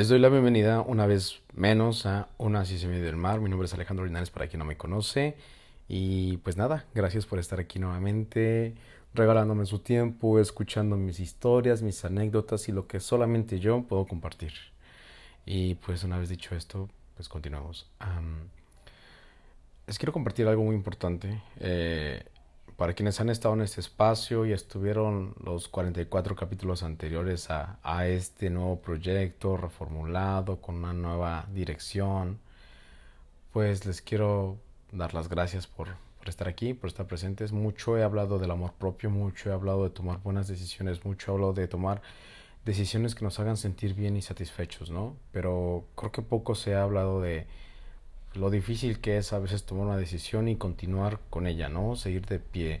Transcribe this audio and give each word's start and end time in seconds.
Les 0.00 0.08
doy 0.08 0.18
la 0.18 0.30
bienvenida 0.30 0.80
una 0.80 1.04
vez 1.04 1.42
menos 1.52 2.06
a 2.06 2.30
Una 2.38 2.60
así 2.60 2.78
se 2.78 2.88
me 2.88 3.00
del 3.00 3.16
mar. 3.16 3.38
Mi 3.42 3.50
nombre 3.50 3.66
es 3.66 3.74
Alejandro 3.74 4.06
Linares 4.06 4.30
para 4.30 4.48
quien 4.48 4.60
no 4.60 4.64
me 4.64 4.78
conoce. 4.78 5.36
Y 5.88 6.38
pues 6.38 6.56
nada, 6.56 6.86
gracias 6.94 7.26
por 7.26 7.38
estar 7.38 7.60
aquí 7.60 7.78
nuevamente, 7.78 8.72
regalándome 9.12 9.66
su 9.66 9.80
tiempo, 9.80 10.38
escuchando 10.40 10.96
mis 10.96 11.20
historias, 11.20 11.82
mis 11.82 12.02
anécdotas 12.02 12.66
y 12.70 12.72
lo 12.72 12.86
que 12.86 12.98
solamente 12.98 13.60
yo 13.60 13.82
puedo 13.82 14.06
compartir. 14.06 14.54
Y 15.44 15.74
pues 15.74 16.02
una 16.02 16.16
vez 16.16 16.30
dicho 16.30 16.54
esto, 16.54 16.88
pues 17.14 17.28
continuamos. 17.28 17.86
les 19.86 19.98
quiero 19.98 20.14
compartir 20.14 20.48
algo 20.48 20.64
muy 20.64 20.76
importante. 20.76 21.42
Eh, 21.58 22.24
para 22.80 22.94
quienes 22.94 23.20
han 23.20 23.28
estado 23.28 23.52
en 23.52 23.60
este 23.60 23.78
espacio 23.82 24.46
y 24.46 24.54
estuvieron 24.54 25.34
los 25.44 25.68
44 25.68 26.34
capítulos 26.34 26.82
anteriores 26.82 27.50
a, 27.50 28.06
este 28.06 28.48
nuevo 28.48 28.80
proyecto 28.80 29.58
reformulado 29.58 30.62
con 30.62 30.76
una 30.76 30.94
nueva 30.94 31.46
dirección, 31.52 32.38
pues 33.52 33.84
les 33.84 34.00
quiero 34.00 34.56
dar 34.92 35.12
las 35.12 35.28
gracias 35.28 35.66
por, 35.66 35.88
por 36.18 36.30
estar 36.30 36.48
aquí, 36.48 36.72
por 36.72 36.88
estar 36.88 37.06
presentes. 37.06 37.52
Mucho 37.52 37.98
he 37.98 38.02
hablado 38.02 38.38
del 38.38 38.50
amor 38.50 38.72
propio, 38.72 39.10
mucho 39.10 39.50
he 39.50 39.52
hablado 39.52 39.84
de 39.84 39.90
tomar 39.90 40.22
buenas 40.22 40.48
decisiones, 40.48 41.04
mucho 41.04 41.32
he 41.32 41.34
hablado 41.34 41.52
de 41.52 41.68
tomar 41.68 42.00
decisiones 42.64 43.14
que 43.14 43.26
nos 43.26 43.38
hagan 43.40 43.58
sentir 43.58 43.92
bien 43.92 44.16
y 44.16 44.22
satisfechos, 44.22 44.90
¿no? 44.90 45.16
Pero 45.32 45.84
creo 45.96 46.12
que 46.12 46.22
poco 46.22 46.54
se 46.54 46.74
ha 46.74 46.82
hablado 46.82 47.20
de 47.20 47.46
lo 48.34 48.50
difícil 48.50 49.00
que 49.00 49.16
es 49.18 49.32
a 49.32 49.38
veces 49.38 49.64
tomar 49.64 49.86
una 49.86 49.96
decisión 49.96 50.48
y 50.48 50.56
continuar 50.56 51.18
con 51.30 51.46
ella, 51.46 51.68
¿no? 51.68 51.96
Seguir 51.96 52.26
de 52.26 52.38
pie. 52.38 52.80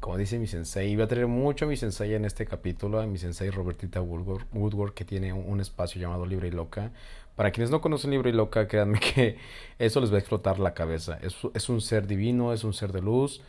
Como 0.00 0.16
dice 0.16 0.38
mi 0.38 0.46
sensei, 0.46 0.90
y 0.90 0.96
voy 0.96 1.04
a 1.04 1.08
tener 1.08 1.26
mucho 1.26 1.64
a 1.64 1.68
mi 1.68 1.76
sensei 1.76 2.14
en 2.14 2.24
este 2.24 2.46
capítulo, 2.46 3.00
a 3.00 3.06
mi 3.06 3.18
sensei 3.18 3.50
Robertita 3.50 4.00
Woodward, 4.00 4.94
que 4.94 5.04
tiene 5.04 5.32
un 5.32 5.60
espacio 5.60 6.00
llamado 6.00 6.26
Libre 6.26 6.48
y 6.48 6.50
Loca. 6.52 6.92
Para 7.34 7.50
quienes 7.50 7.70
no 7.70 7.80
conocen 7.80 8.10
Libre 8.10 8.30
y 8.30 8.32
Loca, 8.32 8.68
créanme 8.68 9.00
que 9.00 9.38
eso 9.78 10.00
les 10.00 10.10
va 10.10 10.16
a 10.16 10.20
explotar 10.20 10.58
la 10.58 10.74
cabeza. 10.74 11.18
Es, 11.22 11.68
un 11.68 11.80
ser 11.80 12.06
divino, 12.06 12.52
es 12.52 12.64
un 12.64 12.72
ser 12.72 12.92
de 12.92 13.02
luz, 13.02 13.42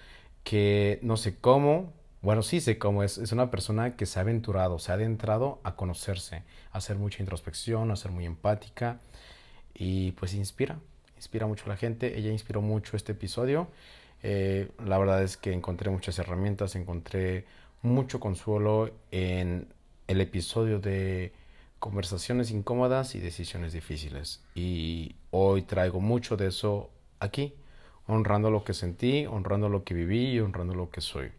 que 0.43 0.99
no 1.01 1.17
sé 1.17 1.37
cómo, 1.39 1.93
bueno, 2.21 2.43
sí 2.43 2.59
sé 2.61 2.77
cómo 2.77 3.03
es, 3.03 3.17
es 3.17 3.31
una 3.31 3.51
persona 3.51 3.95
que 3.95 4.05
se 4.05 4.19
ha 4.19 4.21
aventurado, 4.23 4.79
se 4.79 4.91
ha 4.91 4.95
adentrado 4.95 5.59
a 5.63 5.75
conocerse, 5.75 6.43
a 6.71 6.79
hacer 6.79 6.97
mucha 6.97 7.21
introspección, 7.21 7.91
a 7.91 7.95
ser 7.95 8.11
muy 8.11 8.25
empática 8.25 8.99
y 9.73 10.13
pues 10.13 10.33
inspira 10.33 10.79
inspira 11.17 11.45
mucho 11.45 11.65
a 11.65 11.69
la 11.69 11.77
gente. 11.77 12.17
Ella 12.17 12.31
inspiró 12.31 12.61
mucho 12.61 12.95
este 12.95 13.11
episodio. 13.11 13.67
Eh, 14.23 14.69
la 14.83 14.97
verdad 14.97 15.21
es 15.21 15.37
que 15.37 15.51
encontré 15.51 15.89
muchas 15.89 16.17
herramientas, 16.19 16.75
encontré 16.75 17.45
mucho 17.81 18.19
consuelo 18.19 18.91
en 19.11 19.67
el 20.07 20.21
episodio 20.21 20.79
de 20.79 21.33
conversaciones 21.79 22.51
incómodas 22.51 23.15
y 23.15 23.19
decisiones 23.19 23.73
difíciles. 23.73 24.43
Y 24.55 25.15
hoy 25.31 25.63
traigo 25.63 25.99
mucho 25.99 26.37
de 26.37 26.47
eso 26.47 26.89
aquí, 27.19 27.53
honrando 28.07 28.49
lo 28.49 28.63
que 28.63 28.73
sentí, 28.73 29.25
honrando 29.25 29.69
lo 29.69 29.83
que 29.83 29.93
viví 29.93 30.31
y 30.31 30.39
honrando 30.39 30.73
lo 30.73 30.89
que 30.89 31.01
soy. 31.01 31.31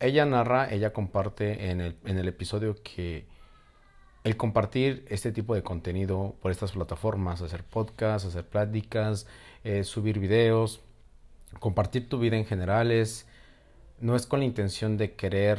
Ella 0.00 0.24
narra, 0.24 0.72
ella 0.72 0.92
comparte 0.92 1.70
en 1.70 1.80
el, 1.80 1.96
en 2.04 2.18
el 2.18 2.26
episodio 2.26 2.76
que 2.82 3.26
el 4.24 4.36
compartir 4.36 5.04
este 5.08 5.32
tipo 5.32 5.54
de 5.54 5.62
contenido 5.62 6.34
por 6.42 6.50
estas 6.50 6.72
plataformas, 6.72 7.40
hacer 7.40 7.64
podcasts, 7.64 8.28
hacer 8.28 8.46
pláticas, 8.46 9.26
eh, 9.64 9.84
subir 9.84 10.18
videos, 10.18 10.80
compartir 11.58 12.08
tu 12.08 12.18
vida 12.18 12.36
en 12.36 12.46
generales, 12.46 13.26
no 14.00 14.16
es 14.16 14.26
con 14.26 14.40
la 14.40 14.46
intención 14.46 14.96
de 14.96 15.14
querer 15.14 15.58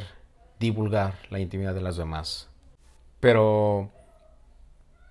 divulgar 0.59 1.15
la 1.29 1.39
intimidad 1.39 1.73
de 1.73 1.81
las 1.81 1.97
demás. 1.97 2.49
Pero, 3.19 3.89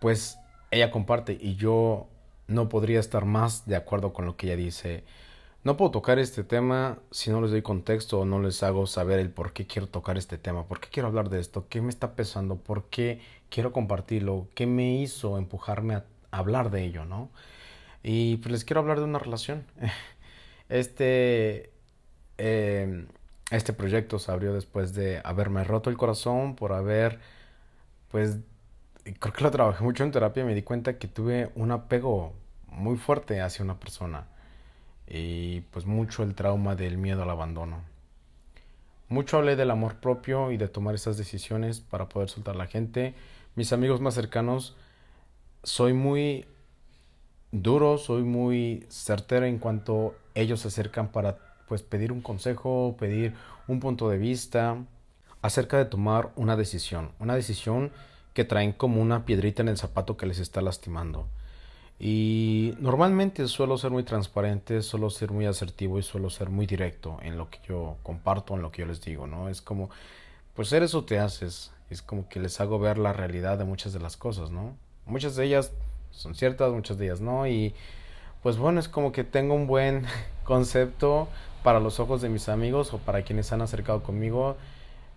pues, 0.00 0.38
ella 0.70 0.90
comparte 0.90 1.36
y 1.40 1.56
yo 1.56 2.08
no 2.46 2.68
podría 2.68 3.00
estar 3.00 3.24
más 3.24 3.66
de 3.66 3.76
acuerdo 3.76 4.12
con 4.12 4.26
lo 4.26 4.36
que 4.36 4.46
ella 4.46 4.56
dice. 4.56 5.04
No 5.62 5.76
puedo 5.76 5.90
tocar 5.90 6.18
este 6.18 6.42
tema 6.42 6.98
si 7.10 7.30
no 7.30 7.40
les 7.42 7.50
doy 7.50 7.62
contexto 7.62 8.20
o 8.20 8.24
no 8.24 8.40
les 8.40 8.62
hago 8.62 8.86
saber 8.86 9.18
el 9.18 9.30
por 9.30 9.52
qué 9.52 9.66
quiero 9.66 9.88
tocar 9.88 10.16
este 10.16 10.38
tema, 10.38 10.66
por 10.66 10.80
qué 10.80 10.88
quiero 10.90 11.08
hablar 11.08 11.28
de 11.28 11.38
esto, 11.38 11.66
qué 11.68 11.82
me 11.82 11.90
está 11.90 12.14
pesando, 12.14 12.56
por 12.56 12.84
qué 12.84 13.20
quiero 13.50 13.72
compartirlo, 13.72 14.48
qué 14.54 14.66
me 14.66 14.94
hizo 14.94 15.38
empujarme 15.38 15.94
a 15.96 16.04
hablar 16.30 16.70
de 16.70 16.84
ello, 16.84 17.04
¿no? 17.04 17.30
Y 18.02 18.38
pues 18.38 18.52
les 18.52 18.64
quiero 18.64 18.80
hablar 18.80 18.98
de 18.98 19.04
una 19.04 19.18
relación. 19.18 19.64
Este, 20.70 21.72
em, 22.38 23.08
este 23.50 23.72
proyecto 23.72 24.20
se 24.20 24.30
abrió 24.30 24.54
después 24.54 24.94
de 24.94 25.20
haberme 25.24 25.64
roto 25.64 25.90
el 25.90 25.96
corazón, 25.96 26.54
por 26.54 26.72
haber, 26.72 27.18
pues, 28.10 28.38
creo 29.18 29.34
que 29.34 29.44
lo 29.44 29.50
trabajé 29.50 29.82
mucho 29.82 30.04
en 30.04 30.12
terapia 30.12 30.44
y 30.44 30.46
me 30.46 30.54
di 30.54 30.62
cuenta 30.62 30.96
que 30.98 31.08
tuve 31.08 31.50
un 31.56 31.72
apego 31.72 32.34
muy 32.68 32.96
fuerte 32.96 33.40
hacia 33.40 33.64
una 33.64 33.80
persona 33.80 34.26
y 35.10 35.62
pues 35.72 35.86
mucho 35.86 36.22
el 36.22 36.34
trauma 36.34 36.76
del 36.76 36.96
miedo 36.96 37.24
al 37.24 37.30
abandono. 37.30 37.82
Mucho 39.08 39.38
hablé 39.38 39.56
del 39.56 39.72
amor 39.72 39.96
propio 39.96 40.52
y 40.52 40.56
de 40.56 40.68
tomar 40.68 40.94
esas 40.94 41.18
decisiones 41.18 41.80
para 41.80 42.08
poder 42.08 42.28
soltar 42.30 42.54
a 42.54 42.58
la 42.58 42.66
gente. 42.68 43.14
Mis 43.56 43.72
amigos 43.72 44.00
más 44.00 44.14
cercanos, 44.14 44.76
soy 45.62 45.92
muy 45.92 46.46
duro, 47.52 47.98
soy 47.98 48.22
muy 48.22 48.86
certero 48.88 49.44
en 49.44 49.58
cuanto 49.58 50.14
ellos 50.34 50.60
se 50.60 50.68
acercan 50.68 51.08
para 51.08 51.38
pues 51.68 51.82
pedir 51.82 52.12
un 52.12 52.20
consejo, 52.20 52.96
pedir 52.98 53.34
un 53.66 53.80
punto 53.80 54.08
de 54.08 54.18
vista 54.18 54.76
acerca 55.42 55.78
de 55.78 55.84
tomar 55.84 56.30
una 56.36 56.56
decisión, 56.56 57.10
una 57.18 57.34
decisión 57.34 57.90
que 58.34 58.44
traen 58.44 58.72
como 58.72 59.02
una 59.02 59.24
piedrita 59.24 59.62
en 59.62 59.68
el 59.68 59.78
zapato 59.78 60.16
que 60.16 60.26
les 60.26 60.38
está 60.38 60.60
lastimando. 60.60 61.26
Y 61.98 62.74
normalmente 62.78 63.46
suelo 63.48 63.76
ser 63.76 63.90
muy 63.90 64.04
transparente, 64.04 64.80
suelo 64.82 65.10
ser 65.10 65.32
muy 65.32 65.46
asertivo 65.46 65.98
y 65.98 66.02
suelo 66.02 66.30
ser 66.30 66.48
muy 66.48 66.66
directo 66.66 67.18
en 67.22 67.36
lo 67.36 67.50
que 67.50 67.58
yo 67.68 67.96
comparto, 68.02 68.54
en 68.54 68.62
lo 68.62 68.70
que 68.70 68.82
yo 68.82 68.86
les 68.86 69.02
digo, 69.02 69.26
¿no? 69.26 69.48
Es 69.48 69.60
como, 69.60 69.90
pues 70.54 70.72
eres 70.72 70.94
o 70.94 71.04
te 71.04 71.18
haces, 71.18 71.72
es 71.90 72.02
como 72.02 72.28
que 72.28 72.40
les 72.40 72.60
hago 72.60 72.78
ver 72.78 72.98
la 72.98 73.12
realidad 73.12 73.58
de 73.58 73.64
muchas 73.64 73.92
de 73.92 74.00
las 74.00 74.16
cosas, 74.16 74.50
¿no? 74.50 74.76
Muchas 75.06 75.36
de 75.36 75.44
ellas 75.44 75.72
son 76.10 76.34
ciertas, 76.34 76.72
muchas 76.72 76.98
de 76.98 77.06
ellas 77.06 77.20
no, 77.20 77.46
y 77.46 77.74
pues 78.42 78.56
bueno, 78.56 78.80
es 78.80 78.88
como 78.88 79.12
que 79.12 79.24
tengo 79.24 79.54
un 79.54 79.66
buen 79.66 80.06
concepto 80.44 81.28
para 81.62 81.80
los 81.80 82.00
ojos 82.00 82.22
de 82.22 82.28
mis 82.28 82.48
amigos 82.48 82.94
o 82.94 82.98
para 82.98 83.22
quienes 83.22 83.52
han 83.52 83.60
acercado 83.60 84.02
conmigo 84.02 84.56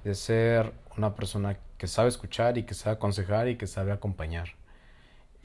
de 0.03 0.15
ser 0.15 0.73
una 0.97 1.15
persona 1.15 1.57
que 1.77 1.87
sabe 1.87 2.09
escuchar 2.09 2.57
y 2.57 2.63
que 2.63 2.73
sabe 2.73 2.95
aconsejar 2.95 3.47
y 3.47 3.57
que 3.57 3.67
sabe 3.67 3.91
acompañar. 3.91 4.49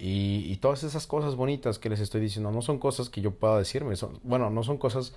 Y, 0.00 0.56
todas 0.59 0.84
esas 0.84 1.09
cosas 1.09 1.34
bonitas 1.34 1.81
que 1.81 1.88
les 1.88 1.99
estoy 1.99 2.21
diciendo 2.21 2.53
no 2.53 2.62
son 2.62 2.78
cosas 2.78 3.11
que 3.11 3.21
yo 3.21 3.33
pueda 3.33 3.59
decirme, 3.59 3.97
son, 3.97 4.21
bueno, 4.22 4.49
no 4.49 4.62
son 4.62 4.78
cosas 4.78 5.12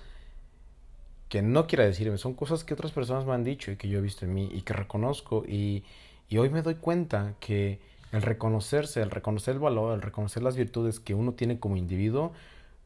que 1.32 1.40
no 1.40 1.66
quiera 1.66 1.86
decirme, 1.86 2.18
son 2.18 2.34
cosas 2.34 2.62
que 2.62 2.74
otras 2.74 2.92
personas 2.92 3.24
me 3.24 3.32
han 3.32 3.42
dicho 3.42 3.70
y 3.72 3.76
que 3.76 3.88
yo 3.88 3.98
he 3.98 4.02
visto 4.02 4.26
en 4.26 4.34
mí 4.34 4.50
y 4.52 4.60
que 4.60 4.74
reconozco 4.74 5.44
y, 5.48 5.82
y 6.28 6.36
hoy 6.36 6.50
me 6.50 6.60
doy 6.60 6.74
cuenta 6.74 7.36
que 7.40 7.80
el 8.12 8.20
reconocerse, 8.20 9.00
el 9.00 9.10
reconocer 9.10 9.54
el 9.54 9.60
valor, 9.60 9.94
el 9.94 10.02
reconocer 10.02 10.42
las 10.42 10.56
virtudes 10.56 11.00
que 11.00 11.14
uno 11.14 11.32
tiene 11.32 11.58
como 11.58 11.78
individuo, 11.78 12.34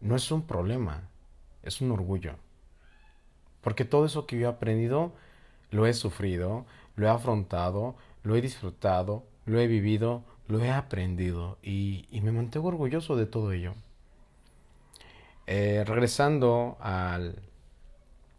no 0.00 0.14
es 0.14 0.30
un 0.30 0.42
problema, 0.42 1.08
es 1.64 1.80
un 1.80 1.90
orgullo. 1.90 2.36
Porque 3.62 3.84
todo 3.84 4.06
eso 4.06 4.26
que 4.26 4.38
yo 4.38 4.46
he 4.46 4.50
aprendido, 4.50 5.10
lo 5.72 5.88
he 5.88 5.92
sufrido, 5.92 6.66
lo 6.94 7.08
he 7.08 7.10
afrontado, 7.10 7.96
lo 8.22 8.36
he 8.36 8.40
disfrutado, 8.40 9.24
lo 9.44 9.58
he 9.58 9.66
vivido, 9.66 10.22
lo 10.46 10.60
he 10.60 10.70
aprendido 10.70 11.58
y, 11.64 12.06
me 12.22 12.30
mantengo 12.30 12.68
orgulloso 12.68 13.16
de 13.16 13.26
todo 13.26 13.50
ello. 13.50 13.74
Eh, 15.48 15.82
regresando 15.84 16.76
al, 16.78 17.42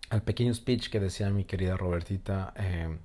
al, 0.09 0.21
pequeño 0.21 0.53
speech 0.53 0.89
que 0.89 0.99
decía 0.99 1.29
mi 1.29 1.43
querida 1.43 1.77
Robertita, 1.77 2.53
eh, 2.57 2.97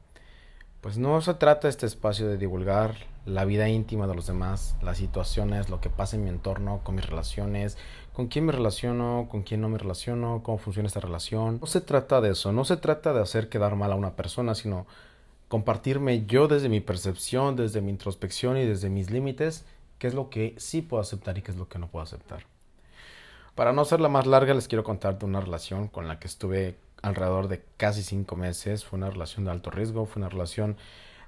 pues 0.81 0.99
no 0.99 1.21
se 1.21 1.35
trata 1.35 1.69
este 1.69 1.87
espacio 1.87 2.27
de 2.27 2.39
divulgar 2.39 2.97
la 3.25 3.45
vida 3.45 3.69
íntima 3.69 4.07
de 4.07 4.15
los 4.15 4.27
demás, 4.27 4.77
las 4.83 4.99
situaciones, 4.99 5.71
lo 5.71 5.81
que 5.81 5.91
pasa 5.91 6.17
en 6.17 6.25
mi 6.25 6.31
entorno, 6.31 6.81
con 6.83 6.97
mis 6.97 7.07
relaciones, 7.07 7.79
con 8.13 8.27
quién 8.27 8.47
me 8.47 8.53
relaciono, 8.53 9.29
con 9.31 9.43
quién 9.43 9.61
no 9.61 9.69
me 9.69 9.79
relaciono, 9.79 10.43
cómo 10.43 10.59
funciona 10.59 10.89
esta 10.89 11.01
relación. 11.01 11.59
No 11.61 11.67
se 11.67 11.81
trata 11.81 12.21
de 12.21 12.31
eso, 12.31 12.53
no 12.53 12.65
se 12.65 12.77
trata 12.77 13.13
de 13.13 13.21
hacer 13.21 13.49
quedar 13.49 13.77
mal 13.77 13.93
a 13.93 13.97
una 13.97 14.17
persona, 14.17 14.55
sino 14.55 14.87
compartirme 15.47 16.27
yo 16.27 16.49
desde 16.49 16.69
mi 16.69 16.81
percepción, 16.81 17.55
desde 17.55 17.81
mi 17.81 17.91
introspección 17.91 18.57
y 18.57 18.65
desde 18.65 18.91
mis 18.91 19.11
límites, 19.11 19.65
qué 19.99 20.09
es 20.09 20.15
lo 20.15 20.31
que 20.31 20.55
sí 20.59 20.83
puedo 20.83 21.01
aceptar 21.01 21.39
y 21.39 21.43
qué 21.43 21.53
es 21.53 21.57
lo 21.57 21.69
que 21.69 21.79
no 21.79 21.87
puedo 21.87 22.03
aceptar. 22.03 22.45
Para 23.55 23.73
no 23.73 23.85
la 23.85 24.09
más 24.09 24.27
larga, 24.27 24.55
les 24.55 24.67
quiero 24.67 24.83
contar 24.83 25.19
de 25.19 25.27
una 25.27 25.41
relación 25.41 25.89
con 25.89 26.09
la 26.09 26.19
que 26.19 26.27
estuve 26.27 26.77
alrededor 27.03 27.49
de 27.49 27.63
casi 27.77 28.03
cinco 28.03 28.37
meses. 28.37 28.85
Fue 28.85 28.97
una 28.99 29.11
relación 29.11 29.45
de 29.45 29.51
alto 29.51 29.71
riesgo, 29.71 30.07
fue 30.07 30.21
una 30.21 30.29
relación 30.29 30.77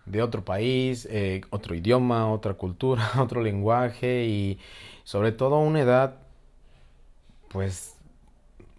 de 0.06 0.23
otro 0.23 0.44
país, 0.44 1.06
eh, 1.11 1.43
otro 1.50 1.75
idioma, 1.75 2.31
otra 2.31 2.55
cultura, 2.55 3.11
otro 3.21 3.43
lenguaje 3.43 4.25
y 4.25 4.59
sobre 5.05 5.32
todo 5.32 5.59
una 5.59 5.81
edad 5.81 6.19
pues 7.49 7.97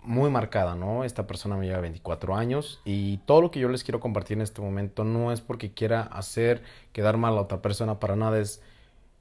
muy 0.03 0.29
marcada, 0.29 0.75
¿no? 0.75 1.03
Esta 1.03 1.25
persona 1.25 1.55
me 1.57 1.65
lleva 1.65 1.79
24 1.79 2.35
años 2.35 2.81
y 2.85 3.17
todo 3.25 3.41
lo 3.41 3.51
que 3.51 3.59
yo 3.59 3.69
les 3.69 3.83
quiero 3.83 3.99
compartir 3.99 4.37
en 4.37 4.41
este 4.41 4.61
momento 4.61 5.03
no 5.03 5.31
es 5.31 5.41
porque 5.41 5.73
quiera 5.73 6.01
hacer 6.01 6.61
quedar 6.93 7.17
mal 7.17 7.37
a 7.37 7.41
otra 7.41 7.61
persona, 7.61 7.99
para 7.99 8.15
nada 8.15 8.39
es 8.39 8.61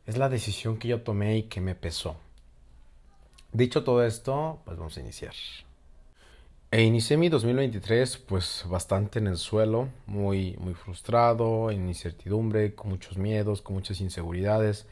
es 0.07 0.19
la 0.19 0.29
decisión 0.29 0.79
que 0.79 0.89
yo 0.89 1.03
tomé 1.03 1.39
y 1.39 1.43
que 1.45 1.61
me 1.61 1.75
pesó. 1.75 2.17
Dicho 3.53 3.85
todo 3.85 4.05
esto, 4.05 4.61
pues 4.65 4.77
vamos 4.77 4.97
a 4.97 5.01
iniciar. 5.01 5.33
E 6.75 6.83
inicié 6.83 7.17
mi 7.17 7.29
2023 7.29 8.17
pues 8.27 8.65
bastante 8.69 9.21
en 9.21 9.29
el 9.29 9.37
suelo, 9.37 9.91
muy, 10.09 10.57
muy 10.59 10.75
frustrado, 10.75 11.71
en 11.71 11.87
incertidumbre, 11.87 12.75
con 12.75 12.91
muchos 12.91 13.17
miedos, 13.17 13.63
con 13.63 13.77
muchas 13.77 14.01
inseguridades, 14.01 14.85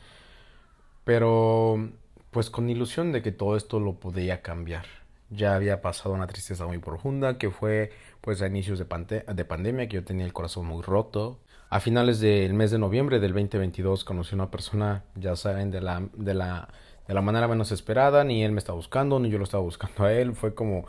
pero 1.03 1.91
pues 2.31 2.51
con 2.51 2.71
ilusión 2.71 3.11
de 3.11 3.21
que 3.21 3.33
todo 3.33 3.57
esto 3.57 3.81
lo 3.81 3.95
podía 3.95 4.43
cambiar. 4.43 4.85
Ya 5.31 5.57
había 5.57 5.83
pasado 5.83 6.15
una 6.15 6.29
tristeza 6.29 6.69
muy 6.69 6.79
profunda 6.79 7.37
que 7.37 7.51
fue 7.51 7.91
pues 8.21 8.43
a 8.43 8.47
inicios 8.47 8.79
de, 8.79 9.25
de 9.35 9.45
pandemia 9.45 9.89
que 9.89 9.97
yo 9.97 10.05
tenía 10.05 10.25
el 10.25 10.33
corazón 10.33 10.67
muy 10.67 10.83
roto. 10.83 11.41
A 11.69 11.81
finales 11.81 12.21
del 12.21 12.55
mes 12.55 12.71
de 12.71 12.79
noviembre 12.79 13.19
del 13.19 13.33
2022 13.33 14.05
conocí 14.05 14.35
a 14.35 14.37
una 14.37 14.53
persona, 14.53 15.03
ya 15.17 15.35
saben, 15.35 15.73
de 15.73 15.81
la, 15.81 16.01
de 16.15 16.35
la, 16.35 16.69
de 17.09 17.15
la 17.15 17.23
manera 17.23 17.49
menos 17.49 17.73
esperada, 17.73 18.23
ni 18.23 18.45
él 18.45 18.53
me 18.53 18.59
estaba 18.59 18.77
buscando, 18.77 19.19
ni 19.19 19.31
yo 19.31 19.39
lo 19.39 19.45
estaba 19.45 19.65
buscando 19.65 20.05
a 20.05 20.13
él, 20.13 20.37
fue 20.37 20.55
como 20.55 20.87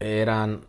eran 0.00 0.62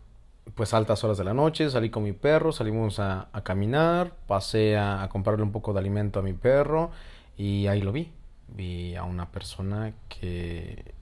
pues 0.56 0.74
altas 0.74 1.04
horas 1.04 1.18
de 1.18 1.24
la 1.24 1.34
noche, 1.34 1.70
salí 1.70 1.90
con 1.90 2.04
mi 2.04 2.14
perro, 2.14 2.52
salimos 2.52 3.00
a, 3.00 3.30
caminar, 3.44 4.14
pasé 4.28 4.78
a, 4.78 5.08
comprarle 5.12 5.44
un 5.44 5.52
poco 5.52 5.74
de 5.74 5.80
alimento 5.80 6.20
a 6.20 6.24
mi 6.24 6.34
perro 6.34 6.92
y 7.38 7.68
ahí 7.68 7.82
lo 7.82 7.92
vi. 7.92 8.12
Vi 8.50 8.96
a 8.96 9.04
una 9.04 9.30
persona 9.30 9.94
que, 10.08 10.94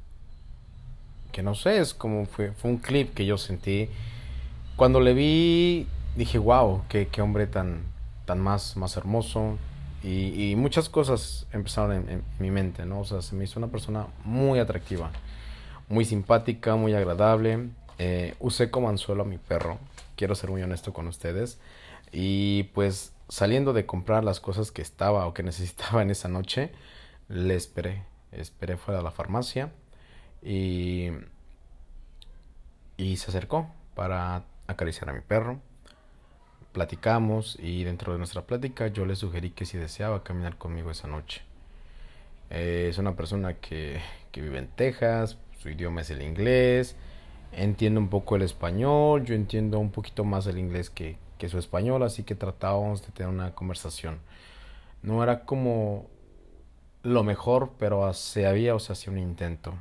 que 1.31 1.43
no 1.43 1.53
sé, 1.53 1.79
es 1.79 1.93
como 1.93 2.25
fue, 2.25 2.51
fue 2.51 2.71
un 2.71 2.77
clip 2.77 3.13
que 3.13 3.25
yo 3.25 3.37
sentí. 3.37 3.89
Cuando 4.75 4.99
le 4.99 5.13
vi, 5.13 5.87
dije, 6.15 6.37
wow, 6.39 6.81
qué, 6.89 7.07
qué 7.07 7.21
hombre 7.21 7.45
tan, 7.47 7.83
tan 8.25 8.39
más, 8.39 8.75
más 8.77 8.97
hermoso. 8.97 9.57
Y, 10.03 10.51
y 10.51 10.55
muchas 10.55 10.89
cosas 10.89 11.47
empezaron 11.51 11.93
en, 11.93 12.09
en 12.09 12.23
mi 12.39 12.51
mente, 12.51 12.85
¿no? 12.85 13.01
O 13.01 13.05
sea, 13.05 13.21
se 13.21 13.35
me 13.35 13.43
hizo 13.43 13.59
una 13.59 13.67
persona 13.67 14.07
muy 14.23 14.59
atractiva, 14.59 15.11
muy 15.87 16.03
simpática, 16.03 16.75
muy 16.75 16.93
agradable 16.93 17.69
eh, 17.97 18.35
usé 18.39 18.69
como 18.71 18.89
anzuelo 18.89 19.23
a 19.23 19.25
mi 19.25 19.37
perro, 19.37 19.79
quiero 20.15 20.35
ser 20.35 20.49
muy 20.49 20.61
honesto 20.61 20.93
con 20.93 21.07
ustedes. 21.07 21.59
Y 22.11 22.63
pues 22.73 23.13
saliendo 23.27 23.73
de 23.73 23.85
comprar 23.85 24.23
las 24.23 24.39
cosas 24.39 24.71
que 24.71 24.81
estaba 24.81 25.25
o 25.27 25.33
que 25.33 25.43
necesitaba 25.43 26.01
en 26.01 26.11
esa 26.11 26.27
noche, 26.27 26.71
le 27.29 27.55
esperé. 27.55 28.03
Esperé 28.31 28.77
fuera 28.77 28.99
de 28.99 29.03
la 29.03 29.11
farmacia 29.11 29.71
y, 30.43 31.09
y 32.97 33.17
se 33.17 33.29
acercó 33.29 33.69
para 33.95 34.43
acariciar 34.67 35.09
a 35.09 35.13
mi 35.13 35.21
perro. 35.21 35.59
Platicamos 36.73 37.57
y 37.61 37.85
dentro 37.85 38.11
de 38.11 38.17
nuestra 38.17 38.41
plática 38.41 38.87
yo 38.87 39.05
le 39.05 39.15
sugerí 39.15 39.51
que 39.51 39.65
si 39.65 39.77
deseaba 39.77 40.23
caminar 40.23 40.57
conmigo 40.57 40.91
esa 40.91 41.07
noche. 41.07 41.43
Eh, 42.49 42.87
es 42.89 42.97
una 42.97 43.15
persona 43.15 43.55
que, 43.55 44.01
que 44.31 44.41
vive 44.41 44.59
en 44.59 44.67
Texas, 44.67 45.37
su 45.57 45.69
idioma 45.69 46.01
es 46.01 46.09
el 46.09 46.21
inglés, 46.21 46.95
entiendo 47.55 47.99
un 47.99 48.09
poco 48.09 48.35
el 48.35 48.41
español, 48.41 49.25
yo 49.25 49.33
entiendo 49.33 49.79
un 49.79 49.91
poquito 49.91 50.23
más 50.23 50.47
el 50.47 50.57
inglés 50.57 50.89
que, 50.89 51.17
que 51.37 51.49
su 51.49 51.57
español, 51.57 52.03
así 52.03 52.23
que 52.23 52.35
tratábamos 52.35 53.05
de 53.05 53.11
tener 53.11 53.31
una 53.31 53.55
conversación. 53.55 54.19
No 55.01 55.23
era 55.23 55.45
como 55.45 56.07
lo 57.03 57.23
mejor, 57.23 57.71
pero 57.77 58.11
se 58.13 58.47
había 58.47 58.75
o 58.75 58.79
se 58.79 58.93
hacía 58.93 59.13
un 59.13 59.19
intento. 59.19 59.73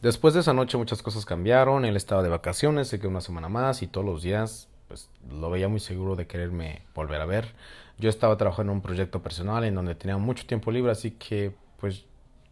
Después 0.00 0.34
de 0.34 0.40
esa 0.40 0.52
noche 0.52 0.78
muchas 0.78 1.02
cosas 1.02 1.24
cambiaron, 1.24 1.84
él 1.84 1.96
estaba 1.96 2.22
de 2.22 2.28
vacaciones, 2.28 2.88
se 2.88 2.98
quedó 2.98 3.08
una 3.08 3.20
semana 3.20 3.48
más 3.48 3.82
y 3.82 3.88
todos 3.88 4.06
los 4.06 4.22
días 4.22 4.68
pues 4.86 5.10
lo 5.28 5.50
veía 5.50 5.68
muy 5.68 5.80
seguro 5.80 6.16
de 6.16 6.26
quererme 6.26 6.82
volver 6.94 7.20
a 7.20 7.26
ver. 7.26 7.54
Yo 7.98 8.08
estaba 8.08 8.36
trabajando 8.36 8.72
en 8.72 8.78
un 8.78 8.82
proyecto 8.82 9.22
personal 9.22 9.64
en 9.64 9.74
donde 9.74 9.94
tenía 9.94 10.16
mucho 10.16 10.46
tiempo 10.46 10.70
libre, 10.70 10.92
así 10.92 11.10
que 11.10 11.52
pues 11.78 12.04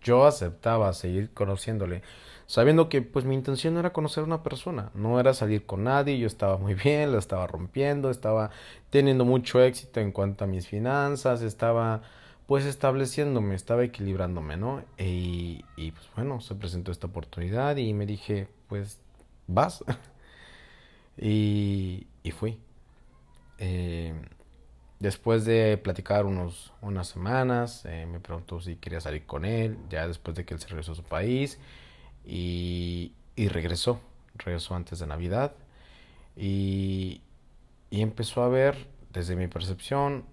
yo 0.02 0.26
aceptaba 0.26 0.92
seguir 0.92 1.32
conociéndole 1.32 2.02
sabiendo 2.46 2.88
que 2.88 3.02
pues 3.02 3.24
mi 3.24 3.34
intención 3.34 3.76
era 3.76 3.92
conocer 3.92 4.22
a 4.22 4.26
una 4.26 4.42
persona, 4.42 4.90
no 4.94 5.18
era 5.20 5.34
salir 5.34 5.66
con 5.66 5.84
nadie, 5.84 6.18
yo 6.18 6.26
estaba 6.26 6.58
muy 6.58 6.74
bien, 6.74 7.12
la 7.12 7.18
estaba 7.18 7.46
rompiendo, 7.46 8.10
estaba 8.10 8.50
teniendo 8.90 9.24
mucho 9.24 9.62
éxito 9.62 10.00
en 10.00 10.12
cuanto 10.12 10.44
a 10.44 10.46
mis 10.46 10.68
finanzas, 10.68 11.42
estaba 11.42 12.02
pues 12.46 12.64
estableciéndome, 12.64 13.54
estaba 13.56 13.84
equilibrándome, 13.84 14.56
¿no? 14.56 14.84
Y, 14.98 15.64
y 15.76 15.90
pues 15.92 16.06
bueno, 16.14 16.40
se 16.40 16.54
presentó 16.54 16.92
esta 16.92 17.08
oportunidad 17.08 17.76
y 17.76 17.92
me 17.92 18.06
dije, 18.06 18.48
pues 18.68 19.00
vas. 19.48 19.84
y, 21.18 22.06
y 22.22 22.30
fui. 22.30 22.58
Eh, 23.58 24.14
después 25.00 25.44
de 25.44 25.78
platicar 25.78 26.26
unos, 26.26 26.72
unas 26.82 27.08
semanas, 27.08 27.84
eh, 27.86 28.06
me 28.06 28.20
preguntó 28.20 28.60
si 28.60 28.76
quería 28.76 29.00
salir 29.00 29.26
con 29.26 29.44
él, 29.44 29.78
ya 29.90 30.06
después 30.08 30.36
de 30.36 30.44
que 30.44 30.54
él 30.54 30.60
se 30.60 30.68
regresó 30.68 30.92
a 30.92 30.96
su 30.96 31.04
país 31.04 31.58
y, 32.26 33.12
regresó, 33.36 34.00
regresó 34.34 34.74
antes 34.74 34.98
de 34.98 35.06
Navidad 35.06 35.52
y, 36.36 37.20
y 37.90 38.00
empezó 38.02 38.42
a 38.42 38.48
ver 38.48 38.88
desde 39.12 39.36
mi 39.36 39.46
percepción 39.46 40.24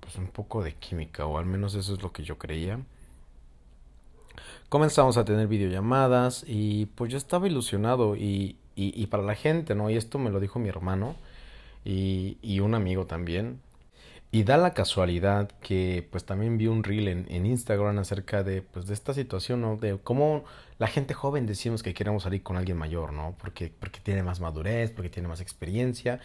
pues 0.00 0.16
un 0.16 0.28
poco 0.28 0.62
de 0.62 0.74
química 0.74 1.26
o 1.26 1.38
al 1.38 1.46
menos 1.46 1.74
eso 1.74 1.94
es 1.94 2.02
lo 2.02 2.12
que 2.12 2.24
yo 2.24 2.38
creía. 2.38 2.80
Comenzamos 4.68 5.16
a 5.16 5.24
tener 5.24 5.46
videollamadas 5.46 6.44
y 6.46 6.86
pues 6.86 7.10
yo 7.12 7.18
estaba 7.18 7.46
ilusionado 7.46 8.16
y, 8.16 8.56
para 9.10 9.22
la 9.22 9.34
gente, 9.34 9.74
¿no? 9.74 9.88
Y 9.90 9.96
esto 9.96 10.18
me 10.18 10.30
lo 10.30 10.40
dijo 10.40 10.58
mi 10.58 10.68
hermano 10.68 11.14
y 11.84 12.60
un 12.60 12.74
amigo 12.74 13.06
también. 13.06 13.60
Y 14.34 14.42
da 14.42 14.56
la 14.56 14.74
casualidad 14.74 15.48
que 15.60 16.08
pues 16.10 16.24
también 16.24 16.58
vi 16.58 16.66
un 16.66 16.82
reel 16.82 17.06
en, 17.06 17.26
en, 17.30 17.46
Instagram 17.46 18.00
acerca 18.00 18.42
de 18.42 18.62
pues 18.62 18.84
de 18.88 18.92
esta 18.92 19.14
situación, 19.14 19.60
¿no? 19.60 19.76
De 19.76 19.96
cómo 20.02 20.42
la 20.76 20.88
gente 20.88 21.14
joven 21.14 21.46
decimos 21.46 21.84
que 21.84 21.94
queremos 21.94 22.24
salir 22.24 22.42
con 22.42 22.56
alguien 22.56 22.76
mayor, 22.76 23.12
¿no? 23.12 23.36
Porque, 23.38 23.72
porque 23.78 24.00
tiene 24.00 24.24
más 24.24 24.40
madurez, 24.40 24.90
porque 24.90 25.08
tiene 25.08 25.28
más 25.28 25.40
experiencia. 25.40 26.18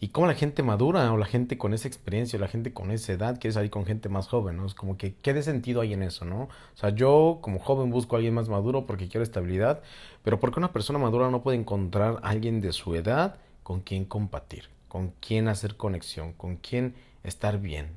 Y 0.00 0.08
cómo 0.08 0.26
la 0.26 0.34
gente 0.34 0.64
madura 0.64 1.12
o 1.12 1.16
la 1.16 1.26
gente 1.26 1.56
con 1.56 1.74
esa 1.74 1.86
experiencia 1.86 2.36
o 2.38 2.40
la 2.40 2.48
gente 2.48 2.72
con 2.72 2.90
esa 2.90 3.12
edad 3.12 3.38
quiere 3.38 3.54
salir 3.54 3.70
con 3.70 3.86
gente 3.86 4.08
más 4.08 4.26
joven, 4.26 4.56
¿no? 4.56 4.66
Es 4.66 4.74
como 4.74 4.98
que, 4.98 5.14
¿qué 5.14 5.40
sentido 5.40 5.80
hay 5.80 5.92
en 5.92 6.02
eso, 6.02 6.24
¿no? 6.24 6.40
O 6.46 6.76
sea, 6.76 6.90
yo 6.90 7.38
como 7.40 7.60
joven 7.60 7.88
busco 7.88 8.16
a 8.16 8.18
alguien 8.18 8.34
más 8.34 8.48
maduro 8.48 8.84
porque 8.84 9.06
quiero 9.06 9.22
estabilidad, 9.22 9.80
pero 10.24 10.40
porque 10.40 10.58
una 10.58 10.72
persona 10.72 10.98
madura 10.98 11.30
no 11.30 11.44
puede 11.44 11.56
encontrar 11.56 12.18
a 12.20 12.30
alguien 12.30 12.60
de 12.60 12.72
su 12.72 12.96
edad 12.96 13.36
con 13.62 13.80
quien 13.80 14.06
compartir, 14.06 14.70
con 14.88 15.12
quien 15.20 15.46
hacer 15.46 15.76
conexión, 15.76 16.32
con 16.32 16.56
quien 16.56 16.96
estar 17.24 17.58
bien. 17.58 17.96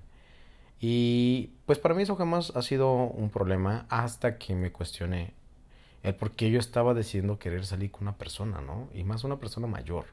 Y 0.80 1.52
pues 1.66 1.80
para 1.80 1.96
mí 1.96 2.04
eso 2.04 2.16
jamás 2.16 2.52
ha 2.56 2.62
sido 2.62 2.94
un 2.94 3.30
problema 3.30 3.86
hasta 3.90 4.38
que 4.38 4.56
me 4.56 4.72
cuestioné 4.72 5.34
el 6.04 6.16
por 6.16 6.32
qué 6.32 6.52
yo 6.52 6.60
estaba 6.60 6.94
decidiendo 6.94 7.40
querer 7.40 7.66
salir 7.66 7.92
con 7.92 8.04
una 8.04 8.18
persona, 8.18 8.62
¿no? 8.62 8.88
Y 8.94 9.04
más 9.04 9.24
una 9.24 9.38
persona 9.40 9.68
mayor, 9.68 10.06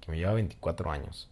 que 0.00 0.10
me 0.10 0.18
lleva 0.18 0.32
24 0.34 0.90
años. 0.90 1.28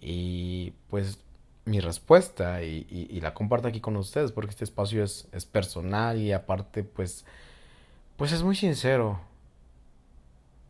Y 0.00 0.72
pues 0.90 1.20
mi 1.64 1.80
respuesta, 1.80 2.62
y, 2.62 2.86
y, 2.88 3.20
la 3.20 3.34
comparto 3.34 3.68
aquí 3.68 3.80
con 3.80 3.96
ustedes, 3.96 4.32
porque 4.32 4.50
este 4.50 4.64
espacio 4.64 5.04
es, 5.04 5.28
es 5.32 5.44
personal 5.44 6.18
y 6.18 6.32
aparte 6.32 6.82
pues, 6.82 7.26
pues 8.16 8.32
es 8.32 8.42
muy 8.42 8.56
sincero. 8.56 9.20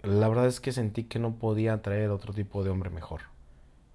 La 0.03 0.29
verdad 0.29 0.47
es 0.47 0.61
que 0.61 0.73
sentí 0.73 1.05
que 1.05 1.19
no 1.21 1.37
podía 1.37 1.83
traer 1.83 2.11
otro 2.11 2.33
tipo 2.33 2.65
de 2.65 2.71
hombre 2.71 2.91
mejor 2.91 3.23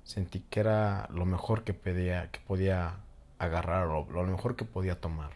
sentí 0.04 0.42
que 0.50 0.60
era 0.60 1.08
lo 1.14 1.26
mejor 1.26 1.64
que 1.64 1.74
podía, 1.74 2.30
que 2.32 2.40
podía 2.40 2.98
agarrar 3.40 3.88
o 3.88 4.08
lo 4.12 4.24
mejor 4.24 4.56
que 4.56 4.66
podía 4.66 5.00
tomar. 5.00 5.32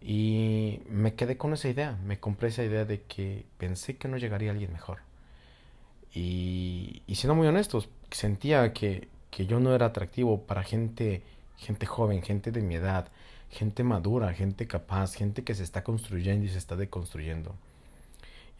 Y 0.00 0.80
me 0.88 1.14
quedé 1.14 1.36
con 1.36 1.52
esa 1.52 1.68
idea, 1.68 1.98
me 2.04 2.20
compré 2.20 2.48
esa 2.48 2.64
idea 2.64 2.84
de 2.84 3.02
que 3.02 3.46
pensé 3.58 3.96
que 3.96 4.08
no 4.08 4.16
llegaría 4.16 4.50
alguien 4.50 4.72
mejor. 4.72 4.98
Y, 6.14 7.02
y 7.06 7.16
siendo 7.16 7.34
muy 7.34 7.46
honestos, 7.46 7.88
sentía 8.10 8.72
que, 8.72 9.08
que 9.30 9.46
yo 9.46 9.60
no 9.60 9.74
era 9.74 9.86
atractivo 9.86 10.42
para 10.42 10.62
gente, 10.62 11.22
gente 11.56 11.86
joven, 11.86 12.22
gente 12.22 12.52
de 12.52 12.62
mi 12.62 12.76
edad, 12.76 13.08
gente 13.50 13.82
madura, 13.82 14.32
gente 14.34 14.66
capaz, 14.66 15.14
gente 15.14 15.42
que 15.44 15.54
se 15.54 15.64
está 15.64 15.82
construyendo 15.84 16.46
y 16.46 16.48
se 16.48 16.58
está 16.58 16.76
deconstruyendo. 16.76 17.54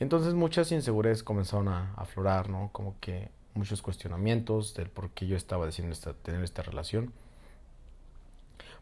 Y 0.00 0.02
entonces 0.02 0.34
muchas 0.34 0.72
inseguridades 0.72 1.22
comenzaron 1.22 1.68
a 1.68 1.92
aflorar, 1.94 2.48
¿no? 2.50 2.70
Como 2.72 2.96
que 3.00 3.30
muchos 3.58 3.82
cuestionamientos 3.82 4.74
del 4.74 4.88
por 4.88 5.10
qué 5.10 5.26
yo 5.26 5.36
estaba 5.36 5.66
decidiendo 5.66 5.96
tener 6.22 6.42
esta 6.42 6.62
relación. 6.62 7.12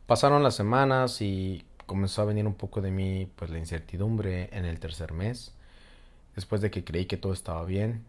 Pasaron 0.06 0.42
las 0.42 0.54
semanas 0.54 1.20
y 1.20 1.64
comenzó 1.86 2.22
a 2.22 2.26
venir 2.26 2.46
un 2.46 2.54
poco 2.54 2.80
de 2.80 2.90
mí 2.90 3.28
pues 3.36 3.50
la 3.50 3.58
incertidumbre 3.58 4.50
en 4.52 4.64
el 4.64 4.78
tercer 4.78 5.12
mes, 5.12 5.52
después 6.34 6.60
de 6.60 6.70
que 6.70 6.84
creí 6.84 7.06
que 7.06 7.16
todo 7.16 7.32
estaba 7.32 7.64
bien. 7.64 8.04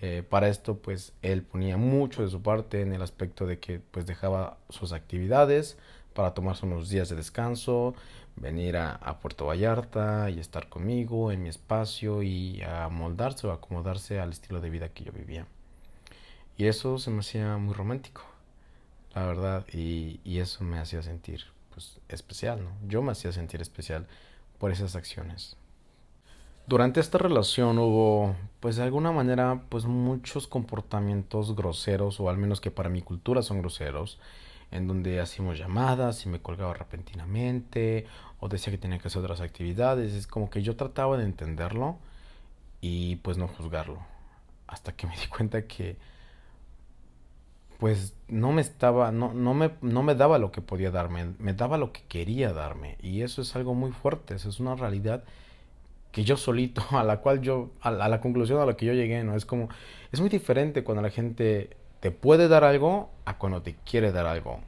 Eh, 0.00 0.22
para 0.28 0.48
esto 0.48 0.78
pues 0.78 1.12
él 1.22 1.42
ponía 1.42 1.76
mucho 1.76 2.22
de 2.22 2.30
su 2.30 2.40
parte 2.42 2.80
en 2.82 2.92
el 2.92 3.02
aspecto 3.02 3.46
de 3.46 3.58
que 3.58 3.80
pues 3.90 4.06
dejaba 4.06 4.58
sus 4.68 4.92
actividades 4.92 5.76
para 6.14 6.34
tomarse 6.34 6.66
unos 6.66 6.88
días 6.88 7.08
de 7.08 7.16
descanso, 7.16 7.94
venir 8.36 8.76
a, 8.76 8.94
a 8.94 9.18
Puerto 9.20 9.46
Vallarta 9.46 10.30
y 10.30 10.40
estar 10.40 10.68
conmigo 10.68 11.32
en 11.32 11.42
mi 11.42 11.48
espacio 11.48 12.22
y 12.22 12.62
a 12.62 12.88
moldarse 12.88 13.46
o 13.46 13.52
acomodarse 13.52 14.20
al 14.20 14.30
estilo 14.30 14.60
de 14.60 14.70
vida 14.70 14.88
que 14.90 15.04
yo 15.04 15.12
vivía. 15.12 15.46
Y 16.56 16.66
eso 16.66 16.98
se 16.98 17.10
me 17.10 17.20
hacía 17.20 17.56
muy 17.56 17.74
romántico, 17.74 18.22
la 19.14 19.26
verdad, 19.26 19.66
y, 19.72 20.20
y 20.24 20.38
eso 20.38 20.64
me 20.64 20.78
hacía 20.78 21.02
sentir 21.02 21.44
pues 21.72 21.98
especial, 22.08 22.62
¿no? 22.64 22.70
Yo 22.86 23.02
me 23.02 23.12
hacía 23.12 23.32
sentir 23.32 23.60
especial 23.62 24.06
por 24.58 24.70
esas 24.70 24.94
acciones. 24.94 25.56
Durante 26.66 27.00
esta 27.00 27.18
relación 27.18 27.78
hubo, 27.78 28.36
pues 28.60 28.76
de 28.76 28.84
alguna 28.84 29.10
manera, 29.10 29.62
pues 29.68 29.84
muchos 29.84 30.46
comportamientos 30.46 31.56
groseros, 31.56 32.20
o 32.20 32.30
al 32.30 32.38
menos 32.38 32.60
que 32.60 32.70
para 32.70 32.88
mi 32.88 33.02
cultura 33.02 33.42
son 33.42 33.60
groseros, 33.60 34.20
en 34.70 34.86
donde 34.86 35.20
hacíamos 35.20 35.58
llamadas 35.58 36.24
y 36.24 36.28
me 36.28 36.40
colgaba 36.40 36.72
repentinamente, 36.72 38.06
o 38.38 38.48
decía 38.48 38.70
que 38.70 38.78
tenía 38.78 38.98
que 38.98 39.08
hacer 39.08 39.22
otras 39.22 39.40
actividades. 39.40 40.12
Es 40.12 40.26
como 40.26 40.50
que 40.50 40.62
yo 40.62 40.76
trataba 40.76 41.16
de 41.16 41.24
entenderlo 41.24 41.98
y 42.80 43.16
pues 43.16 43.38
no 43.38 43.48
juzgarlo. 43.48 43.98
Hasta 44.68 44.92
que 44.92 45.06
me 45.06 45.16
di 45.16 45.26
cuenta 45.26 45.66
que 45.66 45.96
pues 47.82 48.14
no 48.28 48.52
me 48.52 48.62
estaba, 48.62 49.10
no, 49.10 49.34
no, 49.34 49.54
me, 49.54 49.72
no 49.80 50.04
me 50.04 50.14
daba 50.14 50.38
lo 50.38 50.52
que 50.52 50.60
podía 50.60 50.92
darme, 50.92 51.34
me 51.40 51.52
daba 51.52 51.78
lo 51.78 51.92
que 51.92 52.02
quería 52.04 52.52
darme. 52.52 52.96
Y 53.02 53.22
eso 53.22 53.42
es 53.42 53.56
algo 53.56 53.74
muy 53.74 53.90
fuerte, 53.90 54.36
eso 54.36 54.50
es 54.50 54.60
una 54.60 54.76
realidad 54.76 55.24
que 56.12 56.22
yo 56.22 56.36
solito, 56.36 56.80
a 56.92 57.02
la 57.02 57.16
cual 57.16 57.40
yo, 57.40 57.72
a 57.80 57.90
la, 57.90 58.20
conclusión 58.20 58.60
a 58.60 58.66
la 58.66 58.76
que 58.76 58.86
yo 58.86 58.92
llegué, 58.92 59.24
¿no? 59.24 59.34
Es 59.34 59.44
como, 59.44 59.68
es 60.12 60.20
muy 60.20 60.28
diferente 60.30 60.84
cuando 60.84 61.02
la 61.02 61.10
gente 61.10 61.76
te 61.98 62.12
puede 62.12 62.46
dar 62.46 62.62
algo 62.62 63.10
a 63.24 63.36
cuando 63.36 63.62
te 63.62 63.74
quiere 63.84 64.12
dar 64.12 64.26
algo. 64.26 64.60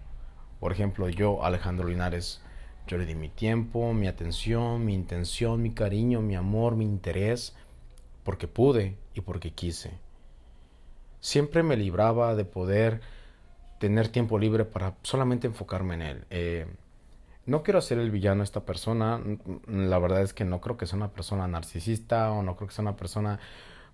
Por 0.58 0.72
ejemplo, 0.72 1.08
yo, 1.08 1.44
Alejandro 1.44 1.86
Linares, 1.86 2.42
yo 2.88 2.98
le 2.98 3.06
di 3.06 3.14
mi 3.14 3.28
tiempo, 3.28 3.92
mi 3.92 4.08
atención, 4.08 4.84
mi 4.84 4.92
intención, 4.92 5.62
mi 5.62 5.70
cariño, 5.70 6.20
mi 6.20 6.34
amor, 6.34 6.74
mi 6.74 6.84
interés, 6.84 7.54
porque 8.24 8.48
pude 8.48 8.96
y 9.14 9.20
porque 9.20 9.52
quise 9.52 10.02
siempre 11.24 11.62
me 11.62 11.78
libraba 11.78 12.34
de 12.34 12.44
poder 12.44 13.00
tener 13.78 14.08
tiempo 14.08 14.38
libre 14.38 14.66
para 14.66 14.92
solamente 15.02 15.46
enfocarme 15.46 15.94
en 15.94 16.02
él. 16.02 16.24
Eh, 16.28 16.66
no 17.46 17.62
quiero 17.62 17.80
ser 17.80 17.98
el 17.98 18.10
villano 18.10 18.40
de 18.40 18.44
esta 18.44 18.66
persona, 18.66 19.22
la 19.66 19.98
verdad 19.98 20.20
es 20.20 20.34
que 20.34 20.44
no 20.44 20.60
creo 20.60 20.76
que 20.76 20.86
sea 20.86 20.98
una 20.98 21.12
persona 21.12 21.48
narcisista 21.48 22.30
o 22.30 22.42
no 22.42 22.56
creo 22.56 22.68
que 22.68 22.74
sea 22.74 22.82
una 22.82 22.96
persona 22.96 23.38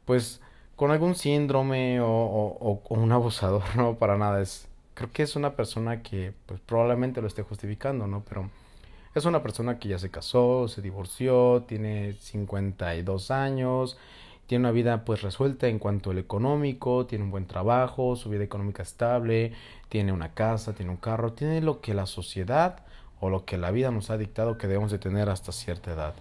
pues 0.05 0.41
con 0.75 0.91
algún 0.91 1.15
síndrome 1.15 2.01
o, 2.01 2.83
un 2.89 3.13
abusador, 3.13 3.63
no, 3.77 3.95
para 3.95 4.19
nada, 4.19 4.43
es, 4.43 4.67
creo 4.95 5.13
que 5.13 5.23
es 5.23 5.37
una 5.37 5.55
persona 5.55 6.03
que 6.03 6.35
pues 6.47 6.59
probablemente 6.59 7.21
lo 7.21 7.29
esté 7.29 7.43
justificando, 7.43 8.09
¿no? 8.09 8.25
Pero 8.29 8.51
es 9.15 9.25
una 9.25 9.41
persona 9.41 9.79
que 9.79 9.89
ya 9.89 10.01
se 10.01 10.11
casó, 10.11 10.67
se 10.67 10.83
divorció, 10.83 11.63
tiene 11.69 12.15
52 12.15 13.31
años, 13.31 13.99
tiene 14.51 14.65
una 14.65 14.73
vida 14.73 15.05
pues 15.05 15.23
resuelta 15.23 15.69
en 15.69 15.79
cuanto 15.79 16.11
al 16.11 16.19
económico, 16.19 17.07
tiene 17.07 17.23
un 17.23 17.31
buen 17.31 17.47
trabajo, 17.47 18.17
su 18.17 18.31
vida 18.31 18.43
económica 18.43 18.83
estable, 18.83 19.53
tiene 19.89 20.11
una 20.11 20.35
casa, 20.35 20.75
tiene 20.75 20.91
un 20.91 20.97
carro, 20.97 21.35
tiene 21.35 21.61
lo 21.61 21.81
que 21.81 21.95
la 21.95 22.07
sociedad 22.07 22.81
o 23.21 23.31
lo 23.31 23.45
que 23.45 23.59
la 23.59 23.71
vida 23.71 23.93
nos 23.93 24.11
ha 24.11 24.19
dictado 24.19 24.59
que 24.59 24.67
debemos 24.67 24.91
de 24.91 24.99
tener 24.99 25.29
hasta 25.29 25.53
cierta 25.53 25.93
edad. 25.93 26.15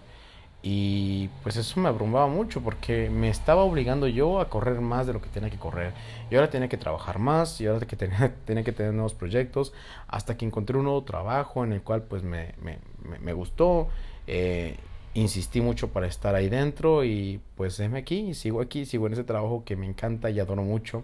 Y 0.62 1.26
pues 1.42 1.56
eso 1.56 1.80
me 1.80 1.88
abrumaba 1.88 2.28
mucho 2.28 2.60
porque 2.60 3.10
me 3.10 3.30
estaba 3.30 3.64
obligando 3.64 4.06
yo 4.06 4.38
a 4.38 4.48
correr 4.48 4.80
más 4.80 5.08
de 5.08 5.12
lo 5.12 5.20
que 5.20 5.28
tenía 5.28 5.50
que 5.50 5.58
correr. 5.58 5.92
Y 6.30 6.36
ahora 6.36 6.50
tenía 6.50 6.68
que 6.68 6.76
trabajar 6.76 7.18
más 7.18 7.60
y 7.60 7.66
ahora 7.66 7.84
que 7.84 7.96
tenía, 7.96 8.32
tenía 8.44 8.62
que 8.62 8.70
tener 8.70 8.92
nuevos 8.92 9.14
proyectos 9.14 9.72
hasta 10.06 10.36
que 10.36 10.46
encontré 10.46 10.76
un 10.76 10.84
nuevo 10.84 11.02
trabajo 11.02 11.64
en 11.64 11.72
el 11.72 11.82
cual 11.82 12.02
pues 12.02 12.22
me, 12.22 12.54
me, 12.62 12.78
me, 13.18 13.32
gustó. 13.32 13.88
Eh, 14.28 14.76
insistí 15.14 15.60
mucho 15.60 15.92
para 15.92 16.06
estar 16.06 16.34
ahí 16.34 16.48
dentro 16.48 17.04
y 17.04 17.40
pues 17.56 17.76
déme 17.76 17.98
aquí, 17.98 18.34
sigo 18.34 18.60
aquí, 18.60 18.86
sigo 18.86 19.06
en 19.06 19.14
ese 19.14 19.24
trabajo 19.24 19.64
que 19.64 19.76
me 19.76 19.86
encanta 19.86 20.30
y 20.30 20.40
adoro 20.40 20.62
mucho. 20.62 21.02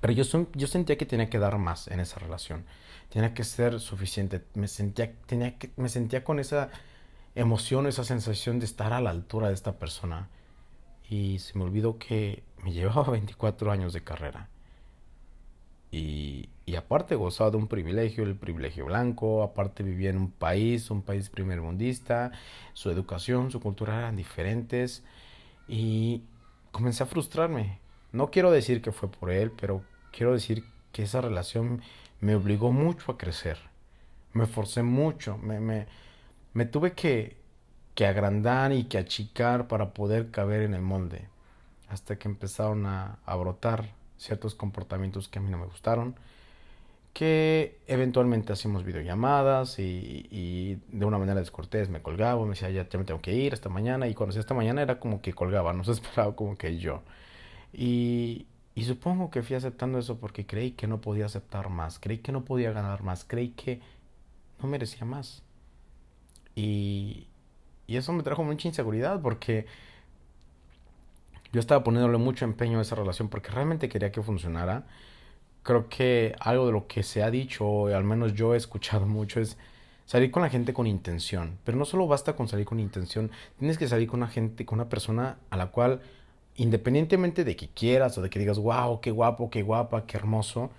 Pero 0.00 0.12
yo, 0.12 0.24
yo 0.54 0.66
sentía 0.66 0.98
que 0.98 1.06
tenía 1.06 1.30
que 1.30 1.38
dar 1.38 1.56
más 1.58 1.88
en 1.88 2.00
esa 2.00 2.20
relación. 2.20 2.64
Tenía 3.08 3.32
que 3.32 3.44
ser 3.44 3.80
suficiente. 3.80 4.44
Me 4.54 4.68
sentía, 4.68 5.12
tenía 5.26 5.58
que, 5.58 5.70
me 5.76 5.88
sentía 5.88 6.24
con 6.24 6.38
esa 6.38 6.70
emoción, 7.34 7.86
esa 7.86 8.04
sensación 8.04 8.58
de 8.58 8.66
estar 8.66 8.92
a 8.92 9.00
la 9.00 9.10
altura 9.10 9.48
de 9.48 9.54
esta 9.54 9.78
persona. 9.78 10.28
Y 11.08 11.38
se 11.38 11.56
me 11.58 11.64
olvidó 11.64 11.98
que 11.98 12.42
me 12.62 12.72
llevaba 12.74 13.10
24 13.12 13.70
años 13.72 13.92
de 13.92 14.04
carrera. 14.04 14.50
Y, 15.96 16.76
aparte 16.76 17.14
gozaba 17.14 17.52
de 17.52 17.56
un 17.56 17.68
privilegio, 17.68 18.24
el 18.24 18.34
privilegio 18.34 18.86
blanco, 18.86 19.44
aparte 19.44 19.84
vivía 19.84 20.10
en 20.10 20.18
un 20.18 20.30
país, 20.32 20.90
un 20.90 21.02
país 21.02 21.30
primermundista, 21.30 22.32
su 22.72 22.90
educación, 22.90 23.52
su 23.52 23.60
cultura 23.60 23.98
eran 23.98 24.16
diferentes 24.16 25.04
y 25.68 26.24
comencé 26.72 27.04
a 27.04 27.06
frustrarme. 27.06 27.78
No 28.12 28.32
quiero 28.32 28.50
decir 28.50 28.82
que 28.82 28.90
fue 28.90 29.08
por 29.08 29.30
él, 29.30 29.52
pero 29.52 29.84
quiero 30.10 30.32
decir 30.32 30.64
que 30.90 31.04
esa 31.04 31.20
relación 31.20 31.80
me 32.20 32.34
obligó 32.34 32.72
mucho 32.72 33.12
a 33.12 33.18
crecer. 33.18 33.58
Me 34.32 34.46
forcé 34.46 34.82
mucho, 34.82 35.38
me, 35.38 35.60
me, 35.60 35.86
me 36.54 36.66
tuve 36.66 36.94
que, 36.94 37.36
que 37.94 38.06
agrandar 38.06 38.72
y 38.72 38.84
que 38.84 38.98
achicar 38.98 39.68
para 39.68 39.94
poder 39.94 40.32
caber 40.32 40.62
en 40.62 40.74
el 40.74 40.82
molde. 40.82 41.28
Hasta 41.88 42.18
que 42.18 42.26
empezaron 42.28 42.84
a, 42.86 43.18
a 43.26 43.36
brotar 43.36 43.94
ciertos 44.18 44.54
comportamientos 44.54 45.28
que 45.28 45.38
a 45.38 45.42
mí 45.42 45.50
no 45.50 45.58
me 45.58 45.66
gustaron 45.66 46.16
que 47.14 47.78
eventualmente 47.86 48.52
hacíamos 48.52 48.84
videollamadas 48.84 49.78
y, 49.78 50.78
de 50.88 51.04
una 51.06 51.16
manera 51.16 51.38
descortés 51.40 51.88
me 51.88 52.02
colgaba, 52.02 52.42
me 52.42 52.50
decía, 52.50 52.70
ya, 52.70 52.86
me 52.98 53.04
tengo 53.04 53.20
que 53.22 53.32
ir 53.32 53.54
esta 53.54 53.68
mañana, 53.68 54.08
y 54.08 54.14
cuando 54.14 54.32
decía 54.32 54.40
esta 54.40 54.52
mañana 54.54 54.82
era 54.82 54.98
como 54.98 55.22
que 55.22 55.32
colgaba, 55.32 55.72
no 55.72 55.84
se 55.84 55.92
esperaba 55.92 56.34
como 56.36 56.56
que 56.58 56.76
yo. 56.78 57.02
Y, 57.72 58.46
y 58.74 58.84
supongo 58.84 59.30
que 59.30 59.42
fui 59.42 59.56
aceptando 59.56 59.98
eso 59.98 60.18
porque 60.18 60.44
creí 60.44 60.72
que 60.72 60.88
no 60.88 61.00
podía 61.00 61.26
aceptar 61.26 61.70
más, 61.70 62.00
creí 62.00 62.18
que 62.18 62.32
no 62.32 62.44
podía 62.44 62.72
ganar 62.72 63.04
más, 63.04 63.24
creí 63.24 63.50
que 63.50 63.80
no 64.60 64.68
merecía 64.68 65.04
más. 65.04 65.42
Y, 66.56 67.28
y 67.86 67.96
eso 67.96 68.12
me 68.12 68.24
trajo 68.24 68.42
mucha 68.42 68.66
inseguridad 68.68 69.20
porque 69.22 69.66
yo 71.54 71.60
estaba 71.60 71.82
poniéndole 71.82 72.18
mucho 72.18 72.44
empeño 72.44 72.80
a 72.80 72.82
esa 72.82 72.96
relación 72.96 73.30
porque 73.30 73.48
realmente 73.48 73.88
quería 73.88 74.12
que 74.12 74.20
funcionara 74.22 74.84
creo 75.64 75.88
que 75.88 76.36
algo 76.38 76.66
de 76.66 76.72
lo 76.72 76.86
que 76.86 77.02
se 77.02 77.24
ha 77.24 77.30
dicho, 77.30 77.86
al 77.86 78.04
menos 78.04 78.34
yo 78.34 78.54
he 78.54 78.56
escuchado 78.56 79.06
mucho, 79.06 79.40
es 79.40 79.56
salir 80.06 80.30
con 80.30 80.42
la 80.42 80.50
gente 80.50 80.72
con 80.72 80.86
intención. 80.86 81.58
Pero 81.64 81.76
no 81.76 81.84
solo 81.84 82.06
basta 82.06 82.36
con 82.36 82.46
salir 82.46 82.66
con 82.66 82.78
intención, 82.78 83.32
tienes 83.58 83.78
que 83.78 83.88
salir 83.88 84.06
con 84.06 84.20
una 84.20 84.28
gente, 84.28 84.64
con 84.64 84.78
una 84.78 84.88
persona 84.88 85.38
a 85.50 85.56
la 85.56 85.68
cual, 85.68 86.02
independientemente 86.54 87.42
de 87.42 87.56
que 87.56 87.68
quieras 87.68 88.16
o 88.18 88.22
de 88.22 88.30
que 88.30 88.38
digas, 88.38 88.58
wow, 88.58 89.00
qué 89.00 89.10
guapo, 89.10 89.50
qué 89.50 89.62
guapa, 89.62 90.06
qué 90.06 90.16
hermoso, 90.18 90.70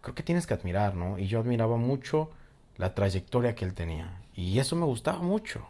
creo 0.00 0.14
que 0.14 0.24
tienes 0.24 0.46
que 0.46 0.54
admirar, 0.54 0.96
¿no? 0.96 1.18
Y 1.18 1.28
yo 1.28 1.38
admiraba 1.38 1.76
mucho 1.76 2.30
la 2.76 2.94
trayectoria 2.94 3.54
que 3.54 3.64
él 3.64 3.74
tenía. 3.74 4.20
Y 4.34 4.58
eso 4.58 4.74
me 4.74 4.86
gustaba 4.86 5.20
mucho. 5.20 5.66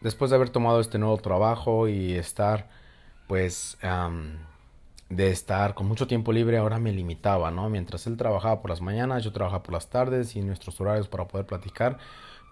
Después 0.00 0.30
de 0.30 0.36
haber 0.36 0.50
tomado 0.50 0.80
este 0.80 0.98
nuevo 0.98 1.16
trabajo 1.18 1.88
y 1.88 2.14
estar, 2.14 2.68
pues, 3.32 3.78
de 5.08 5.30
estar 5.30 5.72
con 5.72 5.86
mucho 5.86 6.06
tiempo 6.06 6.34
libre 6.34 6.58
ahora 6.58 6.78
me 6.78 6.92
limitaba, 6.92 7.50
¿no? 7.50 7.70
Mientras 7.70 8.06
él 8.06 8.18
trabajaba 8.18 8.60
por 8.60 8.68
las 8.68 8.82
mañanas, 8.82 9.24
yo 9.24 9.32
trabajaba 9.32 9.62
por 9.62 9.72
las 9.72 9.88
tardes 9.88 10.36
y 10.36 10.42
nuestros 10.42 10.78
horarios 10.82 11.08
para 11.08 11.26
poder 11.26 11.46
platicar 11.46 11.96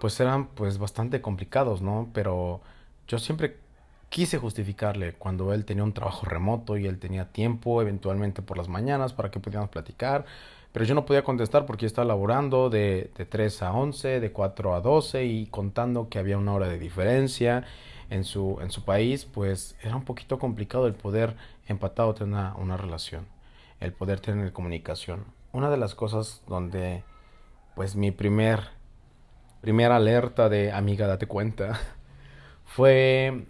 pues 0.01 0.19
eran 0.21 0.47
pues 0.47 0.79
bastante 0.79 1.21
complicados, 1.21 1.83
¿no? 1.83 2.09
Pero 2.15 2.63
yo 3.07 3.19
siempre 3.19 3.59
quise 4.09 4.39
justificarle 4.39 5.13
cuando 5.13 5.53
él 5.53 5.67
tenía 5.67 5.85
un 5.85 5.93
trabajo 5.93 6.25
remoto 6.25 6.79
y 6.79 6.87
él 6.87 6.99
tenía 6.99 7.31
tiempo 7.31 7.83
eventualmente 7.83 8.41
por 8.41 8.57
las 8.57 8.69
mañanas 8.69 9.13
para 9.13 9.31
que 9.31 9.39
pudiéramos 9.39 9.69
platicar, 9.69 10.25
pero 10.73 10.87
yo 10.87 10.95
no 10.95 11.05
podía 11.05 11.25
contestar 11.25 11.67
porque 11.67 11.85
estaba 11.85 12.07
laborando 12.07 12.71
de, 12.71 13.11
de 13.19 13.27
3 13.27 13.63
a 13.65 13.73
11, 13.75 14.19
de 14.21 14.33
4 14.33 14.75
a 14.75 14.81
12 14.81 15.27
y 15.27 15.47
contando 15.49 16.09
que 16.09 16.19
había 16.19 16.39
una 16.39 16.55
hora 16.55 16.69
de 16.69 16.79
diferencia 16.79 17.67
en 18.11 18.25
su, 18.25 18.59
en 18.61 18.71
su 18.71 18.85
país, 18.85 19.25
pues 19.25 19.77
era 19.83 19.97
un 19.97 20.05
poquito 20.05 20.39
complicado 20.39 20.87
el 20.87 20.95
poder 20.95 21.37
empatado 21.69 22.15
tener 22.15 22.35
una, 22.35 22.55
una 22.57 22.77
relación, 22.77 23.27
el 23.79 23.93
poder 23.93 24.21
tener 24.21 24.53
comunicación. 24.53 25.25
Una 25.53 25.71
de 25.71 25.77
las 25.77 25.95
cosas 25.95 26.43
donde, 26.49 27.05
pues 27.75 27.97
mi 27.97 28.11
primer, 28.11 28.69
primera 29.61 29.97
alerta 29.97 30.49
de 30.49 30.73
amiga, 30.73 31.07
date 31.07 31.27
cuenta, 31.27 31.81
fue 32.65 33.47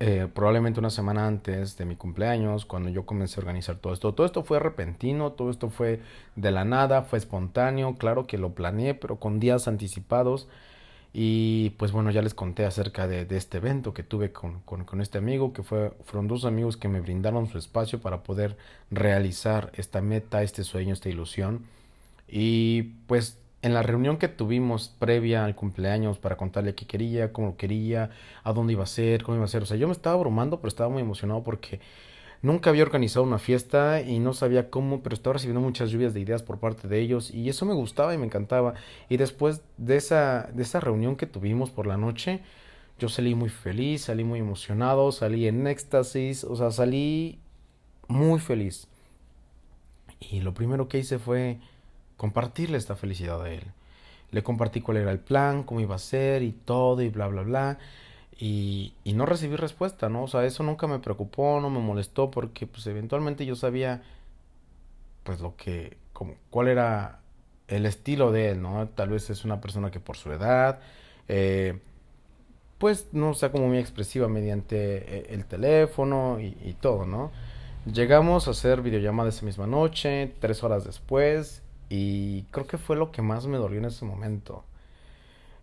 eh, 0.00 0.28
probablemente 0.32 0.78
una 0.78 0.90
semana 0.90 1.26
antes 1.26 1.76
de 1.76 1.84
mi 1.84 1.96
cumpleaños, 1.96 2.66
cuando 2.66 2.90
yo 2.90 3.04
comencé 3.06 3.40
a 3.40 3.42
organizar 3.42 3.76
todo 3.76 3.92
esto. 3.94 4.14
Todo 4.14 4.26
esto 4.26 4.44
fue 4.44 4.58
repentino, 4.60 5.32
todo 5.32 5.50
esto 5.50 5.70
fue 5.70 6.00
de 6.36 6.50
la 6.50 6.64
nada, 6.64 7.02
fue 7.02 7.18
espontáneo, 7.18 7.94
claro 7.96 8.26
que 8.26 8.38
lo 8.38 8.54
planeé, 8.54 8.94
pero 8.94 9.16
con 9.16 9.40
días 9.40 9.66
anticipados. 9.66 10.48
Y 11.12 11.70
pues 11.70 11.90
bueno, 11.92 12.10
ya 12.10 12.22
les 12.22 12.34
conté 12.34 12.66
acerca 12.66 13.08
de, 13.08 13.26
este 13.36 13.58
evento 13.58 13.94
que 13.94 14.02
tuve 14.02 14.32
con, 14.32 14.60
con, 14.60 15.00
este 15.00 15.18
amigo, 15.18 15.52
que 15.52 15.62
fue, 15.62 15.92
fueron 16.04 16.28
dos 16.28 16.44
amigos 16.44 16.76
que 16.76 16.88
me 16.88 17.00
brindaron 17.00 17.48
su 17.48 17.58
espacio 17.58 18.00
para 18.00 18.22
poder 18.22 18.56
realizar 18.90 19.72
esta 19.74 20.02
meta, 20.02 20.42
este 20.42 20.64
sueño, 20.64 20.92
esta 20.92 21.08
ilusión. 21.08 21.64
Y 22.28 22.82
pues 23.06 23.38
en 23.62 23.74
la 23.74 23.82
reunión 23.82 24.18
que 24.18 24.28
tuvimos 24.28 24.88
previa 24.98 25.44
al 25.44 25.54
cumpleaños 25.56 26.18
para 26.18 26.36
contarle 26.36 26.74
qué 26.74 26.86
quería, 26.86 27.32
cómo 27.32 27.48
lo 27.48 27.56
quería, 27.56 28.10
a 28.44 28.52
dónde 28.52 28.74
iba 28.74 28.84
a 28.84 28.86
ser, 28.86 29.22
cómo 29.22 29.36
iba 29.36 29.44
a 29.44 29.48
ser. 29.48 29.62
O 29.62 29.66
sea, 29.66 29.76
yo 29.76 29.88
me 29.88 29.92
estaba 29.92 30.14
abrumando, 30.14 30.58
pero 30.58 30.68
estaba 30.68 30.90
muy 30.90 31.02
emocionado 31.02 31.42
porque 31.42 31.80
Nunca 32.40 32.70
había 32.70 32.84
organizado 32.84 33.24
una 33.24 33.38
fiesta 33.38 34.00
y 34.00 34.20
no 34.20 34.32
sabía 34.32 34.70
cómo, 34.70 35.02
pero 35.02 35.14
estaba 35.14 35.34
recibiendo 35.34 35.60
muchas 35.60 35.90
lluvias 35.90 36.14
de 36.14 36.20
ideas 36.20 36.42
por 36.42 36.58
parte 36.58 36.86
de 36.86 37.00
ellos 37.00 37.32
y 37.32 37.48
eso 37.48 37.66
me 37.66 37.74
gustaba 37.74 38.14
y 38.14 38.18
me 38.18 38.26
encantaba. 38.26 38.74
Y 39.08 39.16
después 39.16 39.62
de 39.76 39.96
esa, 39.96 40.48
de 40.52 40.62
esa 40.62 40.78
reunión 40.78 41.16
que 41.16 41.26
tuvimos 41.26 41.70
por 41.70 41.88
la 41.88 41.96
noche, 41.96 42.40
yo 43.00 43.08
salí 43.08 43.34
muy 43.34 43.48
feliz, 43.48 44.02
salí 44.02 44.22
muy 44.22 44.38
emocionado, 44.38 45.10
salí 45.10 45.48
en 45.48 45.66
éxtasis, 45.66 46.44
o 46.44 46.54
sea, 46.54 46.70
salí 46.70 47.40
muy 48.06 48.38
feliz. 48.38 48.86
Y 50.20 50.40
lo 50.40 50.54
primero 50.54 50.88
que 50.88 50.98
hice 50.98 51.18
fue 51.18 51.58
compartirle 52.16 52.78
esta 52.78 52.94
felicidad 52.94 53.42
a 53.42 53.50
él. 53.50 53.64
Le 54.30 54.42
compartí 54.44 54.80
cuál 54.80 54.98
era 54.98 55.10
el 55.10 55.18
plan, 55.18 55.64
cómo 55.64 55.80
iba 55.80 55.96
a 55.96 55.98
ser 55.98 56.42
y 56.42 56.52
todo 56.52 57.02
y 57.02 57.08
bla, 57.08 57.26
bla, 57.26 57.42
bla 57.42 57.78
y, 58.38 58.94
y 59.02 59.14
no 59.14 59.26
recibí 59.26 59.56
respuesta, 59.56 60.08
¿no? 60.08 60.22
O 60.24 60.28
sea, 60.28 60.44
eso 60.44 60.62
nunca 60.62 60.86
me 60.86 61.00
preocupó, 61.00 61.60
no 61.60 61.70
me 61.70 61.80
molestó 61.80 62.30
porque 62.30 62.66
pues 62.66 62.86
eventualmente 62.86 63.44
yo 63.44 63.56
sabía 63.56 64.02
pues 65.24 65.40
lo 65.40 65.56
que, 65.56 65.96
como, 66.12 66.34
cuál 66.50 66.68
era 66.68 67.20
el 67.66 67.84
estilo 67.84 68.30
de 68.32 68.50
él, 68.50 68.62
¿no? 68.62 68.88
Tal 68.88 69.10
vez 69.10 69.28
es 69.30 69.44
una 69.44 69.60
persona 69.60 69.90
que 69.90 70.00
por 70.00 70.16
su 70.16 70.32
edad, 70.32 70.80
eh, 71.26 71.80
pues 72.78 73.08
no 73.12 73.34
sea 73.34 73.50
como 73.50 73.66
muy 73.68 73.78
expresiva 73.78 74.28
mediante 74.28 74.76
eh, 75.18 75.26
el 75.30 75.44
teléfono 75.44 76.38
y, 76.40 76.56
y, 76.64 76.76
todo, 76.80 77.06
¿no? 77.06 77.32
Llegamos 77.92 78.48
a 78.48 78.52
hacer 78.52 78.82
videollamada 78.82 79.30
esa 79.30 79.44
misma 79.44 79.66
noche, 79.66 80.32
tres 80.40 80.62
horas 80.62 80.84
después, 80.84 81.62
y 81.88 82.42
creo 82.44 82.66
que 82.66 82.78
fue 82.78 82.96
lo 82.96 83.10
que 83.12 83.22
más 83.22 83.46
me 83.46 83.58
dolió 83.58 83.78
en 83.78 83.86
ese 83.86 84.04
momento 84.04 84.64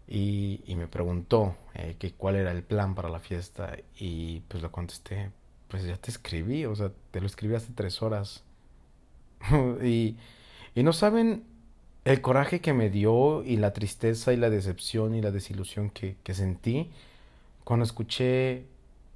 y, 0.07 0.61
y 0.65 0.75
me 0.75 0.87
preguntó 0.87 1.55
eh, 1.73 1.95
que 1.99 2.13
cuál 2.13 2.35
era 2.35 2.51
el 2.51 2.63
plan 2.63 2.95
para 2.95 3.09
la 3.09 3.19
fiesta 3.19 3.77
y 3.97 4.41
pues 4.47 4.61
le 4.63 4.69
contesté, 4.69 5.31
pues 5.67 5.85
ya 5.85 5.97
te 5.97 6.11
escribí, 6.11 6.65
o 6.65 6.75
sea, 6.75 6.91
te 7.11 7.21
lo 7.21 7.27
escribí 7.27 7.55
hace 7.55 7.73
tres 7.73 8.01
horas. 8.01 8.43
y, 9.83 10.17
y 10.75 10.83
no 10.83 10.93
saben 10.93 11.43
el 12.05 12.21
coraje 12.21 12.61
que 12.61 12.73
me 12.73 12.89
dio 12.89 13.43
y 13.43 13.57
la 13.57 13.73
tristeza 13.73 14.33
y 14.33 14.37
la 14.37 14.49
decepción 14.49 15.15
y 15.15 15.21
la 15.21 15.31
desilusión 15.31 15.89
que, 15.89 16.17
que 16.23 16.33
sentí 16.33 16.91
cuando 17.63 17.85
escuché 17.85 18.65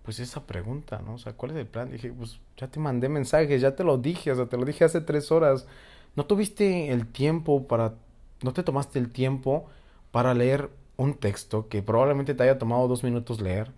pues 0.03 0.19
esa 0.19 0.45
pregunta, 0.47 1.01
¿no? 1.05 1.15
O 1.15 1.17
sea, 1.19 1.33
¿cuál 1.33 1.51
es 1.51 1.57
el 1.57 1.67
plan? 1.67 1.91
Dije, 1.91 2.11
pues 2.11 2.39
ya 2.57 2.67
te 2.67 2.79
mandé 2.79 3.09
mensajes, 3.09 3.61
ya 3.61 3.75
te 3.75 3.83
lo 3.83 3.97
dije, 3.97 4.31
o 4.31 4.35
sea, 4.35 4.47
te 4.47 4.57
lo 4.57 4.65
dije 4.65 4.83
hace 4.83 5.01
tres 5.01 5.31
horas. 5.31 5.67
No 6.15 6.25
tuviste 6.25 6.89
el 6.91 7.05
tiempo 7.07 7.67
para, 7.67 7.93
no 8.41 8.53
te 8.53 8.63
tomaste 8.63 8.97
el 8.97 9.11
tiempo 9.11 9.67
para 10.11 10.33
leer 10.33 10.69
un 10.97 11.13
texto 11.15 11.67
que 11.69 11.81
probablemente 11.81 12.33
te 12.35 12.43
haya 12.43 12.59
tomado 12.59 12.87
dos 12.87 13.03
minutos 13.03 13.41
leer 13.41 13.71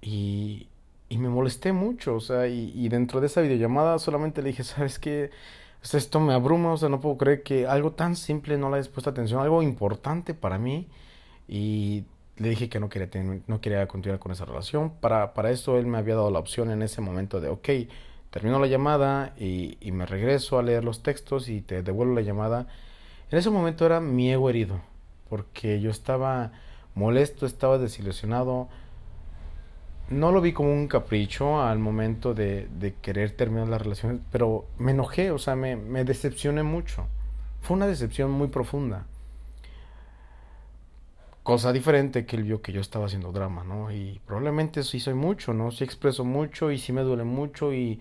y, 0.00 0.68
y 1.08 1.18
me 1.18 1.28
molesté 1.28 1.72
mucho, 1.72 2.16
o 2.16 2.20
sea, 2.20 2.48
y, 2.48 2.88
dentro 2.88 3.20
de 3.20 3.26
esa 3.26 3.40
videollamada 3.40 3.98
solamente 3.98 4.42
le 4.42 4.48
dije, 4.50 4.64
¿sabes 4.64 4.98
qué? 4.98 5.30
Esto 5.82 6.18
me 6.20 6.34
abruma, 6.34 6.72
o 6.72 6.76
sea, 6.78 6.88
no 6.88 7.00
puedo 7.00 7.18
creer 7.18 7.42
que 7.42 7.66
algo 7.66 7.92
tan 7.92 8.16
simple 8.16 8.56
no 8.58 8.70
le 8.70 8.76
hayas 8.76 8.88
puesto 8.88 9.10
atención, 9.10 9.40
algo 9.40 9.62
importante 9.62 10.34
para 10.34 10.58
mí 10.58 10.88
y 11.48 12.04
le 12.38 12.48
dije 12.50 12.68
que 12.70 12.80
no 12.80 12.88
quería, 12.88 13.08
no 13.46 13.60
quería 13.60 13.86
continuar 13.86 14.18
con 14.18 14.32
esa 14.32 14.44
relación. 14.46 14.90
Para, 15.00 15.34
para 15.34 15.50
esto 15.50 15.78
él 15.78 15.86
me 15.86 15.98
había 15.98 16.14
dado 16.16 16.30
la 16.30 16.38
opción 16.38 16.70
en 16.70 16.82
ese 16.82 17.00
momento 17.02 17.40
de, 17.40 17.48
ok, 17.50 17.68
termino 18.30 18.58
la 18.58 18.66
llamada 18.66 19.34
y, 19.38 19.76
y 19.80 19.92
me 19.92 20.06
regreso 20.06 20.58
a 20.58 20.62
leer 20.62 20.84
los 20.84 21.02
textos 21.02 21.48
y 21.48 21.60
te 21.60 21.82
devuelvo 21.82 22.14
la 22.14 22.22
llamada. 22.22 22.66
En 23.30 23.38
ese 23.38 23.50
momento 23.50 23.86
era 23.86 24.00
mi 24.00 24.32
ego 24.32 24.50
herido 24.50 24.80
porque 25.28 25.80
yo 25.80 25.90
estaba 25.90 26.52
molesto, 26.94 27.46
estaba 27.46 27.78
desilusionado. 27.78 28.68
No 30.08 30.32
lo 30.32 30.40
vi 30.40 30.52
como 30.52 30.72
un 30.72 30.86
capricho 30.86 31.60
al 31.60 31.78
momento 31.78 32.34
de, 32.34 32.68
de 32.78 32.94
querer 32.94 33.32
terminar 33.32 33.68
la 33.68 33.78
relación, 33.78 34.22
pero 34.30 34.66
me 34.78 34.92
enojé, 34.92 35.30
o 35.30 35.38
sea, 35.38 35.56
me, 35.56 35.76
me 35.76 36.04
decepcioné 36.04 36.62
mucho. 36.62 37.06
Fue 37.62 37.76
una 37.76 37.86
decepción 37.86 38.30
muy 38.30 38.48
profunda. 38.48 39.06
Cosa 41.42 41.72
diferente 41.72 42.26
que 42.26 42.36
él 42.36 42.44
vio 42.44 42.62
que 42.62 42.72
yo 42.72 42.80
estaba 42.80 43.06
haciendo 43.06 43.32
drama, 43.32 43.64
¿no? 43.64 43.90
Y 43.90 44.20
probablemente 44.26 44.82
sí 44.82 45.00
soy 45.00 45.14
mucho, 45.14 45.52
¿no? 45.52 45.70
Sí 45.72 45.84
expreso 45.84 46.24
mucho 46.24 46.70
y 46.70 46.78
sí 46.78 46.92
me 46.92 47.02
duele 47.02 47.24
mucho 47.24 47.72
y, 47.72 48.00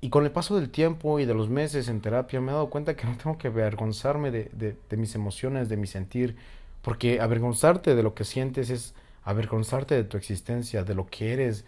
y 0.00 0.10
con 0.10 0.24
el 0.24 0.30
paso 0.30 0.56
del 0.56 0.70
tiempo 0.70 1.18
y 1.18 1.24
de 1.24 1.34
los 1.34 1.48
meses 1.48 1.88
en 1.88 2.00
terapia 2.00 2.40
me 2.40 2.50
he 2.50 2.54
dado 2.54 2.70
cuenta 2.70 2.94
que 2.94 3.06
no 3.06 3.16
tengo 3.16 3.36
que 3.36 3.48
avergonzarme 3.48 4.30
de, 4.30 4.76
de, 4.88 4.96
mis 4.96 5.14
emociones, 5.14 5.68
de 5.68 5.76
mi 5.76 5.86
sentir, 5.86 6.36
porque 6.82 7.20
avergonzarte 7.20 7.96
de 7.96 8.02
lo 8.02 8.14
que 8.14 8.24
sientes 8.24 8.70
es 8.70 8.94
avergonzarte 9.24 9.94
de 9.96 10.04
tu 10.04 10.16
existencia, 10.16 10.84
de 10.84 10.94
lo 10.94 11.06
que 11.06 11.32
eres. 11.32 11.64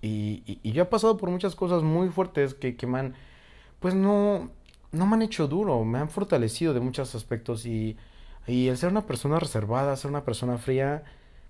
Y, 0.00 0.60
yo 0.62 0.82
he 0.82 0.86
pasado 0.86 1.16
por 1.16 1.30
muchas 1.30 1.56
cosas 1.56 1.82
muy 1.82 2.08
fuertes 2.08 2.54
que, 2.54 2.76
que 2.76 2.86
me 2.86 3.00
han, 3.00 3.14
pues 3.80 3.94
no, 3.94 4.50
no 4.92 5.06
me 5.06 5.16
han 5.16 5.22
hecho 5.22 5.48
duro, 5.48 5.84
me 5.84 5.98
han 5.98 6.08
fortalecido 6.08 6.72
de 6.72 6.80
muchos 6.80 7.14
aspectos 7.16 7.66
y, 7.66 7.96
y 8.46 8.68
el 8.68 8.76
ser 8.78 8.90
una 8.90 9.06
persona 9.06 9.40
reservada, 9.40 9.96
ser 9.96 10.10
una 10.10 10.24
persona 10.24 10.56
fría, 10.56 11.02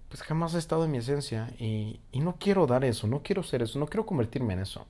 pues 0.09 0.23
jamás 0.23 0.55
ha 0.55 0.59
estado 0.59 0.87
en 0.87 0.93
mi 0.93 0.99
esencia 0.99 1.53
y, 1.59 2.01
y 2.11 2.21
no 2.21 2.37
quiero 2.39 2.67
dar 2.67 2.85
eso, 2.85 3.07
no 3.07 3.23
quiero 3.23 3.43
ser 3.43 3.63
eso, 3.63 3.79
no 3.79 3.87
quiero 3.87 4.07
convertirme 4.07 4.55
en 4.55 4.61
eso. 4.61 4.87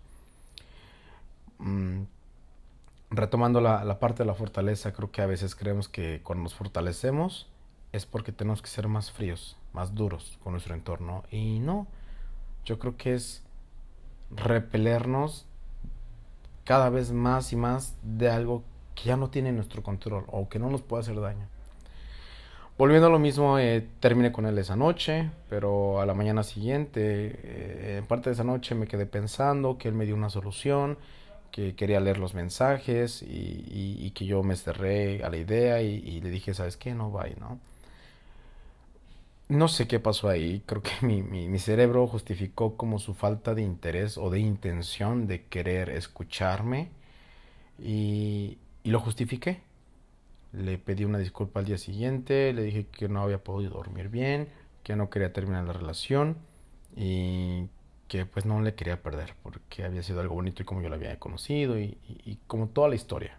Mm, 1.60 2.04
retomando 3.10 3.60
la, 3.60 3.98
parte 3.98 4.22
de 4.22 4.26
la 4.26 4.34
fortaleza, 4.34 4.92
creo 4.92 5.10
que 5.10 5.22
a 5.22 5.26
veces 5.26 5.54
creemos 5.54 5.88
que 5.88 6.20
cuando 6.22 6.44
nos 6.44 6.54
fortalecemos 6.54 7.48
es 7.92 8.06
porque 8.06 8.32
tenemos 8.32 8.62
que 8.62 8.68
ser 8.68 8.88
más 8.88 9.10
fríos, 9.10 9.56
más 9.72 9.94
duros 9.94 10.38
con 10.42 10.52
nuestro 10.52 10.74
entorno. 10.74 11.24
Y 11.30 11.58
no, 11.58 11.86
yo 12.64 12.78
creo 12.78 12.96
que 12.96 13.14
es 13.14 13.42
repelernos 14.30 15.46
cada 16.64 16.88
vez 16.88 17.12
más 17.12 17.52
y 17.52 17.56
más 17.56 17.96
de 18.02 18.30
algo 18.30 18.62
que 18.94 19.04
ya 19.04 19.16
no 19.16 19.28
tiene 19.28 19.52
nuestro 19.52 19.82
control 19.82 20.24
o 20.28 20.48
que 20.48 20.58
no 20.58 20.70
nos 20.70 20.82
puede 20.82 21.02
hacer 21.02 21.20
daño. 21.20 21.46
Volviendo 22.78 23.08
a 23.08 23.10
lo 23.10 23.18
mismo, 23.18 23.58
eh, 23.58 23.86
terminé 23.98 24.32
con 24.32 24.46
él 24.46 24.56
esa 24.56 24.76
noche, 24.76 25.30
pero 25.50 26.00
a 26.00 26.06
la 26.06 26.14
mañana 26.14 26.42
siguiente, 26.42 27.00
eh, 27.42 27.96
en 27.98 28.06
parte 28.06 28.30
de 28.30 28.34
esa 28.34 28.44
noche 28.44 28.74
me 28.74 28.86
quedé 28.86 29.04
pensando 29.04 29.76
que 29.76 29.88
él 29.88 29.94
me 29.94 30.06
dio 30.06 30.14
una 30.14 30.30
solución 30.30 30.96
que 31.50 31.74
quería 31.74 32.00
leer 32.00 32.18
los 32.18 32.34
mensajes 32.34 33.22
y, 33.22 34.10
que 34.14 34.26
yo 34.26 34.42
me 34.42 34.56
cerré 34.56 35.22
a 35.24 35.30
la 35.30 35.36
idea 35.36 35.82
y, 35.82 36.20
le 36.20 36.30
dije, 36.30 36.54
¿sabes 36.54 36.76
qué? 36.76 36.94
No, 36.94 37.10
bye, 37.10 37.36
¿no? 37.38 37.58
No 39.48 39.66
sé 39.68 39.88
qué 39.88 39.98
pasó 39.98 40.28
ahí, 40.28 40.62
creo 40.66 40.82
que 40.82 40.92
mi, 41.06 41.22
mi, 41.22 41.48
mi, 41.48 41.58
cerebro 41.58 42.06
justificó 42.06 42.76
como 42.76 42.98
su 42.98 43.14
falta 43.14 43.54
de 43.54 43.62
interés 43.62 44.16
o 44.18 44.30
de 44.30 44.40
intención 44.40 45.26
de 45.26 45.44
querer 45.46 45.90
escucharme 45.90 46.90
y 47.78 48.58
lo 48.84 49.00
justifiqué. 49.00 49.62
Le 50.52 50.78
pedí 50.78 51.04
una 51.04 51.18
disculpa 51.18 51.60
al 51.60 51.66
día 51.66 51.78
siguiente, 51.78 52.52
le 52.52 52.62
dije 52.62 52.86
que 52.86 53.08
no 53.08 53.22
había 53.22 53.38
podido 53.38 53.72
dormir 53.74 54.08
bien, 54.08 54.48
que 54.82 54.96
no 54.96 55.10
quería 55.10 55.32
terminar 55.32 55.64
la 55.64 55.72
relación 55.72 56.36
y 56.96 57.68
que 58.10 58.26
pues 58.26 58.44
no 58.44 58.60
le 58.60 58.74
quería 58.74 59.00
perder 59.00 59.34
porque 59.40 59.84
había 59.84 60.02
sido 60.02 60.20
algo 60.20 60.34
bonito 60.34 60.62
y 60.62 60.64
como 60.66 60.82
yo 60.82 60.88
lo 60.88 60.96
había 60.96 61.16
conocido 61.20 61.78
y, 61.78 61.96
como 62.48 62.66
toda 62.66 62.88
la 62.88 62.96
historia. 62.96 63.38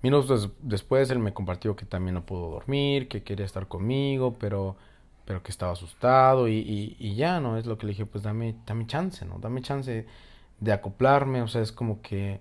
Minutos 0.00 0.50
después 0.60 1.10
él 1.10 1.18
me 1.18 1.34
compartió 1.34 1.74
que 1.74 1.84
también 1.84 2.14
no 2.14 2.24
pudo 2.24 2.50
dormir, 2.50 3.08
que 3.08 3.24
quería 3.24 3.44
estar 3.44 3.66
conmigo, 3.66 4.36
pero, 4.38 4.76
pero 5.24 5.42
que 5.42 5.50
estaba 5.50 5.72
asustado 5.72 6.46
y, 6.46 6.54
y, 6.58 6.96
y, 7.00 7.16
ya, 7.16 7.40
¿no? 7.40 7.58
Es 7.58 7.66
lo 7.66 7.78
que 7.78 7.86
le 7.86 7.90
dije, 7.90 8.06
pues 8.06 8.22
dame, 8.22 8.54
dame 8.64 8.86
chance, 8.86 9.24
¿no? 9.24 9.40
Dame 9.40 9.60
chance 9.60 10.06
de 10.60 10.72
acoplarme, 10.72 11.42
o 11.42 11.48
sea, 11.48 11.62
es 11.62 11.72
como 11.72 12.00
que, 12.00 12.38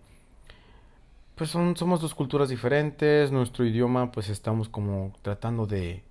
pues 1.34 1.50
son, 1.50 1.76
somos 1.78 2.00
dos 2.00 2.14
culturas 2.14 2.50
diferentes, 2.50 3.32
nuestro 3.32 3.66
idioma, 3.66 4.12
pues 4.12 4.30
estamos 4.30 4.70
como 4.70 5.14
tratando 5.24 5.66
de, 5.66 6.04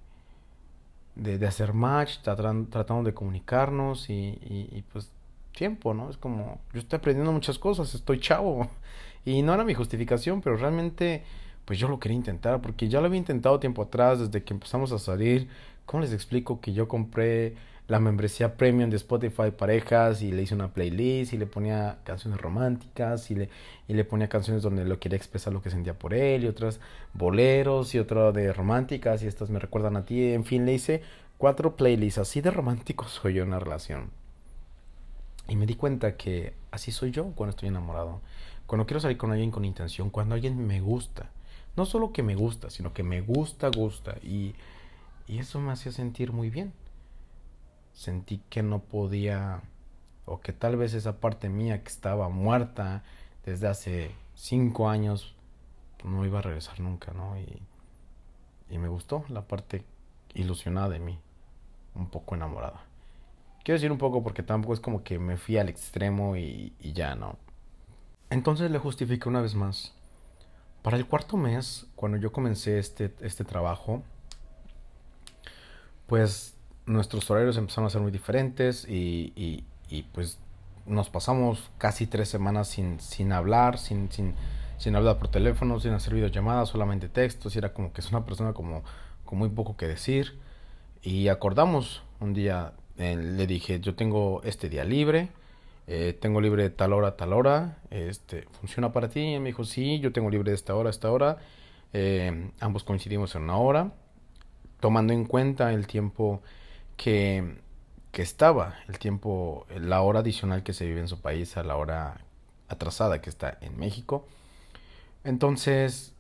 de, 1.21 1.39
de 1.39 1.47
hacer 1.47 1.75
match, 1.75 2.19
tratando, 2.23 2.69
tratando 2.71 3.05
de 3.05 3.15
comunicarnos 3.15 4.09
y, 4.09 4.39
y, 4.43 4.83
pues 4.91 5.13
tiempo, 5.53 5.93
¿no? 5.93 6.09
Es 6.09 6.17
como, 6.17 6.61
yo 6.73 6.81
estoy 6.81 6.97
aprendiendo 6.97 7.31
muchas 7.33 7.59
cosas, 7.59 7.95
estoy 7.95 8.21
chavo. 8.21 8.69
Y 9.23 9.43
no 9.43 9.53
era 9.53 9.65
mi 9.65 9.75
justificación, 9.75 10.41
pero 10.41 10.57
realmente 10.57 11.25
pues 11.67 11.79
yo 11.79 11.89
lo 11.89 12.01
quería 12.01 12.17
intentar 12.17 12.63
porque 12.63 12.89
ya 12.89 13.01
lo 13.01 13.07
había 13.07 13.19
intentado 13.19 13.61
tiempo 13.61 13.83
atrás, 13.83 14.19
desde 14.19 14.43
que 14.43 14.55
empezamos 14.55 14.93
a 14.93 14.99
salir. 14.99 15.47
¿Cómo 15.85 16.03
les 16.03 16.15
explico 16.15 16.59
que 16.63 16.73
yo 16.73 16.89
compré 16.89 17.55
la 17.91 17.99
membresía 17.99 18.57
premium 18.57 18.89
de 18.89 18.97
Spotify 18.99 19.51
parejas 19.51 20.23
y 20.23 20.31
le 20.31 20.43
hice 20.43 20.55
una 20.55 20.73
playlist 20.73 21.33
y 21.33 21.37
le 21.37 21.47
ponía 21.47 21.99
canciones 22.05 22.41
románticas 22.41 23.33
y 23.33 23.35
le, 23.35 23.49
y 23.89 23.95
le 23.95 24.05
ponía 24.05 24.29
canciones 24.29 24.63
donde 24.63 24.85
lo 24.85 25.01
quería 25.01 25.17
expresar 25.17 25.53
lo 25.53 25.61
que 25.61 25.71
sentía 25.71 25.99
por 25.99 26.15
él 26.15 26.45
y 26.45 26.47
otras 26.47 26.79
boleros 27.15 27.93
y 27.97 27.99
otro 27.99 28.31
de 28.31 28.53
románticas 28.53 29.25
y 29.25 29.27
estas 29.27 29.51
me 29.51 29.59
recuerdan 29.59 29.97
a 29.97 30.05
ti. 30.05 30.33
En 30.33 30.45
fin, 30.45 30.67
le 30.67 30.75
hice 30.75 31.03
cuatro 31.37 31.75
playlists. 31.75 32.19
Así 32.19 32.41
de 32.41 32.53
romántico 32.53 33.05
soy 33.09 33.35
yo 33.35 33.43
en 33.43 33.49
una 33.49 33.59
relación. 33.59 34.11
Y 35.49 35.57
me 35.57 35.67
di 35.67 35.75
cuenta 35.75 36.17
que 36.17 36.55
así 36.71 36.93
soy 36.93 37.11
yo 37.11 37.33
cuando 37.35 37.51
estoy 37.51 37.71
enamorado. 37.71 38.21
Cuando 38.69 38.87
quiero 38.87 39.01
salir 39.01 39.17
con 39.17 39.33
alguien 39.33 39.51
con 39.51 39.65
intención, 39.65 40.11
cuando 40.11 40.37
alguien 40.37 40.65
me 40.65 40.81
gusta. 40.81 41.29
No 41.77 41.87
solo 41.87 42.13
que 42.13 42.23
me 42.23 42.37
gusta, 42.37 42.71
sino 42.71 42.93
que 42.93 43.03
me 43.03 43.21
gusta, 43.21 43.69
gusta. 43.69 44.15
Y, 44.23 44.55
y 45.27 45.39
eso 45.39 45.59
me 45.59 45.73
hacía 45.73 45.91
sentir 45.91 46.31
muy 46.31 46.51
bien. 46.51 46.73
Sentí 47.93 48.41
que 48.49 48.63
no 48.63 48.81
podía 48.81 49.63
o 50.25 50.41
que 50.41 50.53
tal 50.53 50.77
vez 50.77 50.95
esa 50.95 51.21
parte 51.21 51.49
mía 51.49 51.83
que 51.83 51.89
estaba 51.89 52.29
muerta 52.29 53.03
desde 53.45 53.67
hace 53.67 54.11
cinco 54.35 54.89
años 54.89 55.35
no 56.05 56.25
iba 56.25 56.39
a 56.39 56.43
regresar 56.43 56.81
nunca, 56.81 57.13
¿no? 57.13 57.39
Y, 57.39 57.63
y 58.71 58.79
me 58.79 58.89
gustó 58.89 59.25
la 59.29 59.43
parte 59.43 59.85
ilusionada 60.35 60.89
de 60.89 61.01
mí, 61.01 61.19
un 61.95 62.09
poco 62.09 62.35
enamorada. 62.35 62.85
Quiero 63.65 63.77
decir 63.77 63.93
un 63.93 63.99
poco 63.99 64.23
porque 64.23 64.43
tampoco 64.43 64.75
es 64.75 64.81
como 64.81 65.03
que 65.03 65.19
me 65.19 65.37
fui 65.37 65.59
al 65.59 65.69
extremo 65.69 66.37
y, 66.37 66.73
y 66.81 66.93
ya, 66.93 67.15
¿no? 67.15 67.37
Entonces 68.31 68.71
le 68.71 68.79
justifiqué 68.79 69.29
una 69.29 69.43
vez 69.43 69.55
más. 69.55 69.95
Para 70.83 70.97
el 70.97 71.07
cuarto 71.07 71.37
mes, 71.37 71.87
cuando 71.95 72.17
yo 72.17 72.33
comencé 72.33 72.79
este, 72.79 73.13
este 73.21 73.45
trabajo, 73.45 74.03
pues 76.07 76.57
nuestros 76.87 77.31
horarios 77.31 77.57
empezaron 77.57 77.87
a 77.87 77.91
ser 77.91 78.01
muy 78.01 78.11
diferentes 78.11 78.89
y, 78.89 79.33
y, 79.37 79.65
y 79.89 80.03
pues 80.03 80.39
nos 80.87 81.11
pasamos 81.11 81.71
casi 81.79 82.07
tres 82.07 82.29
semanas 82.29 82.69
sin, 82.69 83.01
sin 83.01 83.33
hablar, 83.33 83.79
sin, 83.79 84.11
sin, 84.11 84.35
sin 84.79 84.97
hablar 84.97 85.19
por 85.19 85.29
teléfono, 85.29 85.79
sin 85.79 85.93
hacer 85.93 86.15
videollamadas, 86.15 86.71
solamente 86.71 87.09
textos, 87.09 87.55
y 87.55 87.59
era 87.59 87.73
como 87.73 87.93
que 87.93 88.01
es 88.01 88.11
una 88.11 88.25
persona 88.25 88.53
como 88.53 88.83
con 89.25 89.39
muy 89.39 89.49
poco 89.51 89.77
que 89.77 89.87
decir. 89.87 90.39
Y 91.03 91.29
acordamos 91.29 92.03
un 92.19 92.35
día, 92.35 92.73
eh, 92.99 93.17
le 93.17 93.47
dije, 93.47 93.81
yo 93.81 93.95
tengo 93.95 94.43
este 94.45 94.69
día 94.69 94.85
libre, 94.85 95.29
eh, 95.87 96.17
tengo 96.21 96.41
libre 96.41 96.71
tal 96.71 96.93
hora, 96.93 97.17
tal 97.17 97.33
hora, 97.33 97.79
este, 97.91 98.47
¿funciona 98.61 98.93
para 98.93 99.09
ti? 99.09 99.21
Y 99.21 99.39
me 99.39 99.47
dijo, 99.47 99.65
sí, 99.65 100.01
yo 100.01 100.13
tengo 100.13 100.31
libre 100.31 100.51
de 100.51 100.57
esta 100.57 100.75
hora, 100.75 100.91
esta 100.91 101.11
hora. 101.11 101.39
Eh, 101.93 102.51
ambos 102.61 102.85
coincidimos 102.85 103.35
en 103.35 103.43
una 103.43 103.57
hora, 103.57 103.93
tomando 104.81 105.13
en 105.13 105.25
cuenta 105.25 105.73
el 105.73 105.87
tiempo 105.87 106.43
que, 107.01 107.57
estaba, 108.13 108.75
el 108.89 108.99
tiempo, 108.99 109.67
la 109.75 110.03
hora 110.03 110.21
adicional 110.21 110.63
que 110.63 110.75
se 110.75 110.85
vive 110.85 111.01
en 111.01 111.09
su 111.09 111.23
país 111.23 111.57
a 111.57 111.63
la 111.63 111.77
hora 111.77 112.21
atrasada 112.69 113.23
que 113.23 113.31
está 113.31 113.57
en 113.63 113.79
México. 113.79 114.27
Entonces, 115.25 116.13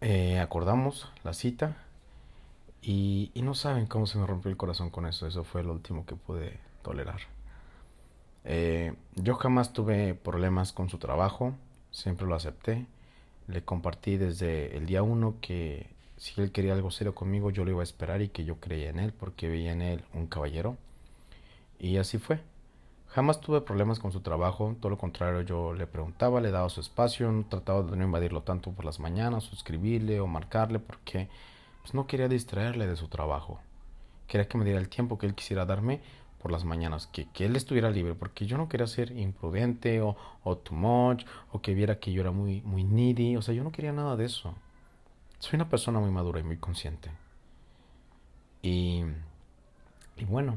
eh, 0.00 0.40
acordamos 0.40 1.12
la 1.22 1.32
cita 1.32 1.76
y, 2.82 3.30
y, 3.34 3.42
no 3.42 3.54
saben 3.54 3.86
cómo 3.86 4.06
se 4.06 4.18
me 4.18 4.26
rompió 4.26 4.50
el 4.50 4.56
corazón 4.56 4.90
con 4.90 5.06
eso. 5.06 5.28
Eso 5.28 5.44
fue 5.44 5.62
lo 5.62 5.72
último 5.72 6.04
que 6.06 6.16
pude 6.16 6.58
tolerar. 6.82 7.20
Eh, 8.44 8.94
yo 9.14 9.36
jamás 9.36 9.72
tuve 9.72 10.14
problemas 10.14 10.72
con 10.72 10.90
su 10.90 10.98
trabajo, 10.98 11.54
siempre 11.92 12.26
lo 12.26 12.34
acepté. 12.34 12.86
Le 13.46 13.62
compartí 13.62 14.16
desde 14.16 14.76
el 14.76 14.86
día 14.86 15.04
uno 15.04 15.36
que 15.40 15.93
si 16.24 16.40
él 16.40 16.52
quería 16.52 16.72
algo 16.72 16.90
serio 16.90 17.14
conmigo, 17.14 17.50
yo 17.50 17.66
lo 17.66 17.70
iba 17.70 17.80
a 17.80 17.84
esperar 17.84 18.22
y 18.22 18.30
que 18.30 18.46
yo 18.46 18.56
creía 18.58 18.88
en 18.88 18.98
él 18.98 19.12
porque 19.12 19.46
veía 19.46 19.72
en 19.72 19.82
él 19.82 20.02
un 20.14 20.26
caballero. 20.26 20.78
Y 21.78 21.98
así 21.98 22.16
fue. 22.16 22.40
Jamás 23.08 23.42
tuve 23.42 23.60
problemas 23.60 23.98
con 23.98 24.10
su 24.10 24.20
trabajo, 24.20 24.74
todo 24.80 24.88
lo 24.88 24.96
contrario, 24.96 25.42
yo 25.42 25.74
le 25.74 25.86
preguntaba, 25.86 26.40
le 26.40 26.50
daba 26.50 26.70
su 26.70 26.80
espacio, 26.80 27.44
trataba 27.50 27.82
de 27.82 27.94
no 27.98 28.04
invadirlo 28.04 28.40
tanto 28.40 28.70
por 28.70 28.86
las 28.86 29.00
mañanas, 29.00 29.52
o 29.52 29.54
escribirle 29.54 30.18
o 30.18 30.26
marcarle, 30.26 30.78
porque 30.78 31.28
pues, 31.82 31.92
no 31.92 32.06
quería 32.06 32.26
distraerle 32.26 32.86
de 32.86 32.96
su 32.96 33.08
trabajo. 33.08 33.60
Quería 34.26 34.48
que 34.48 34.56
me 34.56 34.64
diera 34.64 34.80
el 34.80 34.88
tiempo 34.88 35.18
que 35.18 35.26
él 35.26 35.34
quisiera 35.34 35.66
darme 35.66 36.00
por 36.40 36.50
las 36.50 36.64
mañanas, 36.64 37.06
que, 37.06 37.28
él 37.44 37.54
estuviera 37.54 37.90
libre, 37.90 38.14
porque 38.14 38.46
yo 38.46 38.56
no 38.56 38.70
quería 38.70 38.86
ser 38.86 39.12
imprudente 39.12 40.00
o, 40.00 40.16
o 40.42 40.56
too 40.56 40.74
much, 40.74 41.26
o 41.52 41.60
que 41.60 41.74
viera 41.74 42.00
que 42.00 42.12
yo 42.12 42.22
era 42.22 42.30
muy, 42.30 42.62
muy 42.62 42.82
needy, 42.82 43.36
o 43.36 43.42
sea, 43.42 43.54
yo 43.54 43.62
no 43.62 43.72
quería 43.72 43.92
nada 43.92 44.16
de 44.16 44.24
eso. 44.24 44.54
Soy 45.44 45.56
una 45.56 45.68
persona 45.68 46.00
muy 46.00 46.10
madura 46.10 46.40
y 46.40 46.42
muy 46.42 46.56
consciente. 46.56 47.10
Y, 48.62 49.04
y 50.16 50.24
bueno, 50.24 50.56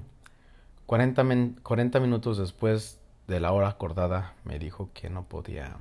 40, 0.86 1.26
40 1.62 2.00
minutos 2.00 2.38
después 2.38 2.97
de 3.28 3.41
la 3.41 3.52
hora 3.52 3.67
acordada 3.67 4.34
me 4.45 4.60
dijo 4.60 4.89
que 4.93 5.10
no 5.10 5.26
podía 5.26 5.76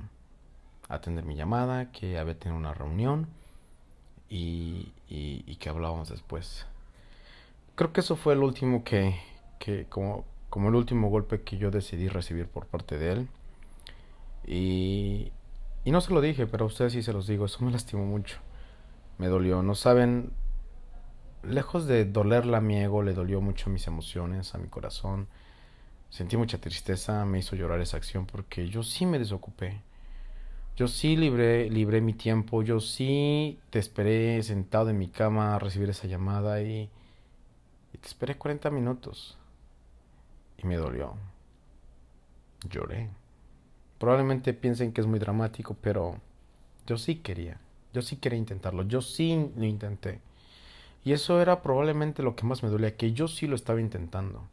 atender 0.89 1.23
mi 1.23 1.37
llamada, 1.37 1.89
que 1.93 2.19
había 2.19 2.37
tenido 2.37 2.59
una 2.59 2.73
reunión 2.73 3.27
y, 4.27 4.91
y, 5.07 5.45
y, 5.47 5.55
que 5.55 5.69
hablábamos 5.69 6.09
después. 6.09 6.65
Creo 7.75 7.93
que 7.93 8.01
eso 8.01 8.17
fue 8.17 8.33
el 8.33 8.43
último 8.43 8.83
que, 8.83 9.21
que 9.57 9.85
como, 9.85 10.25
como 10.49 10.67
el 10.67 10.75
último 10.75 11.09
golpe 11.09 11.43
que 11.43 11.57
yo 11.57 11.71
decidí 11.71 12.09
recibir 12.09 12.49
por 12.49 12.65
parte 12.65 12.97
de 12.97 13.11
él. 13.13 13.29
Y, 14.45 15.31
y 15.85 15.91
no 15.91 16.01
se 16.01 16.13
lo 16.13 16.19
dije, 16.19 16.45
pero 16.45 16.65
a 16.65 16.67
ustedes 16.67 16.91
sí 16.91 17.03
se 17.03 17.13
los 17.13 17.25
digo, 17.25 17.45
eso 17.45 17.63
me 17.63 17.71
lastimó 17.71 18.05
mucho. 18.05 18.41
Me 19.17 19.27
dolió, 19.27 19.63
no 19.63 19.73
saben 19.75 20.31
lejos 21.43 21.87
de 21.87 22.05
dolerla 22.05 22.57
a 22.57 22.61
mi 22.61 22.77
ego, 22.77 23.03
le 23.03 23.13
dolió 23.13 23.41
mucho 23.41 23.69
mis 23.69 23.87
emociones, 23.87 24.53
a 24.53 24.57
mi 24.57 24.67
corazón. 24.67 25.27
Sentí 26.09 26.37
mucha 26.37 26.59
tristeza, 26.59 27.25
me 27.25 27.39
hizo 27.39 27.55
llorar 27.55 27.81
esa 27.81 27.97
acción 27.97 28.25
porque 28.25 28.69
yo 28.69 28.83
sí 28.83 29.05
me 29.05 29.19
desocupé. 29.19 29.81
Yo 30.75 30.87
sí 30.87 31.17
libré, 31.17 31.69
libré 31.69 32.01
mi 32.01 32.13
tiempo, 32.13 32.61
yo 32.61 32.79
sí 32.79 33.59
te 33.71 33.79
esperé 33.79 34.43
sentado 34.43 34.89
en 34.89 34.99
mi 34.99 35.07
cama 35.07 35.55
a 35.55 35.59
recibir 35.59 35.89
esa 35.89 36.07
llamada 36.07 36.61
y, 36.61 36.89
y 37.93 37.97
te 37.97 38.07
esperé 38.07 38.37
40 38.37 38.69
minutos. 38.69 39.37
Y 40.57 40.67
me 40.67 40.75
dolió. 40.75 41.15
Lloré. 42.69 43.09
Probablemente 43.97 44.53
piensen 44.53 44.93
que 44.93 45.01
es 45.01 45.07
muy 45.07 45.17
dramático, 45.17 45.75
pero 45.81 46.19
yo 46.85 46.97
sí 46.97 47.15
quería. 47.15 47.59
Yo 47.97 48.03
sí 48.03 48.17
quería 48.17 48.37
intentarlo. 48.37 48.83
Yo 48.83 49.01
sí 49.01 49.49
lo 49.55 49.65
intenté. 49.65 50.19
Y 51.03 51.13
eso 51.13 51.41
era 51.41 51.63
probablemente 51.63 52.21
lo 52.21 52.35
que 52.35 52.45
más 52.45 52.61
me 52.61 52.69
dolía, 52.69 52.95
que 52.95 53.11
yo 53.11 53.27
sí 53.27 53.47
lo 53.47 53.55
estaba 53.55 53.81
intentando. 53.81 54.43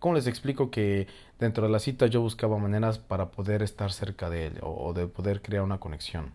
¿Cómo 0.00 0.14
les 0.14 0.26
explico 0.26 0.68
que 0.72 1.06
dentro 1.38 1.64
de 1.64 1.70
la 1.72 1.78
cita 1.78 2.08
yo 2.08 2.20
buscaba 2.20 2.58
maneras 2.58 2.98
para 2.98 3.30
poder 3.30 3.62
estar 3.62 3.92
cerca 3.92 4.30
de 4.30 4.48
él 4.48 4.58
o, 4.62 4.92
de 4.94 5.06
poder 5.06 5.42
crear 5.42 5.62
una 5.62 5.78
conexión? 5.78 6.32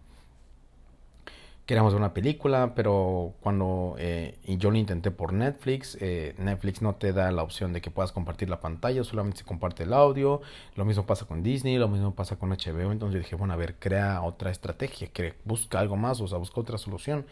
Queríamos 1.68 1.92
ver 1.92 2.00
una 2.00 2.14
película, 2.14 2.72
pero 2.76 3.34
cuando 3.42 3.98
eh, 4.00 4.40
y 4.46 4.56
yo 4.56 4.72
lo 4.72 4.78
intenté 4.78 5.12
por 5.12 5.34
Netflix, 5.34 5.98
eh, 6.00 6.34
Netflix 6.38 6.82
no 6.82 6.96
te 6.96 7.12
da 7.12 7.30
la 7.34 7.44
opción 7.44 7.74
de 7.74 7.82
que 7.82 7.92
puedas 7.92 8.14
compartir 8.14 8.50
la 8.50 8.62
pantalla, 8.62 9.04
solamente 9.04 9.40
se 9.40 9.44
comparte 9.44 9.84
el 9.84 9.92
audio. 9.92 10.40
Lo 10.76 10.86
mismo 10.86 11.06
pasa 11.06 11.26
con 11.26 11.44
Disney, 11.44 11.78
lo 11.78 11.90
mismo 11.90 12.16
pasa 12.16 12.38
con 12.38 12.52
HBO. 12.52 12.94
Entonces 12.94 13.16
yo 13.16 13.20
dije, 13.20 13.36
bueno, 13.36 13.54
a 13.54 13.58
ver, 13.58 13.76
crea 13.80 14.22
otra 14.22 14.50
estrategia, 14.50 15.10
busca 15.44 15.80
algo 15.80 15.98
más, 15.98 16.22
o 16.22 16.28
sea, 16.30 16.38
busca 16.38 16.62
otra 16.62 16.78
solución. 16.78 17.26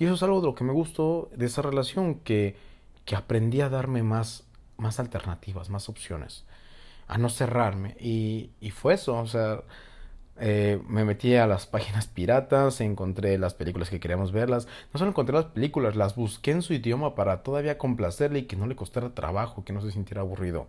Y 0.00 0.06
eso 0.06 0.14
es 0.14 0.22
algo 0.24 0.40
de 0.40 0.48
lo 0.48 0.56
que 0.56 0.64
me 0.64 0.72
gustó 0.72 1.30
de 1.36 1.46
esa 1.46 1.62
relación, 1.62 2.16
que, 2.16 2.56
que 3.04 3.14
aprendí 3.14 3.60
a 3.60 3.68
darme 3.68 4.02
más, 4.02 4.48
más 4.78 4.98
alternativas, 4.98 5.70
más 5.70 5.88
opciones, 5.88 6.44
a 7.06 7.18
no 7.18 7.28
cerrarme. 7.28 7.96
Y, 8.00 8.50
y 8.60 8.70
fue 8.70 8.94
eso, 8.94 9.16
o 9.16 9.26
sea, 9.28 9.60
eh, 10.38 10.80
me 10.86 11.04
metí 11.04 11.34
a 11.34 11.46
las 11.46 11.66
páginas 11.66 12.08
piratas, 12.08 12.80
encontré 12.80 13.38
las 13.38 13.54
películas 13.54 13.90
que 13.90 14.00
queríamos 14.00 14.32
verlas. 14.32 14.68
No 14.92 14.98
solo 14.98 15.10
encontré 15.10 15.34
las 15.34 15.46
películas, 15.46 15.96
las 15.96 16.14
busqué 16.14 16.50
en 16.50 16.62
su 16.62 16.74
idioma 16.74 17.14
para 17.14 17.42
todavía 17.42 17.78
complacerle 17.78 18.40
y 18.40 18.42
que 18.44 18.56
no 18.56 18.66
le 18.66 18.76
costara 18.76 19.14
trabajo, 19.14 19.64
que 19.64 19.72
no 19.72 19.80
se 19.80 19.90
sintiera 19.90 20.20
aburrido. 20.20 20.66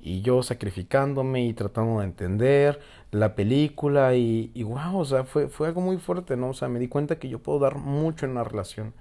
Y 0.00 0.22
yo 0.22 0.42
sacrificándome 0.42 1.44
y 1.46 1.52
tratando 1.54 2.00
de 2.00 2.06
entender 2.06 2.80
la 3.10 3.34
película 3.34 4.14
y, 4.14 4.52
y 4.54 4.62
wow, 4.62 4.98
o 4.98 5.04
sea, 5.04 5.24
fue, 5.24 5.48
fue 5.48 5.68
algo 5.68 5.80
muy 5.80 5.96
fuerte, 5.98 6.36
¿no? 6.36 6.50
O 6.50 6.54
sea, 6.54 6.68
me 6.68 6.78
di 6.78 6.88
cuenta 6.88 7.18
que 7.18 7.28
yo 7.28 7.40
puedo 7.40 7.58
dar 7.58 7.76
mucho 7.76 8.26
en 8.26 8.34
la 8.34 8.44
relación. 8.44 8.94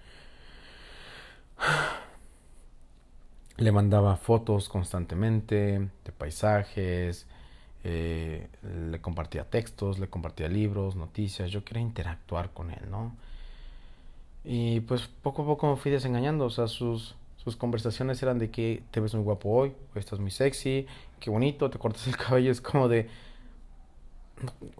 Le 3.58 3.72
mandaba 3.72 4.18
fotos 4.18 4.70
constantemente 4.70 5.90
de 6.06 6.12
paisajes, 6.12 7.28
eh, 7.89 8.47
le 8.91 9.00
compartía 9.00 9.45
textos, 9.45 9.97
le 9.97 10.10
compartía 10.10 10.50
libros, 10.50 10.97
noticias, 10.97 11.52
yo 11.52 11.63
quería 11.63 11.82
interactuar 11.82 12.52
con 12.52 12.69
él, 12.69 12.91
¿no? 12.91 13.15
Y 14.43 14.82
pues 14.82 15.08
poco 15.08 15.43
a 15.43 15.45
poco 15.45 15.69
me 15.69 15.78
fui 15.78 15.89
desengañando, 15.89 16.43
o 16.43 16.50
sea, 16.50 16.67
sus, 16.67 17.15
sus 17.38 17.56
conversaciones 17.56 18.21
eran 18.21 18.39
de 18.39 18.50
que 18.52 18.84
te 18.91 19.00
ves 19.00 19.15
muy 19.15 19.23
guapo 19.23 19.50
hoy, 19.50 19.71
estás 19.95 20.19
muy 20.19 20.32
sexy, 20.32 20.86
qué 21.21 21.30
bonito, 21.30 21.69
te 21.69 21.80
cortas 21.80 22.06
el 22.08 22.17
cabello, 22.28 22.52
es 22.52 22.60
como 22.60 22.89
de... 22.89 23.08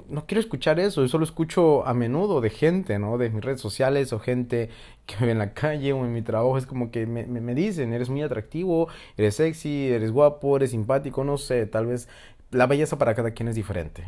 No, 0.10 0.26
quiero 0.28 0.42
escuchar 0.42 0.78
eso, 0.80 1.02
yo 1.02 1.08
solo 1.08 1.24
escucho 1.24 1.88
a 1.88 1.94
menudo 1.94 2.42
de 2.42 2.50
gente, 2.50 3.00
¿no? 3.00 3.18
De 3.18 3.30
mis 3.30 3.44
redes 3.44 3.62
sociales 3.62 4.12
o 4.14 4.20
gente 4.20 4.70
que 5.06 5.16
me 5.20 5.28
ve 5.28 5.32
en 5.32 5.40
la 5.40 5.54
calle 5.54 5.94
o 5.94 6.06
en 6.06 6.14
mi 6.14 6.22
trabajo, 6.22 6.58
es 6.58 6.66
como 6.68 6.92
que 6.92 7.08
me, 7.08 7.26
me, 7.26 7.40
me 7.40 7.56
dicen, 7.56 7.94
eres 7.94 8.10
muy 8.10 8.22
atractivo, 8.22 8.90
eres 9.16 9.36
sexy, 9.36 9.88
eres 9.88 10.12
guapo, 10.12 10.58
eres 10.58 10.72
simpático, 10.72 11.24
no 11.24 11.38
sé, 11.38 11.66
tal 11.66 11.88
vez 11.88 12.08
la 12.52 12.68
belleza 12.68 12.98
para 12.98 13.16
cada 13.16 13.32
quien 13.32 13.50
es 13.50 13.56
diferente. 13.56 14.08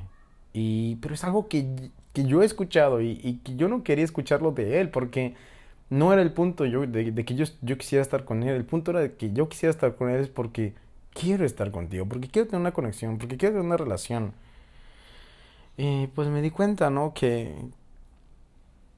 Y, 0.54 0.96
pero 0.98 1.14
es 1.14 1.24
algo 1.24 1.48
que, 1.48 1.92
que 2.14 2.26
yo 2.26 2.42
he 2.42 2.46
escuchado 2.46 3.02
y, 3.02 3.40
que 3.44 3.56
yo 3.56 3.68
no 3.68 3.84
quería 3.84 4.06
escucharlo 4.06 4.52
de 4.52 4.82
él 4.82 4.90
porque 4.90 5.36
no 5.90 6.14
era 6.14 6.22
el 6.22 6.34
punto 6.34 6.66
yo, 6.66 6.86
de, 6.86 7.12
de, 7.12 7.26
que 7.26 7.36
yo, 7.36 7.46
yo 7.62 7.78
quisiera 7.78 8.02
estar 8.02 8.26
con 8.26 8.44
él. 8.44 8.56
El 8.56 8.66
punto 8.66 8.92
era 8.92 9.02
de 9.02 9.16
que 9.16 9.32
yo 9.34 9.50
quisiera 9.50 9.72
estar 9.72 9.96
con 9.96 10.10
él 10.10 10.22
es 10.22 10.30
porque 10.30 10.74
quiero 11.14 11.46
estar 11.46 11.72
contigo, 11.72 12.06
porque 12.06 12.28
quiero 12.28 12.48
tener 12.48 12.62
una 12.62 12.74
conexión, 12.74 13.18
porque 13.18 13.38
quiero 13.38 13.56
tener 13.56 13.66
una 13.66 13.78
relación. 13.78 14.34
Y 15.78 16.08
pues 16.08 16.28
me 16.30 16.42
di 16.42 16.52
cuenta, 16.52 16.90
¿no? 16.90 17.14
Que, 17.14 17.56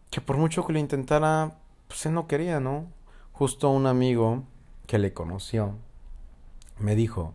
que 0.09 0.21
por 0.21 0.37
mucho 0.37 0.65
que 0.65 0.73
lo 0.73 0.79
intentara, 0.79 1.57
pues 1.87 2.05
él 2.05 2.13
no 2.13 2.27
quería, 2.27 2.59
¿no? 2.59 2.87
Justo 3.33 3.69
un 3.69 3.87
amigo 3.87 4.43
que 4.87 4.99
le 4.99 5.13
conoció 5.13 5.75
me 6.79 6.95
dijo, 6.95 7.33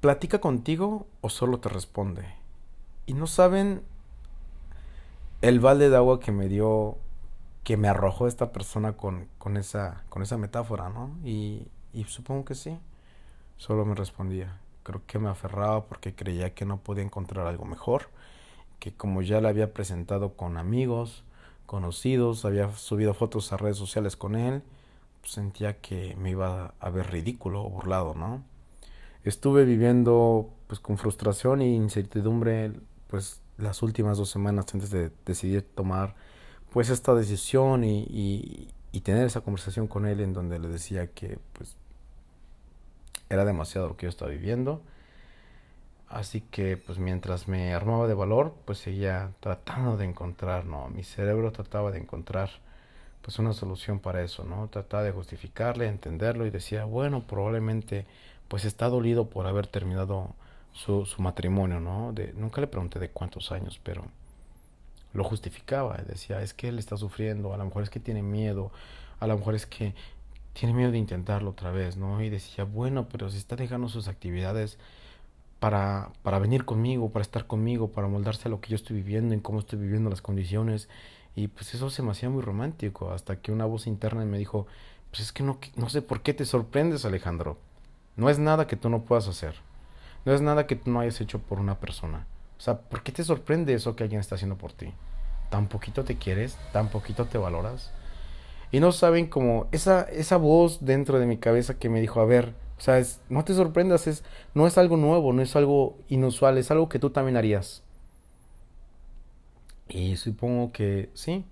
platica 0.00 0.40
contigo 0.40 1.06
o 1.20 1.28
solo 1.28 1.60
te 1.60 1.68
responde. 1.68 2.24
Y 3.06 3.14
no 3.14 3.26
saben 3.26 3.82
el 5.40 5.60
balde 5.60 5.90
de 5.90 5.96
agua 5.96 6.20
que 6.20 6.32
me 6.32 6.48
dio, 6.48 6.98
que 7.64 7.76
me 7.76 7.88
arrojó 7.88 8.26
esta 8.26 8.52
persona 8.52 8.92
con, 8.94 9.28
con, 9.38 9.56
esa, 9.56 10.04
con 10.08 10.22
esa 10.22 10.36
metáfora, 10.36 10.88
¿no? 10.88 11.16
Y, 11.24 11.68
y 11.92 12.04
supongo 12.04 12.44
que 12.44 12.54
sí. 12.54 12.78
Solo 13.56 13.84
me 13.84 13.94
respondía. 13.94 14.60
Creo 14.84 15.02
que 15.06 15.18
me 15.18 15.28
aferraba 15.28 15.86
porque 15.86 16.14
creía 16.14 16.54
que 16.54 16.64
no 16.64 16.78
podía 16.78 17.02
encontrar 17.04 17.46
algo 17.46 17.64
mejor, 17.64 18.08
que 18.78 18.92
como 18.92 19.22
ya 19.22 19.40
le 19.40 19.48
había 19.48 19.74
presentado 19.74 20.34
con 20.34 20.56
amigos, 20.56 21.24
conocidos, 21.66 22.44
había 22.44 22.72
subido 22.72 23.14
fotos 23.14 23.52
a 23.52 23.56
redes 23.56 23.76
sociales 23.76 24.16
con 24.16 24.36
él, 24.36 24.62
sentía 25.24 25.80
que 25.80 26.16
me 26.16 26.30
iba 26.30 26.74
a 26.80 26.90
ver 26.90 27.10
ridículo 27.10 27.62
o 27.62 27.68
burlado, 27.68 28.14
¿no? 28.14 28.42
Estuve 29.24 29.64
viviendo 29.64 30.50
pues 30.66 30.80
con 30.80 30.98
frustración 30.98 31.60
e 31.62 31.66
incertidumbre 31.68 32.72
pues 33.08 33.40
las 33.58 33.82
últimas 33.82 34.18
dos 34.18 34.30
semanas 34.30 34.66
antes 34.74 34.90
de 34.90 35.10
decidir 35.26 35.62
tomar 35.62 36.14
pues 36.70 36.90
esta 36.90 37.14
decisión 37.14 37.84
y, 37.84 38.00
y, 38.04 38.68
y 38.92 39.00
tener 39.00 39.26
esa 39.26 39.40
conversación 39.40 39.86
con 39.88 40.06
él 40.06 40.20
en 40.20 40.32
donde 40.32 40.58
le 40.58 40.68
decía 40.68 41.08
que 41.08 41.38
pues 41.54 41.76
era 43.28 43.44
demasiado 43.44 43.88
lo 43.88 43.96
que 43.96 44.06
yo 44.06 44.10
estaba 44.10 44.30
viviendo. 44.30 44.82
Así 46.08 46.40
que 46.40 46.76
pues 46.78 46.98
mientras 46.98 47.48
me 47.48 47.74
armaba 47.74 48.08
de 48.08 48.14
valor, 48.14 48.54
pues 48.64 48.78
seguía 48.78 49.32
tratando 49.40 49.96
de 49.96 50.06
encontrar, 50.06 50.64
¿no? 50.64 50.88
Mi 50.88 51.04
cerebro 51.04 51.52
trataba 51.52 51.90
de 51.90 51.98
encontrar 51.98 52.50
pues 53.22 53.38
una 53.38 53.52
solución 53.52 54.00
para 54.00 54.22
eso, 54.22 54.44
¿no? 54.44 54.68
Trataba 54.68 55.02
de 55.02 55.12
justificarle, 55.12 55.86
entenderlo 55.86 56.46
y 56.46 56.50
decía, 56.50 56.84
bueno, 56.86 57.26
probablemente 57.26 58.06
pues 58.48 58.64
está 58.64 58.88
dolido 58.88 59.28
por 59.28 59.46
haber 59.46 59.66
terminado 59.66 60.34
su, 60.72 61.06
su 61.06 61.22
matrimonio, 61.22 61.80
¿no? 61.80 62.12
De, 62.12 62.32
nunca 62.34 62.60
le 62.60 62.66
pregunté 62.66 62.98
de 62.98 63.10
cuántos 63.10 63.52
años, 63.52 63.80
pero 63.82 64.04
lo 65.12 65.24
justificaba, 65.24 65.96
decía, 66.06 66.42
es 66.42 66.54
que 66.54 66.68
él 66.68 66.78
está 66.78 66.96
sufriendo, 66.96 67.54
a 67.54 67.56
lo 67.56 67.64
mejor 67.64 67.82
es 67.82 67.90
que 67.90 68.00
tiene 68.00 68.22
miedo, 68.22 68.70
a 69.20 69.26
lo 69.26 69.36
mejor 69.38 69.54
es 69.54 69.66
que 69.66 69.94
tiene 70.52 70.74
miedo 70.74 70.90
de 70.90 70.98
intentarlo 70.98 71.50
otra 71.50 71.70
vez, 71.70 71.96
¿no? 71.96 72.22
Y 72.22 72.30
decía, 72.30 72.64
bueno, 72.64 73.08
pero 73.08 73.30
si 73.30 73.38
está 73.38 73.56
dejando 73.56 73.88
sus 73.88 74.08
actividades 74.08 74.78
para, 75.60 76.10
para 76.22 76.38
venir 76.38 76.64
conmigo, 76.64 77.10
para 77.10 77.22
estar 77.22 77.46
conmigo, 77.46 77.92
para 77.92 78.08
moldarse 78.08 78.48
a 78.48 78.50
lo 78.50 78.60
que 78.60 78.70
yo 78.70 78.76
estoy 78.76 78.96
viviendo, 78.96 79.34
en 79.34 79.40
cómo 79.40 79.60
estoy 79.60 79.78
viviendo 79.78 80.10
las 80.10 80.22
condiciones. 80.22 80.88
Y 81.36 81.48
pues 81.48 81.74
eso 81.74 81.90
se 81.90 82.02
me 82.02 82.10
hacía 82.10 82.30
muy 82.30 82.42
romántico, 82.42 83.12
hasta 83.12 83.40
que 83.40 83.52
una 83.52 83.66
voz 83.66 83.86
interna 83.86 84.24
me 84.24 84.38
dijo, 84.38 84.66
pues 85.10 85.22
es 85.22 85.32
que 85.32 85.42
no, 85.42 85.58
no 85.76 85.88
sé 85.88 86.02
por 86.02 86.22
qué 86.22 86.34
te 86.34 86.44
sorprendes, 86.44 87.04
Alejandro. 87.04 87.58
No 88.18 88.28
es 88.28 88.38
nada 88.38 88.66
que 88.66 88.76
tú 88.76 88.90
no 88.90 89.02
puedas 89.02 89.28
hacer. 89.28 89.54
No 90.24 90.34
es 90.34 90.42
nada 90.42 90.66
que 90.66 90.76
tú 90.76 90.90
no 90.90 91.00
hayas 91.00 91.20
hecho 91.20 91.38
por 91.38 91.60
una 91.60 91.76
persona. 91.76 92.26
O 92.58 92.60
sea, 92.60 92.80
¿por 92.80 93.04
qué 93.04 93.12
te 93.12 93.22
sorprende 93.22 93.72
eso 93.72 93.94
que 93.94 94.02
alguien 94.02 94.20
está 94.20 94.34
haciendo 94.34 94.56
por 94.58 94.72
ti? 94.72 94.92
¿Tan 95.50 95.68
poquito 95.68 96.04
te 96.04 96.18
quieres? 96.18 96.58
¿Tan 96.72 96.88
poquito 96.88 97.26
te 97.26 97.38
valoras? 97.38 97.92
Y 98.72 98.80
no 98.80 98.90
saben 98.90 99.28
como 99.28 99.68
esa, 99.70 100.02
esa 100.02 100.36
voz 100.36 100.84
dentro 100.84 101.20
de 101.20 101.26
mi 101.26 101.38
cabeza 101.38 101.78
que 101.78 101.88
me 101.88 102.00
dijo, 102.00 102.20
a 102.20 102.26
ver, 102.26 102.54
o 102.76 102.80
sea, 102.80 103.00
no 103.28 103.44
te 103.44 103.54
sorprendas, 103.54 104.08
es, 104.08 104.24
no 104.52 104.66
es 104.66 104.76
algo 104.78 104.96
nuevo, 104.96 105.32
no 105.32 105.40
es 105.40 105.54
algo 105.54 105.96
inusual, 106.08 106.58
es 106.58 106.72
algo 106.72 106.88
que 106.88 106.98
tú 106.98 107.10
también 107.10 107.36
harías. 107.36 107.84
Y 109.88 110.16
supongo 110.16 110.72
que 110.72 111.08
sí, 111.14 111.44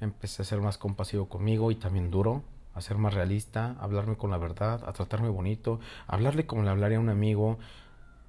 empecé 0.00 0.42
a 0.42 0.44
ser 0.44 0.60
más 0.60 0.78
compasivo 0.78 1.28
conmigo 1.28 1.70
y 1.70 1.76
también 1.76 2.10
duro, 2.10 2.42
a 2.74 2.80
ser 2.80 2.98
más 2.98 3.14
realista, 3.14 3.76
a 3.78 3.84
hablarme 3.84 4.16
con 4.16 4.30
la 4.30 4.38
verdad, 4.38 4.82
a 4.86 4.92
tratarme 4.92 5.28
bonito, 5.28 5.80
a 6.06 6.14
hablarle 6.14 6.46
como 6.46 6.62
le 6.62 6.70
hablaría 6.70 6.98
a 6.98 7.00
un 7.00 7.08
amigo, 7.08 7.58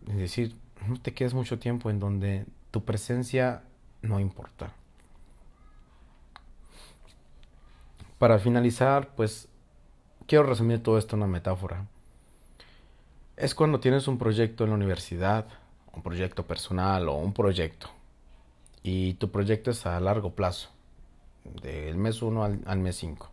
es 0.08 0.18
decir, 0.18 0.56
no 0.88 1.00
te 1.00 1.14
quedes 1.14 1.34
mucho 1.34 1.60
tiempo 1.60 1.90
en 1.90 2.00
donde 2.00 2.46
tu 2.72 2.84
presencia 2.84 3.64
no 4.02 4.20
importa. 4.20 4.74
Para 8.18 8.40
finalizar, 8.40 9.16
pues 9.16 9.48
quiero 10.28 10.46
resumir 10.46 10.82
todo 10.82 10.98
esto 10.98 11.16
en 11.16 11.24
una 11.24 11.32
metáfora. 11.32 11.88
Es 13.36 13.56
cuando 13.56 13.80
tienes 13.80 14.08
un 14.08 14.18
proyecto 14.18 14.64
en 14.64 14.70
la 14.70 14.76
universidad, 14.76 15.48
un 15.94 16.04
proyecto 16.04 16.46
personal 16.46 17.10
o 17.10 17.16
un 17.16 17.34
proyecto, 17.34 17.90
y 18.84 19.16
tu 19.16 19.32
proyecto 19.32 19.72
es 19.72 19.86
a 19.86 20.00
largo 20.00 20.36
plazo, 20.36 20.70
del 21.64 21.98
mes 21.98 22.22
1 22.22 22.44
al, 22.44 22.60
al, 22.66 22.80
mes 22.80 22.96
5. 22.98 23.30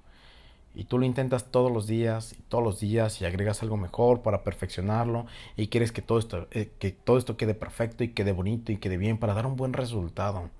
Y 0.79 0.85
tú 0.85 0.97
lo 0.97 1.05
intentas 1.05 1.51
todos 1.51 1.73
los 1.73 1.88
días, 1.88 2.35
y 2.38 2.43
todos 2.43 2.62
los 2.62 2.79
días, 2.79 3.21
y 3.21 3.25
agregas 3.25 3.64
algo 3.64 3.77
mejor 3.77 4.23
para 4.23 4.45
perfeccionarlo, 4.45 5.27
y 5.57 5.67
quieres 5.67 5.91
que 5.91 6.03
todo 6.03 6.21
esto, 6.21 6.47
eh, 6.53 6.71
que 6.79 6.93
todo 6.93 7.19
esto 7.19 7.37
quede 7.37 7.55
perfecto 7.55 8.05
y 8.05 8.11
quede 8.11 8.31
bonito 8.31 8.71
y 8.71 8.77
quede 8.77 8.97
bien 8.97 9.19
para 9.19 9.35
dar 9.35 9.45
un 9.45 9.57
buen 9.57 9.73
resultado. 9.73 10.51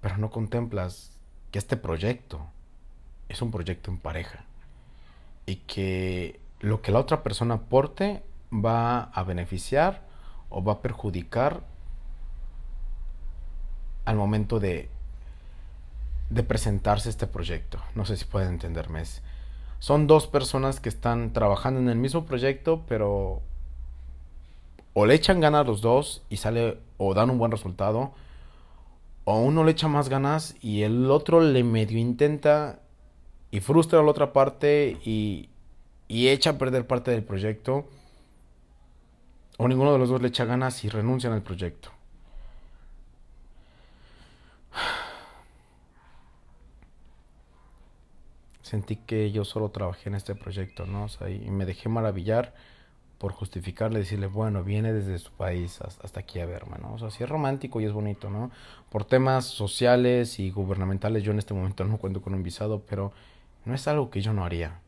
Pero 0.00 0.16
no 0.18 0.28
contemplas 0.30 1.16
que 1.52 1.60
este 1.60 1.76
proyecto 1.76 2.48
es 3.28 3.40
un 3.42 3.52
proyecto 3.52 3.92
en 3.92 3.98
pareja 3.98 4.44
y 5.46 5.56
que 5.56 6.40
lo 6.58 6.82
que 6.82 6.90
la 6.90 6.98
otra 6.98 7.22
persona 7.22 7.54
aporte 7.54 8.24
va 8.52 9.04
a 9.04 9.22
beneficiar 9.22 10.02
o 10.48 10.64
va 10.64 10.72
a 10.72 10.82
perjudicar 10.82 11.62
al 14.04 14.16
momento 14.16 14.58
de, 14.58 14.90
de 16.30 16.42
presentarse 16.42 17.10
este 17.10 17.26
proyecto. 17.26 17.78
No 17.94 18.04
sé 18.04 18.16
si 18.16 18.24
pueden 18.24 18.50
entenderme. 18.50 19.02
son 19.78 20.06
dos 20.06 20.26
personas 20.26 20.80
que 20.80 20.88
están 20.88 21.32
trabajando 21.32 21.80
en 21.80 21.88
el 21.88 21.96
mismo 21.96 22.24
proyecto, 22.24 22.84
pero 22.88 23.42
o 24.94 25.06
le 25.06 25.14
echan 25.14 25.40
ganas 25.40 25.66
los 25.66 25.80
dos 25.80 26.22
y 26.30 26.36
sale 26.38 26.78
o 26.96 27.14
dan 27.14 27.30
un 27.30 27.38
buen 27.38 27.50
resultado, 27.50 28.12
o 29.24 29.38
uno 29.40 29.64
le 29.64 29.72
echa 29.72 29.88
más 29.88 30.08
ganas 30.08 30.54
y 30.62 30.82
el 30.82 31.10
otro 31.10 31.40
le 31.40 31.64
medio 31.64 31.98
intenta 31.98 32.80
y 33.50 33.60
frustra 33.60 34.00
a 34.00 34.02
la 34.02 34.10
otra 34.10 34.32
parte 34.32 34.98
y, 35.04 35.48
y 36.08 36.28
echa 36.28 36.50
a 36.50 36.58
perder 36.58 36.86
parte 36.86 37.10
del 37.10 37.24
proyecto, 37.24 37.86
o 39.58 39.68
ninguno 39.68 39.92
de 39.92 39.98
los 39.98 40.08
dos 40.08 40.22
le 40.22 40.28
echa 40.28 40.44
ganas 40.44 40.84
y 40.84 40.88
renuncian 40.88 41.32
al 41.32 41.42
proyecto. 41.42 41.90
Sentí 48.74 48.96
que 48.96 49.30
yo 49.30 49.44
solo 49.44 49.68
trabajé 49.68 50.08
en 50.08 50.16
este 50.16 50.34
proyecto, 50.34 50.84
¿no? 50.84 51.04
O 51.04 51.08
sea, 51.08 51.30
y 51.30 51.48
me 51.48 51.64
dejé 51.64 51.88
maravillar 51.88 52.54
por 53.18 53.30
justificarle, 53.30 54.00
decirle, 54.00 54.26
bueno, 54.26 54.64
viene 54.64 54.92
desde 54.92 55.16
su 55.20 55.30
país 55.30 55.80
hasta 55.80 56.18
aquí 56.18 56.40
a 56.40 56.46
verme, 56.46 56.78
¿no? 56.82 56.94
O 56.94 56.98
sea, 56.98 57.12
sí 57.12 57.22
es 57.22 57.30
romántico 57.30 57.80
y 57.80 57.84
es 57.84 57.92
bonito, 57.92 58.30
¿no? 58.30 58.50
Por 58.90 59.04
temas 59.04 59.44
sociales 59.44 60.40
y 60.40 60.50
gubernamentales 60.50 61.22
yo 61.22 61.30
en 61.30 61.38
este 61.38 61.54
momento 61.54 61.84
no 61.84 61.98
cuento 61.98 62.20
con 62.20 62.34
un 62.34 62.42
visado, 62.42 62.80
pero 62.80 63.12
no 63.64 63.76
es 63.76 63.86
algo 63.86 64.10
que 64.10 64.22
yo 64.22 64.32
no 64.32 64.44
haría. 64.44 64.80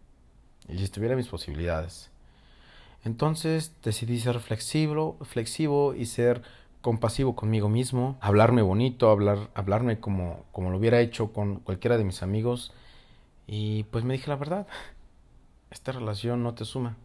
Y 0.68 0.78
si 0.78 0.82
estuviera 0.82 1.14
mis 1.14 1.28
posibilidades. 1.28 2.10
Entonces 3.04 3.72
decidí 3.84 4.18
ser 4.18 4.40
flexible, 4.40 5.12
flexivo 5.20 5.94
y 5.94 6.06
ser 6.06 6.42
compasivo 6.80 7.36
conmigo 7.36 7.68
mismo, 7.68 8.18
hablarme 8.20 8.62
bonito, 8.62 9.10
hablar, 9.10 9.48
hablarme 9.54 10.00
como, 10.00 10.44
como 10.50 10.70
lo 10.70 10.78
hubiera 10.78 10.98
hecho 10.98 11.32
con 11.32 11.60
cualquiera 11.60 11.98
de 11.98 12.04
mis 12.04 12.24
amigos. 12.24 12.72
Y 13.46 13.84
pues 13.84 14.04
me 14.04 14.14
dije 14.14 14.28
la 14.28 14.36
verdad, 14.36 14.66
esta 15.70 15.92
relación 15.92 16.42
no 16.42 16.54
te 16.54 16.64
suma. 16.64 16.96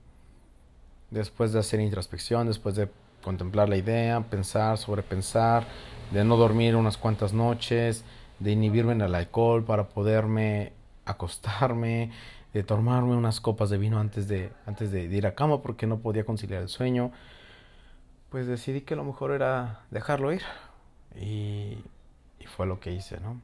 Después 1.09 1.53
de 1.53 1.59
hacer 1.59 1.79
introspección, 1.79 2.47
después 2.47 2.75
de 2.75 2.89
contemplar 3.23 3.69
la 3.69 3.77
idea, 3.77 4.21
pensar, 4.21 4.77
sobrepensar, 4.77 5.67
de 6.11 6.23
no 6.23 6.37
dormir 6.37 6.75
unas 6.75 6.97
cuantas 6.97 7.33
noches, 7.33 8.03
de 8.39 8.51
inhibirme 8.51 8.93
en 8.93 9.01
el 9.01 9.13
alcohol 9.13 9.63
para 9.63 9.89
poderme 9.89 10.73
acostarme, 11.05 12.11
de 12.53 12.63
tomarme 12.63 13.15
unas 13.15 13.39
copas 13.39 13.69
de 13.69 13.77
vino 13.77 13.99
antes 13.99 14.27
de, 14.27 14.51
antes 14.65 14.91
de 14.91 15.03
ir 15.03 15.27
a 15.27 15.35
cama 15.35 15.61
porque 15.61 15.87
no 15.87 15.99
podía 15.99 16.25
conciliar 16.25 16.61
el 16.61 16.69
sueño, 16.69 17.11
pues 18.29 18.47
decidí 18.47 18.81
que 18.81 18.95
lo 18.95 19.03
mejor 19.03 19.31
era 19.31 19.81
dejarlo 19.91 20.33
ir. 20.33 20.43
Y, 21.15 21.77
y 22.39 22.45
fue 22.45 22.65
lo 22.65 22.79
que 22.79 22.91
hice, 22.91 23.19
¿no? 23.19 23.39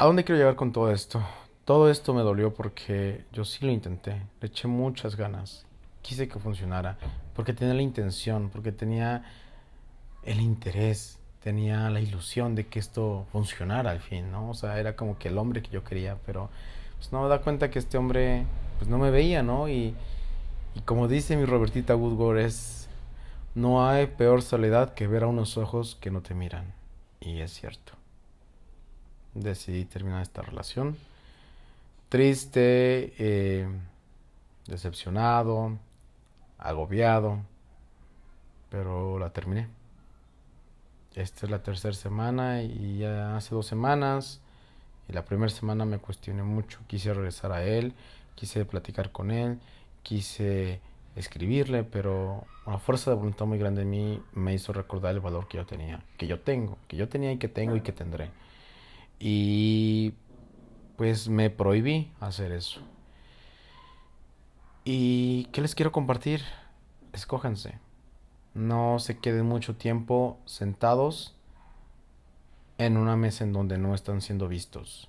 ¿A 0.00 0.04
dónde 0.04 0.22
quiero 0.22 0.38
llegar 0.38 0.54
con 0.54 0.70
todo 0.70 0.92
esto? 0.92 1.20
Todo 1.64 1.90
esto 1.90 2.14
me 2.14 2.22
dolió 2.22 2.54
porque 2.54 3.24
yo 3.32 3.44
sí 3.44 3.66
lo 3.66 3.72
intenté, 3.72 4.22
le 4.40 4.46
eché 4.46 4.68
muchas 4.68 5.16
ganas, 5.16 5.66
quise 6.02 6.28
que 6.28 6.38
funcionara, 6.38 6.96
porque 7.34 7.52
tenía 7.52 7.74
la 7.74 7.82
intención, 7.82 8.48
porque 8.48 8.70
tenía 8.70 9.24
el 10.22 10.40
interés, 10.40 11.18
tenía 11.42 11.90
la 11.90 11.98
ilusión 11.98 12.54
de 12.54 12.68
que 12.68 12.78
esto 12.78 13.26
funcionara 13.32 13.90
al 13.90 13.98
fin, 13.98 14.30
¿no? 14.30 14.50
O 14.50 14.54
sea, 14.54 14.78
era 14.78 14.94
como 14.94 15.18
que 15.18 15.30
el 15.30 15.36
hombre 15.36 15.62
que 15.62 15.70
yo 15.70 15.82
quería, 15.82 16.16
pero 16.24 16.48
pues 16.98 17.10
no 17.10 17.20
me 17.24 17.28
da 17.28 17.40
cuenta 17.40 17.68
que 17.68 17.80
este 17.80 17.98
hombre 17.98 18.46
pues 18.78 18.88
no 18.88 18.98
me 18.98 19.10
veía, 19.10 19.42
¿no? 19.42 19.68
Y, 19.68 19.96
y 20.76 20.80
como 20.84 21.08
dice 21.08 21.36
mi 21.36 21.44
Robertita 21.44 21.96
Woodward 21.96 22.38
es, 22.38 22.88
no 23.56 23.84
hay 23.88 24.06
peor 24.06 24.42
soledad 24.42 24.94
que 24.94 25.08
ver 25.08 25.24
a 25.24 25.26
unos 25.26 25.56
ojos 25.56 25.98
que 26.00 26.12
no 26.12 26.20
te 26.20 26.34
miran. 26.34 26.72
Y 27.20 27.40
es 27.40 27.52
cierto. 27.52 27.97
Decidí 29.38 29.84
terminar 29.84 30.22
esta 30.22 30.42
relación. 30.42 30.96
Triste, 32.08 33.12
eh, 33.18 33.68
decepcionado, 34.66 35.78
agobiado, 36.58 37.38
pero 38.70 39.18
la 39.18 39.30
terminé. 39.30 39.68
Esta 41.14 41.46
es 41.46 41.50
la 41.50 41.62
tercera 41.62 41.94
semana 41.94 42.62
y 42.62 42.98
ya 42.98 43.36
hace 43.36 43.54
dos 43.54 43.66
semanas 43.66 44.40
y 45.08 45.12
la 45.12 45.24
primera 45.24 45.50
semana 45.50 45.84
me 45.84 45.98
cuestioné 45.98 46.42
mucho, 46.42 46.80
quise 46.86 47.14
regresar 47.14 47.52
a 47.52 47.64
él, 47.64 47.94
quise 48.34 48.64
platicar 48.64 49.10
con 49.10 49.30
él, 49.30 49.58
quise 50.02 50.80
escribirle, 51.16 51.82
pero 51.82 52.44
una 52.66 52.78
fuerza 52.78 53.10
de 53.10 53.16
voluntad 53.16 53.46
muy 53.46 53.58
grande 53.58 53.82
en 53.82 53.90
mí 53.90 54.22
me 54.34 54.54
hizo 54.54 54.72
recordar 54.72 55.14
el 55.14 55.20
valor 55.20 55.48
que 55.48 55.56
yo 55.56 55.66
tenía, 55.66 56.02
que 56.16 56.26
yo 56.26 56.40
tengo, 56.40 56.76
que 56.86 56.96
yo 56.96 57.08
tenía 57.08 57.32
y 57.32 57.38
que 57.38 57.48
tengo 57.48 57.74
y 57.74 57.80
que 57.80 57.92
tendré. 57.92 58.30
Y 59.18 60.14
pues 60.96 61.28
me 61.28 61.50
prohibí 61.50 62.12
hacer 62.20 62.52
eso. 62.52 62.80
¿Y 64.84 65.44
qué 65.46 65.60
les 65.60 65.74
quiero 65.74 65.92
compartir? 65.92 66.42
Escójanse. 67.12 67.78
No 68.54 68.98
se 68.98 69.18
queden 69.18 69.46
mucho 69.46 69.76
tiempo 69.76 70.38
sentados 70.44 71.36
en 72.78 72.96
una 72.96 73.16
mesa 73.16 73.44
en 73.44 73.52
donde 73.52 73.76
no 73.76 73.94
están 73.94 74.20
siendo 74.20 74.48
vistos. 74.48 75.08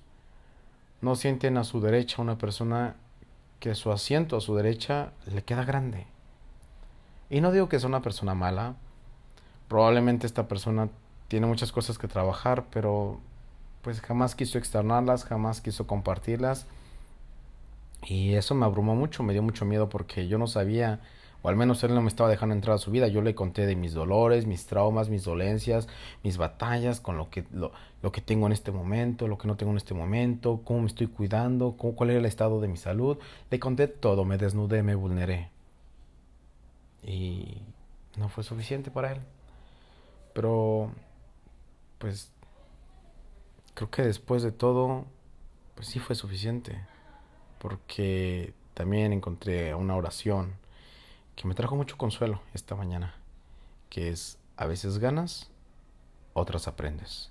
No 1.00 1.14
sienten 1.14 1.56
a 1.56 1.64
su 1.64 1.80
derecha 1.80 2.20
una 2.20 2.36
persona 2.36 2.96
que 3.58 3.74
su 3.74 3.92
asiento 3.92 4.36
a 4.36 4.40
su 4.40 4.54
derecha 4.54 5.12
le 5.26 5.42
queda 5.42 5.64
grande. 5.64 6.06
Y 7.30 7.40
no 7.40 7.52
digo 7.52 7.68
que 7.68 7.78
sea 7.78 7.88
una 7.88 8.02
persona 8.02 8.34
mala. 8.34 8.74
Probablemente 9.68 10.26
esta 10.26 10.48
persona 10.48 10.88
tiene 11.28 11.46
muchas 11.46 11.70
cosas 11.70 11.96
que 11.96 12.08
trabajar, 12.08 12.66
pero 12.70 13.20
pues 13.82 14.00
jamás 14.00 14.34
quiso 14.34 14.58
externarlas, 14.58 15.24
jamás 15.24 15.60
quiso 15.60 15.86
compartirlas. 15.86 16.66
Y 18.02 18.34
eso 18.34 18.54
me 18.54 18.66
abrumó 18.66 18.94
mucho, 18.94 19.22
me 19.22 19.32
dio 19.32 19.42
mucho 19.42 19.64
miedo 19.64 19.88
porque 19.88 20.26
yo 20.28 20.38
no 20.38 20.46
sabía 20.46 21.00
o 21.42 21.48
al 21.48 21.56
menos 21.56 21.82
él 21.84 21.94
no 21.94 22.02
me 22.02 22.08
estaba 22.08 22.28
dejando 22.28 22.54
entrar 22.54 22.74
a 22.74 22.78
su 22.78 22.90
vida. 22.90 23.08
Yo 23.08 23.22
le 23.22 23.34
conté 23.34 23.66
de 23.66 23.76
mis 23.76 23.94
dolores, 23.94 24.46
mis 24.46 24.66
traumas, 24.66 25.08
mis 25.08 25.24
dolencias, 25.24 25.88
mis 26.22 26.36
batallas 26.36 27.00
con 27.00 27.16
lo 27.16 27.30
que, 27.30 27.44
lo, 27.52 27.72
lo 28.02 28.12
que 28.12 28.20
tengo 28.20 28.46
en 28.46 28.52
este 28.52 28.72
momento, 28.72 29.26
lo 29.26 29.38
que 29.38 29.48
no 29.48 29.56
tengo 29.56 29.72
en 29.72 29.78
este 29.78 29.94
momento, 29.94 30.60
cómo 30.64 30.80
me 30.80 30.86
estoy 30.86 31.06
cuidando, 31.06 31.72
cuál 31.72 32.10
era 32.10 32.18
el 32.18 32.26
estado 32.26 32.60
de 32.60 32.68
mi 32.68 32.76
salud. 32.76 33.18
Le 33.50 33.58
conté 33.58 33.88
todo, 33.88 34.24
me 34.24 34.36
desnudé, 34.36 34.82
me 34.82 34.94
vulneré. 34.94 35.50
Y 37.02 37.62
no 38.18 38.28
fue 38.28 38.44
suficiente 38.44 38.90
para 38.90 39.12
él. 39.12 39.20
Pero, 40.34 40.90
pues, 41.98 42.32
creo 43.80 43.90
que 43.90 44.02
después 44.02 44.42
de 44.42 44.52
todo, 44.52 45.06
pues 45.74 45.88
sí 45.88 46.00
fue 46.00 46.14
suficiente. 46.14 46.78
Porque 47.58 48.52
también 48.74 49.14
encontré 49.14 49.74
una 49.74 49.96
oración 49.96 50.52
que 51.34 51.48
me 51.48 51.54
trajo 51.54 51.76
mucho 51.76 51.96
consuelo 51.96 52.42
esta 52.52 52.74
mañana, 52.74 53.14
que 53.88 54.10
es 54.10 54.38
a 54.58 54.66
veces 54.66 54.98
ganas, 54.98 55.50
otras 56.34 56.68
aprendes. 56.68 57.30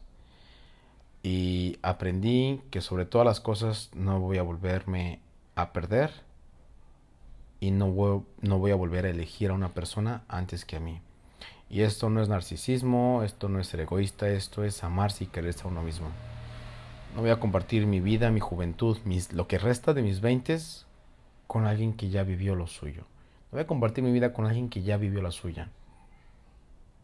Y 1.21 1.77
aprendí 1.83 2.61
que 2.71 2.81
sobre 2.81 3.05
todas 3.05 3.25
las 3.25 3.39
cosas 3.39 3.91
no 3.93 4.19
voy 4.19 4.39
a 4.39 4.43
volverme 4.43 5.19
a 5.53 5.71
perder 5.71 6.11
y 7.59 7.69
no 7.69 7.91
voy, 7.91 8.23
no 8.41 8.57
voy 8.57 8.71
a 8.71 8.75
volver 8.75 9.05
a 9.05 9.09
elegir 9.09 9.51
a 9.51 9.53
una 9.53 9.75
persona 9.75 10.23
antes 10.27 10.65
que 10.65 10.77
a 10.77 10.79
mí. 10.79 10.99
Y 11.69 11.81
esto 11.81 12.09
no 12.09 12.23
es 12.23 12.29
narcisismo, 12.29 13.21
esto 13.23 13.49
no 13.49 13.59
es 13.59 13.67
ser 13.67 13.81
egoísta, 13.81 14.29
esto 14.29 14.63
es 14.63 14.83
amarse 14.83 15.25
y 15.25 15.27
quererse 15.27 15.65
a 15.65 15.67
uno 15.67 15.83
mismo. 15.83 16.07
No 17.15 17.21
voy 17.21 17.31
a 17.31 17.39
compartir 17.39 17.85
mi 17.85 17.99
vida, 17.99 18.29
mi 18.29 18.39
juventud, 18.39 18.97
mis, 19.03 19.33
lo 19.33 19.47
que 19.47 19.57
resta 19.57 19.93
de 19.93 20.01
mis 20.01 20.21
veintes 20.21 20.85
con 21.47 21.65
alguien 21.65 21.93
que 21.93 22.09
ya 22.09 22.23
vivió 22.23 22.55
lo 22.55 22.67
suyo. 22.67 23.03
Voy 23.51 23.61
a 23.61 23.67
compartir 23.67 24.03
mi 24.03 24.11
vida 24.11 24.31
con 24.31 24.45
alguien 24.45 24.69
que 24.69 24.83
ya 24.83 24.97
vivió 24.97 25.21
la 25.21 25.31
suya. 25.31 25.69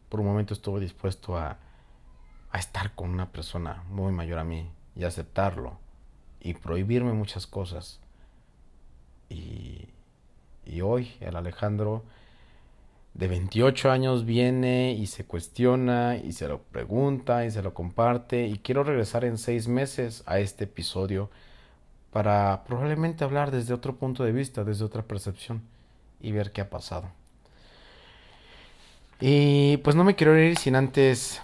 Por 0.10 0.20
un 0.20 0.28
momento 0.28 0.54
estuve 0.54 0.80
dispuesto 0.80 1.38
a, 1.38 1.58
a 2.52 2.58
estar 2.60 2.94
con 2.94 3.10
una 3.10 3.32
persona 3.32 3.84
muy 3.89 4.13
mayor 4.13 4.38
a 4.39 4.44
mí 4.44 4.70
y 4.96 5.04
aceptarlo 5.04 5.80
y 6.39 6.54
prohibirme 6.54 7.13
muchas 7.13 7.48
cosas. 7.48 8.00
Y, 9.28 9.89
y 10.65 10.82
hoy 10.82 11.15
el 11.20 11.36
Alejandro 11.36 12.04
de 13.15 13.30
28 13.30 13.91
años 13.91 14.25
viene 14.25 14.91
y 14.91 15.08
se 15.08 15.23
cuestiona 15.23 16.17
y 16.17 16.34
se 16.34 16.49
lo 16.49 16.60
pregunta 16.60 17.45
y 17.45 17.51
se 17.51 17.63
lo 17.63 17.73
comparte 17.73 18.45
y 18.45 18.60
quiero 18.60 18.84
regresar 18.84 19.23
en 19.23 19.38
seis 19.38 19.69
meses 19.69 20.21
a 20.25 20.39
este 20.39 20.65
episodio 20.65 21.30
para 22.12 22.65
probablemente 22.65 23.23
hablar 23.23 23.51
desde 23.51 23.73
otro 23.73 23.95
punto 23.95 24.25
de 24.25 24.34
vista, 24.34 24.65
desde 24.65 24.84
otra 24.84 25.01
percepción 25.01 25.62
y 26.19 26.34
ver 26.34 26.51
qué 26.51 26.62
ha 26.62 26.69
pasado. 26.69 27.10
Y 29.21 29.78
pues 29.78 29.95
no 29.95 30.04
me 30.04 30.15
quiero 30.15 30.38
ir 30.38 30.58
sin 30.58 30.75
antes 30.75 31.41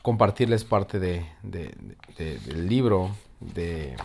compartirles 0.00 0.64
parte 0.64 0.98
de, 0.98 1.26
del 1.42 2.66
libro 2.66 3.10
de 3.40 3.96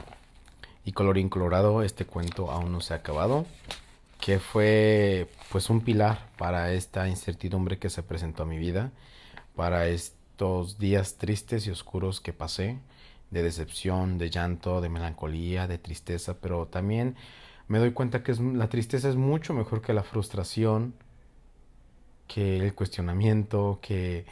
Y 0.83 0.91
Colorín 0.91 1.29
Colorado. 1.29 1.83
Este 1.83 2.03
cuento 2.05 2.51
aún 2.51 2.73
no 2.73 2.81
se 2.81 2.93
ha 2.93 2.97
acabado. 2.97 3.45
Que 4.21 4.39
fue 4.39 5.27
pues 5.51 5.69
un 5.69 5.81
pilar 5.81 6.29
para 6.37 6.71
esta 6.73 7.09
incertidumbre 7.09 7.79
que 7.79 7.89
se 7.89 8.03
presentó 8.03 8.43
a 8.43 8.45
mi 8.45 8.57
vida. 8.57 8.91
Para 9.55 9.87
estos 9.87 10.77
días 10.77 11.17
tristes 11.17 11.67
y 11.67 11.71
oscuros 11.71 12.21
que 12.21 12.31
pasé. 12.31 12.77
De 13.31 13.41
decepción, 13.41 14.17
de 14.17 14.29
llanto, 14.29 14.79
de 14.79 14.89
melancolía, 14.89 15.67
de 15.67 15.79
tristeza. 15.79 16.39
Pero 16.39 16.67
también 16.67 17.15
me 17.67 17.79
doy 17.79 17.93
cuenta 17.93 18.23
que 18.23 18.33
la 18.33 18.69
tristeza 18.69 19.09
es 19.09 19.15
mucho 19.15 19.53
mejor 19.53 19.81
que 19.81 19.93
la 19.93 20.03
frustración, 20.03 20.93
que 22.27 22.57
el 22.57 22.75
cuestionamiento, 22.75 23.79
que 23.81 24.25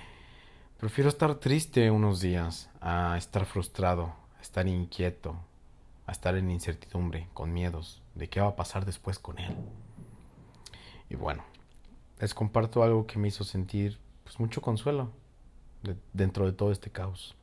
prefiero 0.79 1.09
estar 1.09 1.35
triste 1.35 1.89
unos 1.89 2.21
días 2.21 2.69
a 2.79 3.15
estar 3.17 3.45
frustrado, 3.45 4.13
a 4.37 4.41
estar 4.41 4.67
inquieto, 4.67 5.35
a 6.05 6.11
estar 6.11 6.35
en 6.35 6.51
incertidumbre, 6.51 7.27
con 7.33 7.53
miedos 7.53 7.98
de 8.19 8.29
qué 8.29 8.39
va 8.39 8.49
a 8.49 8.55
pasar 8.55 8.85
después 8.85 9.17
con 9.17 9.39
él. 9.39 9.55
Y 11.09 11.15
bueno, 11.15 11.43
les 12.19 12.33
comparto 12.33 12.83
algo 12.83 13.07
que 13.07 13.17
me 13.17 13.29
hizo 13.29 13.43
sentir 13.43 13.97
pues, 14.23 14.39
mucho 14.39 14.61
consuelo 14.61 15.11
dentro 16.13 16.45
de 16.45 16.51
todo 16.51 16.71
este 16.71 16.91
caos. 16.91 17.35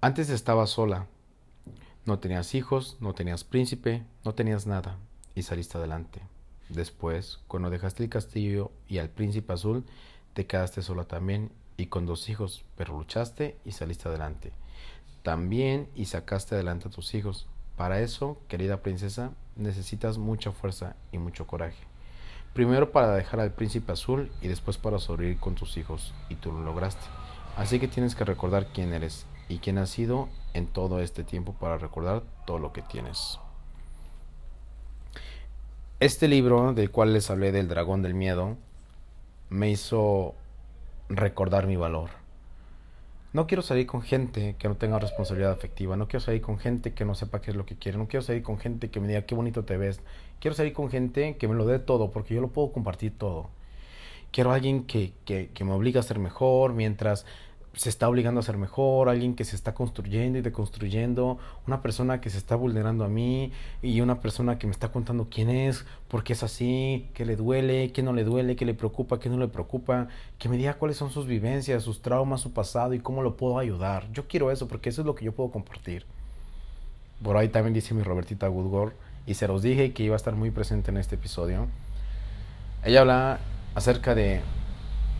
Antes 0.00 0.30
estaba 0.30 0.66
sola, 0.66 1.06
no 2.04 2.18
tenías 2.18 2.54
hijos, 2.54 2.96
no 3.00 3.14
tenías 3.14 3.44
príncipe, 3.44 4.04
no 4.24 4.34
tenías 4.34 4.66
nada 4.66 4.98
y 5.34 5.42
saliste 5.42 5.78
adelante. 5.78 6.20
Después, 6.68 7.38
cuando 7.46 7.70
dejaste 7.70 8.02
el 8.02 8.10
castillo 8.10 8.72
y 8.88 8.98
al 8.98 9.08
príncipe 9.08 9.52
azul, 9.52 9.84
te 10.34 10.46
quedaste 10.46 10.82
sola 10.82 11.04
también 11.04 11.52
y 11.76 11.86
con 11.86 12.06
dos 12.06 12.28
hijos, 12.28 12.64
pero 12.76 12.96
luchaste 12.96 13.56
y 13.64 13.72
saliste 13.72 14.08
adelante. 14.08 14.52
También 15.22 15.88
y 15.94 16.06
sacaste 16.06 16.54
adelante 16.54 16.88
a 16.88 16.90
tus 16.90 17.14
hijos. 17.14 17.46
Para 17.76 18.00
eso, 18.00 18.38
querida 18.48 18.78
princesa, 18.78 19.32
necesitas 19.54 20.18
mucha 20.18 20.52
fuerza 20.52 20.96
y 21.12 21.18
mucho 21.18 21.46
coraje. 21.46 21.82
Primero 22.54 22.90
para 22.90 23.14
dejar 23.14 23.40
al 23.40 23.52
príncipe 23.52 23.92
azul 23.92 24.32
y 24.40 24.48
después 24.48 24.78
para 24.78 24.98
sobrevivir 24.98 25.38
con 25.38 25.54
tus 25.54 25.76
hijos, 25.76 26.14
y 26.30 26.36
tú 26.36 26.52
lo 26.52 26.62
lograste. 26.62 27.04
Así 27.56 27.78
que 27.78 27.88
tienes 27.88 28.14
que 28.14 28.24
recordar 28.24 28.68
quién 28.72 28.94
eres 28.94 29.26
y 29.48 29.58
quién 29.58 29.76
has 29.78 29.90
sido 29.90 30.28
en 30.54 30.66
todo 30.66 31.00
este 31.00 31.22
tiempo 31.22 31.52
para 31.52 31.76
recordar 31.76 32.22
todo 32.46 32.58
lo 32.58 32.72
que 32.72 32.82
tienes. 32.82 33.38
Este 36.00 36.28
libro 36.28 36.72
del 36.72 36.90
cual 36.90 37.12
les 37.12 37.30
hablé 37.30 37.52
del 37.52 37.68
dragón 37.68 38.02
del 38.02 38.14
miedo 38.14 38.56
me 39.48 39.70
hizo 39.70 40.34
recordar 41.08 41.66
mi 41.66 41.76
valor. 41.76 42.10
No 43.36 43.46
quiero 43.46 43.60
salir 43.60 43.86
con 43.86 44.00
gente 44.00 44.56
que 44.58 44.66
no 44.66 44.76
tenga 44.76 44.98
responsabilidad 44.98 45.52
afectiva, 45.52 45.94
no 45.94 46.08
quiero 46.08 46.24
salir 46.24 46.40
con 46.40 46.58
gente 46.58 46.94
que 46.94 47.04
no 47.04 47.14
sepa 47.14 47.42
qué 47.42 47.50
es 47.50 47.56
lo 47.58 47.66
que 47.66 47.76
quiere, 47.76 47.98
no 47.98 48.08
quiero 48.08 48.24
salir 48.24 48.42
con 48.42 48.58
gente 48.58 48.88
que 48.88 48.98
me 48.98 49.08
diga 49.08 49.26
qué 49.26 49.34
bonito 49.34 49.62
te 49.62 49.76
ves, 49.76 50.00
quiero 50.40 50.54
salir 50.54 50.72
con 50.72 50.88
gente 50.88 51.36
que 51.36 51.46
me 51.46 51.54
lo 51.54 51.66
dé 51.66 51.78
todo 51.78 52.10
porque 52.10 52.34
yo 52.34 52.40
lo 52.40 52.48
puedo 52.48 52.72
compartir 52.72 53.12
todo. 53.18 53.50
Quiero 54.30 54.52
alguien 54.52 54.84
que, 54.84 55.12
que, 55.26 55.50
que 55.52 55.64
me 55.64 55.72
obligue 55.72 55.98
a 55.98 56.02
ser 56.02 56.18
mejor 56.18 56.72
mientras 56.72 57.26
se 57.76 57.90
está 57.90 58.08
obligando 58.08 58.40
a 58.40 58.42
ser 58.42 58.56
mejor, 58.56 59.10
alguien 59.10 59.34
que 59.34 59.44
se 59.44 59.54
está 59.54 59.74
construyendo 59.74 60.38
y 60.38 60.42
deconstruyendo, 60.42 61.38
una 61.66 61.82
persona 61.82 62.22
que 62.22 62.30
se 62.30 62.38
está 62.38 62.56
vulnerando 62.56 63.04
a 63.04 63.08
mí 63.08 63.52
y 63.82 64.00
una 64.00 64.20
persona 64.20 64.58
que 64.58 64.66
me 64.66 64.72
está 64.72 64.88
contando 64.88 65.28
quién 65.30 65.50
es, 65.50 65.84
por 66.08 66.24
qué 66.24 66.32
es 66.32 66.42
así, 66.42 67.06
qué 67.12 67.26
le 67.26 67.36
duele, 67.36 67.92
qué 67.92 68.02
no 68.02 68.14
le 68.14 68.24
duele, 68.24 68.56
qué 68.56 68.64
le 68.64 68.72
preocupa, 68.72 69.20
qué 69.20 69.28
no 69.28 69.36
le 69.36 69.48
preocupa, 69.48 70.08
que 70.38 70.48
me 70.48 70.56
diga 70.56 70.74
cuáles 70.74 70.96
son 70.96 71.10
sus 71.10 71.26
vivencias, 71.26 71.82
sus 71.82 72.00
traumas, 72.00 72.40
su 72.40 72.52
pasado 72.52 72.94
y 72.94 73.00
cómo 73.00 73.22
lo 73.22 73.36
puedo 73.36 73.58
ayudar. 73.58 74.10
Yo 74.10 74.26
quiero 74.26 74.50
eso 74.50 74.66
porque 74.68 74.88
eso 74.88 75.02
es 75.02 75.06
lo 75.06 75.14
que 75.14 75.26
yo 75.26 75.32
puedo 75.32 75.50
compartir. 75.50 76.06
Por 77.22 77.36
ahí 77.36 77.48
también 77.48 77.74
dice 77.74 77.92
mi 77.92 78.02
Robertita 78.02 78.48
Woodward 78.48 78.94
y 79.26 79.34
se 79.34 79.48
los 79.48 79.62
dije 79.62 79.92
que 79.92 80.02
iba 80.02 80.14
a 80.14 80.16
estar 80.16 80.34
muy 80.34 80.50
presente 80.50 80.90
en 80.90 80.96
este 80.96 81.16
episodio. 81.16 81.66
Ella 82.84 83.02
habla 83.02 83.38
acerca 83.74 84.14
de 84.14 84.40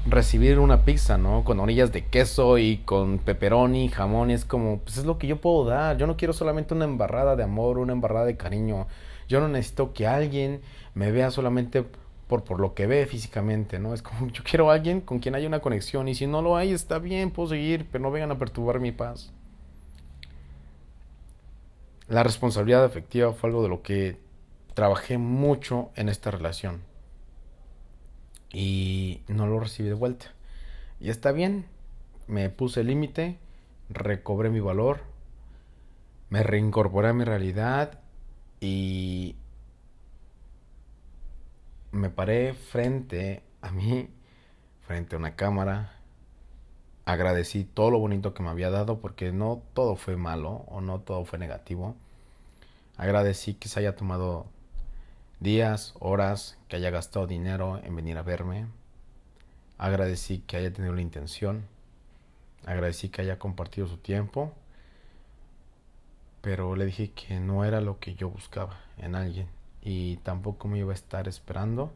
recibir 0.08 0.58
una 0.58 0.84
pizza, 0.84 1.18
¿no? 1.18 1.44
Con 1.44 1.60
orillas 1.60 1.92
de 1.92 2.06
queso 2.06 2.58
y 2.58 2.78
con 2.78 3.18
pepperoni, 3.18 3.88
jamón, 3.88 4.30
es 4.30 4.44
como, 4.44 4.78
pues 4.78 4.98
es 4.98 5.04
lo 5.04 5.18
que 5.18 5.26
yo 5.26 5.40
puedo 5.40 5.64
dar. 5.64 5.96
Yo 5.96 6.06
no 6.06 6.16
quiero 6.16 6.32
solamente 6.32 6.74
una 6.74 6.84
embarrada 6.84 7.36
de 7.36 7.42
amor, 7.42 7.78
una 7.78 7.92
embarrada 7.92 8.26
de 8.26 8.36
cariño. 8.36 8.86
Yo 9.28 9.40
no 9.40 9.48
necesito 9.48 9.92
que 9.92 10.06
alguien 10.06 10.60
me 10.94 11.10
vea 11.10 11.30
solamente 11.30 11.84
por, 12.28 12.44
por 12.44 12.60
lo 12.60 12.74
que 12.74 12.86
ve 12.86 13.06
físicamente, 13.06 13.78
¿no? 13.78 13.94
Es 13.94 14.02
como, 14.02 14.28
yo 14.32 14.42
quiero 14.44 14.70
alguien 14.70 15.00
con 15.00 15.18
quien 15.18 15.34
haya 15.34 15.48
una 15.48 15.60
conexión 15.60 16.08
y 16.08 16.14
si 16.14 16.26
no 16.26 16.42
lo 16.42 16.56
hay, 16.56 16.72
está 16.72 16.98
bien, 16.98 17.30
puedo 17.30 17.48
seguir, 17.48 17.86
pero 17.90 18.02
no 18.02 18.10
vengan 18.10 18.30
a 18.30 18.38
perturbar 18.38 18.80
mi 18.80 18.92
paz. 18.92 19.32
La 22.08 22.22
responsabilidad 22.22 22.84
afectiva 22.84 23.32
fue 23.32 23.50
algo 23.50 23.64
de 23.64 23.68
lo 23.68 23.82
que 23.82 24.16
trabajé 24.74 25.18
mucho 25.18 25.90
en 25.96 26.08
esta 26.08 26.30
relación 26.30 26.80
y 28.56 29.20
no 29.28 29.46
lo 29.46 29.60
recibí 29.60 29.90
de 29.90 29.94
vuelta. 29.94 30.32
Y 30.98 31.10
está 31.10 31.30
bien, 31.30 31.66
me 32.26 32.48
puse 32.48 32.84
límite, 32.84 33.36
recobré 33.90 34.48
mi 34.48 34.60
valor, 34.60 35.00
me 36.30 36.42
reincorporé 36.42 37.08
a 37.08 37.12
mi 37.12 37.24
realidad 37.24 38.00
y 38.58 39.36
me 41.92 42.08
paré 42.08 42.54
frente 42.54 43.42
a 43.60 43.70
mí, 43.72 44.08
frente 44.86 45.16
a 45.16 45.18
una 45.18 45.36
cámara, 45.36 45.92
agradecí 47.04 47.64
todo 47.64 47.90
lo 47.90 47.98
bonito 47.98 48.32
que 48.32 48.42
me 48.42 48.48
había 48.48 48.70
dado 48.70 49.00
porque 49.00 49.32
no 49.32 49.60
todo 49.74 49.96
fue 49.96 50.16
malo 50.16 50.64
o 50.68 50.80
no 50.80 51.00
todo 51.00 51.26
fue 51.26 51.38
negativo. 51.38 51.94
Agradecí 52.96 53.52
que 53.52 53.68
se 53.68 53.80
haya 53.80 53.96
tomado 53.96 54.46
días, 55.40 55.92
horas, 56.00 56.55
que 56.68 56.76
haya 56.76 56.90
gastado 56.90 57.26
dinero 57.26 57.80
en 57.82 57.94
venir 57.94 58.18
a 58.18 58.22
verme. 58.22 58.66
Agradecí 59.78 60.38
que 60.40 60.56
haya 60.56 60.72
tenido 60.72 60.94
la 60.94 61.02
intención. 61.02 61.64
Agradecí 62.64 63.08
que 63.08 63.22
haya 63.22 63.38
compartido 63.38 63.86
su 63.86 63.98
tiempo. 63.98 64.52
Pero 66.40 66.76
le 66.76 66.86
dije 66.86 67.12
que 67.12 67.40
no 67.40 67.64
era 67.64 67.80
lo 67.80 67.98
que 67.98 68.14
yo 68.14 68.30
buscaba 68.30 68.80
en 68.98 69.14
alguien. 69.14 69.48
Y 69.82 70.16
tampoco 70.18 70.68
me 70.68 70.78
iba 70.78 70.92
a 70.92 70.94
estar 70.94 71.28
esperando 71.28 71.92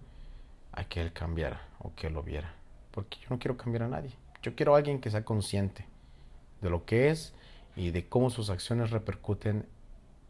a 0.72 0.84
que 0.84 1.00
él 1.00 1.12
cambiara 1.12 1.66
o 1.78 1.94
que 1.94 2.10
lo 2.10 2.22
viera. 2.22 2.54
Porque 2.90 3.18
yo 3.20 3.26
no 3.30 3.38
quiero 3.38 3.56
cambiar 3.56 3.84
a 3.84 3.88
nadie. 3.88 4.12
Yo 4.42 4.54
quiero 4.54 4.74
a 4.74 4.78
alguien 4.78 5.00
que 5.00 5.10
sea 5.10 5.24
consciente 5.24 5.86
de 6.60 6.70
lo 6.70 6.84
que 6.84 7.10
es 7.10 7.32
y 7.76 7.90
de 7.90 8.08
cómo 8.08 8.30
sus 8.30 8.50
acciones 8.50 8.90
repercuten 8.90 9.66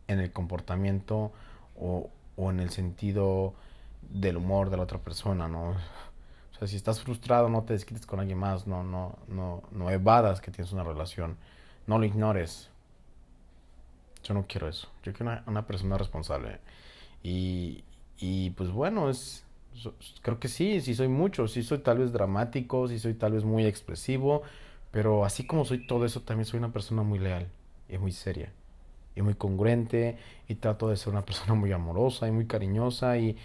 en 0.09 0.21
el 0.21 0.33
comportamiento 0.33 1.33
o, 1.79 2.11
o 2.37 2.51
en 2.51 2.61
el 2.61 2.71
sentido 2.71 3.55
del 4.03 4.37
humor 4.37 4.71
de 4.71 4.77
la 4.77 4.83
otra 4.85 4.99
persona, 4.99 5.49
¿no? 5.49 5.71
O 5.71 6.59
sea, 6.59 6.69
si 6.69 6.77
estás 6.77 7.01
frustrado, 7.01 7.49
no 7.49 7.63
te 7.63 7.73
desquites 7.73 8.07
con 8.07 8.21
alguien 8.21 8.39
más, 8.39 8.67
no, 8.67 8.83
no, 8.83 9.19
no, 9.29 9.63
no 9.71 9.91
evadas 9.91 10.41
que 10.41 10.51
tienes 10.51 10.73
una 10.73 10.85
relación, 10.85 11.37
no 11.87 11.99
lo 11.99 12.05
ignores. 12.05 12.71
Yo 14.25 14.35
no 14.35 14.45
quiero 14.47 14.69
eso. 14.69 14.89
Yo 15.03 15.13
quiero 15.13 15.41
una, 15.47 15.67
persona 15.67 15.97
responsable. 15.97 16.59
Y, 17.23 17.85
y 18.19 18.51
pues 18.51 18.71
bueno, 18.71 19.09
es, 19.09 19.45
creo 20.23 20.39
que 20.39 20.49
sí, 20.49 20.81
sí 20.81 20.95
soy 20.95 21.09
mucho, 21.09 21.49
sí 21.49 21.63
soy 21.63 21.79
tal 21.79 21.99
vez 21.99 22.13
dramático, 22.13 22.89
sí 22.89 22.99
soy 22.99 23.15
tal 23.15 23.33
vez 23.33 23.45
muy 23.45 23.65
expresivo, 23.67 24.43
pero 24.91 25.25
así 25.25 25.47
como 25.47 25.65
soy 25.65 25.87
todo 25.87 26.05
eso, 26.05 26.21
también 26.23 26.45
soy 26.45 26.59
una 26.59 26.73
persona 26.73 27.03
muy 27.03 27.19
leal 27.19 27.49
y 27.89 27.99
muy 27.99 28.13
seria 28.13 28.53
y 29.17 29.23
muy 29.23 29.35
congruente 29.35 30.19
y 30.49 30.55
trato 30.57 30.89
de 30.89 30.97
ser 30.97 31.13
una 31.13 31.25
persona 31.25 31.55
muy 31.55 31.73
amorosa 31.73 32.29
y 32.29 32.33
muy 32.33 32.47
cariñosa 32.47 33.19
y, 33.19 33.37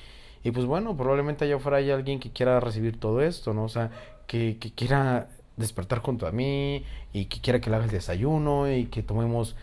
y 0.45 0.51
pues 0.51 0.67
bueno, 0.67 0.95
probablemente 0.95 1.43
allá 1.43 1.55
afuera 1.55 1.77
hay 1.77 1.89
alguien 1.89 2.19
que 2.19 2.29
quiera 2.29 2.59
recibir 2.59 2.99
todo 2.99 3.19
esto, 3.21 3.55
¿no? 3.55 3.63
O 3.63 3.69
sea, 3.69 3.89
que, 4.27 4.57
que 4.59 4.71
quiera 4.71 5.27
despertar 5.57 5.99
junto 5.99 6.27
a 6.27 6.31
mí 6.31 6.85
y 7.13 7.25
que 7.25 7.41
quiera 7.41 7.59
que 7.59 7.71
le 7.71 7.77
haga 7.77 7.85
el 7.85 7.91
desayuno 7.91 8.71
y 8.71 8.85
que 8.85 9.01
tomemos 9.01 9.55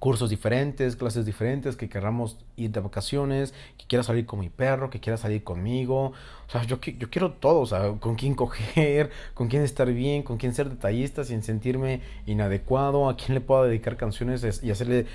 cursos 0.00 0.28
diferentes, 0.28 0.96
clases 0.96 1.24
diferentes, 1.24 1.76
que 1.76 1.88
queramos 1.88 2.36
ir 2.56 2.72
de 2.72 2.80
vacaciones, 2.80 3.54
que 3.78 3.86
quiera 3.86 4.02
salir 4.02 4.26
con 4.26 4.40
mi 4.40 4.48
perro, 4.48 4.90
que 4.90 4.98
quiera 4.98 5.16
salir 5.16 5.44
conmigo. 5.44 6.14
O 6.48 6.50
sea, 6.50 6.64
yo, 6.64 6.80
yo 6.80 7.08
quiero 7.08 7.30
todo, 7.30 7.60
o 7.60 7.66
sea, 7.66 7.92
con 8.00 8.16
quién 8.16 8.34
coger, 8.34 9.10
con 9.34 9.46
quién 9.46 9.62
estar 9.62 9.92
bien, 9.92 10.24
con 10.24 10.36
quién 10.36 10.52
ser 10.52 10.68
detallista 10.68 11.22
sin 11.22 11.44
sentirme 11.44 12.00
inadecuado, 12.26 13.08
a 13.08 13.16
quién 13.16 13.34
le 13.34 13.40
puedo 13.40 13.62
dedicar 13.62 13.96
canciones 13.96 14.64
y 14.64 14.72
hacerle 14.72 15.06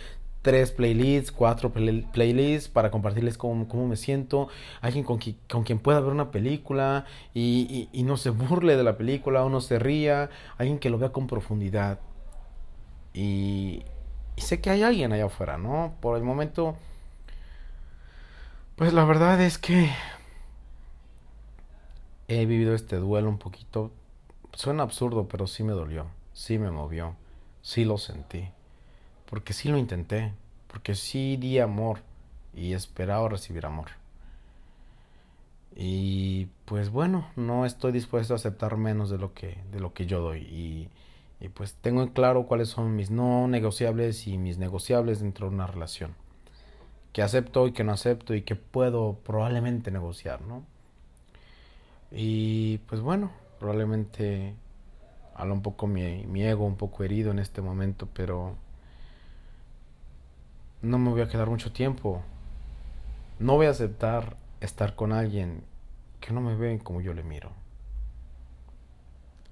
tres 0.46 0.72
playlists, 0.72 1.32
cuatro 1.32 1.74
playlists 1.74 2.70
para 2.70 2.92
compartirles 2.92 3.36
cómo, 3.36 3.68
cómo, 3.68 3.88
me 3.88 3.96
siento, 3.96 4.48
alguien 4.80 5.04
con, 5.04 5.18
con 5.50 5.64
quien 5.64 5.80
pueda 5.80 6.00
ver 6.00 6.12
una 6.12 6.30
película 6.30 7.06
y, 7.34 7.90
y, 7.92 8.04
no 8.04 8.16
se 8.16 8.30
burle 8.30 8.78
de 8.78 8.84
la 8.84 8.96
película 8.96 9.44
o 9.44 9.50
no 9.50 9.60
se 9.60 9.80
ría, 9.80 10.30
alguien 10.60 10.78
que 10.78 10.92
lo 10.92 11.00
vea 11.00 11.10
con 11.10 11.26
profundidad. 11.26 12.00
Y 13.12 13.86
sé 14.38 14.62
que 14.62 14.70
hay 14.70 14.84
alguien 14.84 15.14
allá 15.14 15.26
afuera, 15.26 15.58
¿no? 15.58 15.96
Por 16.00 16.16
el 16.16 16.24
momento, 16.24 16.76
pues 18.76 18.94
la 18.94 19.04
verdad 19.04 19.42
es 19.42 19.58
que 19.58 19.90
he 22.28 22.46
vivido 22.46 22.76
este 22.76 22.98
duelo 22.98 23.30
un 23.30 23.40
poquito. 23.40 23.92
Suena 24.54 24.84
absurdo, 24.84 25.28
pero 25.28 25.48
sí 25.48 25.64
me 25.64 25.74
dolió, 25.74 26.06
sí 26.34 26.60
me 26.60 26.70
movió, 26.70 27.16
sí 27.64 27.84
lo 27.84 27.98
sentí. 27.98 28.52
Porque 29.36 29.52
sí 29.52 29.68
lo 29.68 29.78
intenté, 29.78 30.32
porque 30.70 30.96
sí 30.96 31.36
di 31.36 31.60
amor 31.60 32.00
y 32.54 32.72
esperaba 32.72 33.28
recibir 33.28 33.66
amor. 33.66 33.88
Y 35.76 36.46
pues 36.64 36.90
bueno, 36.90 37.28
no 37.36 37.66
estoy 37.66 37.92
dispuesto 37.92 38.32
a 38.34 38.38
aceptar 38.38 38.78
menos 38.78 39.10
de 39.10 39.18
lo 39.18 39.34
que, 39.34 39.58
de 39.74 39.82
lo 39.82 39.94
que 39.94 40.06
yo 40.06 40.22
doy. 40.22 40.88
Y 41.42 41.50
pues 41.50 41.74
tengo 41.74 42.02
en 42.02 42.08
claro 42.12 42.46
cuáles 42.46 42.70
son 42.70 42.96
mis 42.96 43.12
no 43.12 43.50
negociables 43.50 44.26
y 44.26 44.38
mis 44.38 44.58
negociables 44.58 45.20
dentro 45.20 45.50
de 45.50 45.56
una 45.56 45.68
relación. 45.68 46.16
Que 47.12 47.22
acepto 47.22 47.68
y 47.68 47.74
que 47.74 47.84
no 47.84 47.92
acepto 47.92 48.36
y 48.36 48.44
que 48.44 48.56
puedo 48.56 49.16
probablemente 49.26 49.92
negociar, 49.92 50.40
¿no? 50.44 50.64
Y 52.10 52.78
pues 52.88 53.02
bueno, 53.02 53.34
probablemente 53.60 54.56
habla 55.36 55.54
un 55.54 55.62
poco 55.62 55.88
mi, 55.88 56.26
mi 56.26 56.42
ego, 56.42 56.66
un 56.66 56.78
poco 56.78 57.04
herido 57.04 57.32
en 57.32 57.40
este 57.40 57.62
momento, 57.62 58.08
pero 58.14 58.56
no 60.86 61.00
me 61.00 61.10
voy 61.10 61.22
a 61.22 61.28
quedar 61.28 61.50
mucho 61.50 61.72
tiempo. 61.72 62.22
No 63.40 63.56
voy 63.56 63.66
a 63.66 63.72
aceptar 63.72 64.38
estar 64.62 64.96
con 64.96 65.12
alguien 65.12 65.64
que 66.20 66.32
no 66.32 66.42
me 66.42 66.56
ve 66.56 66.80
como 66.84 67.02
yo 67.02 67.14
le 67.14 67.24
miro. 67.24 67.52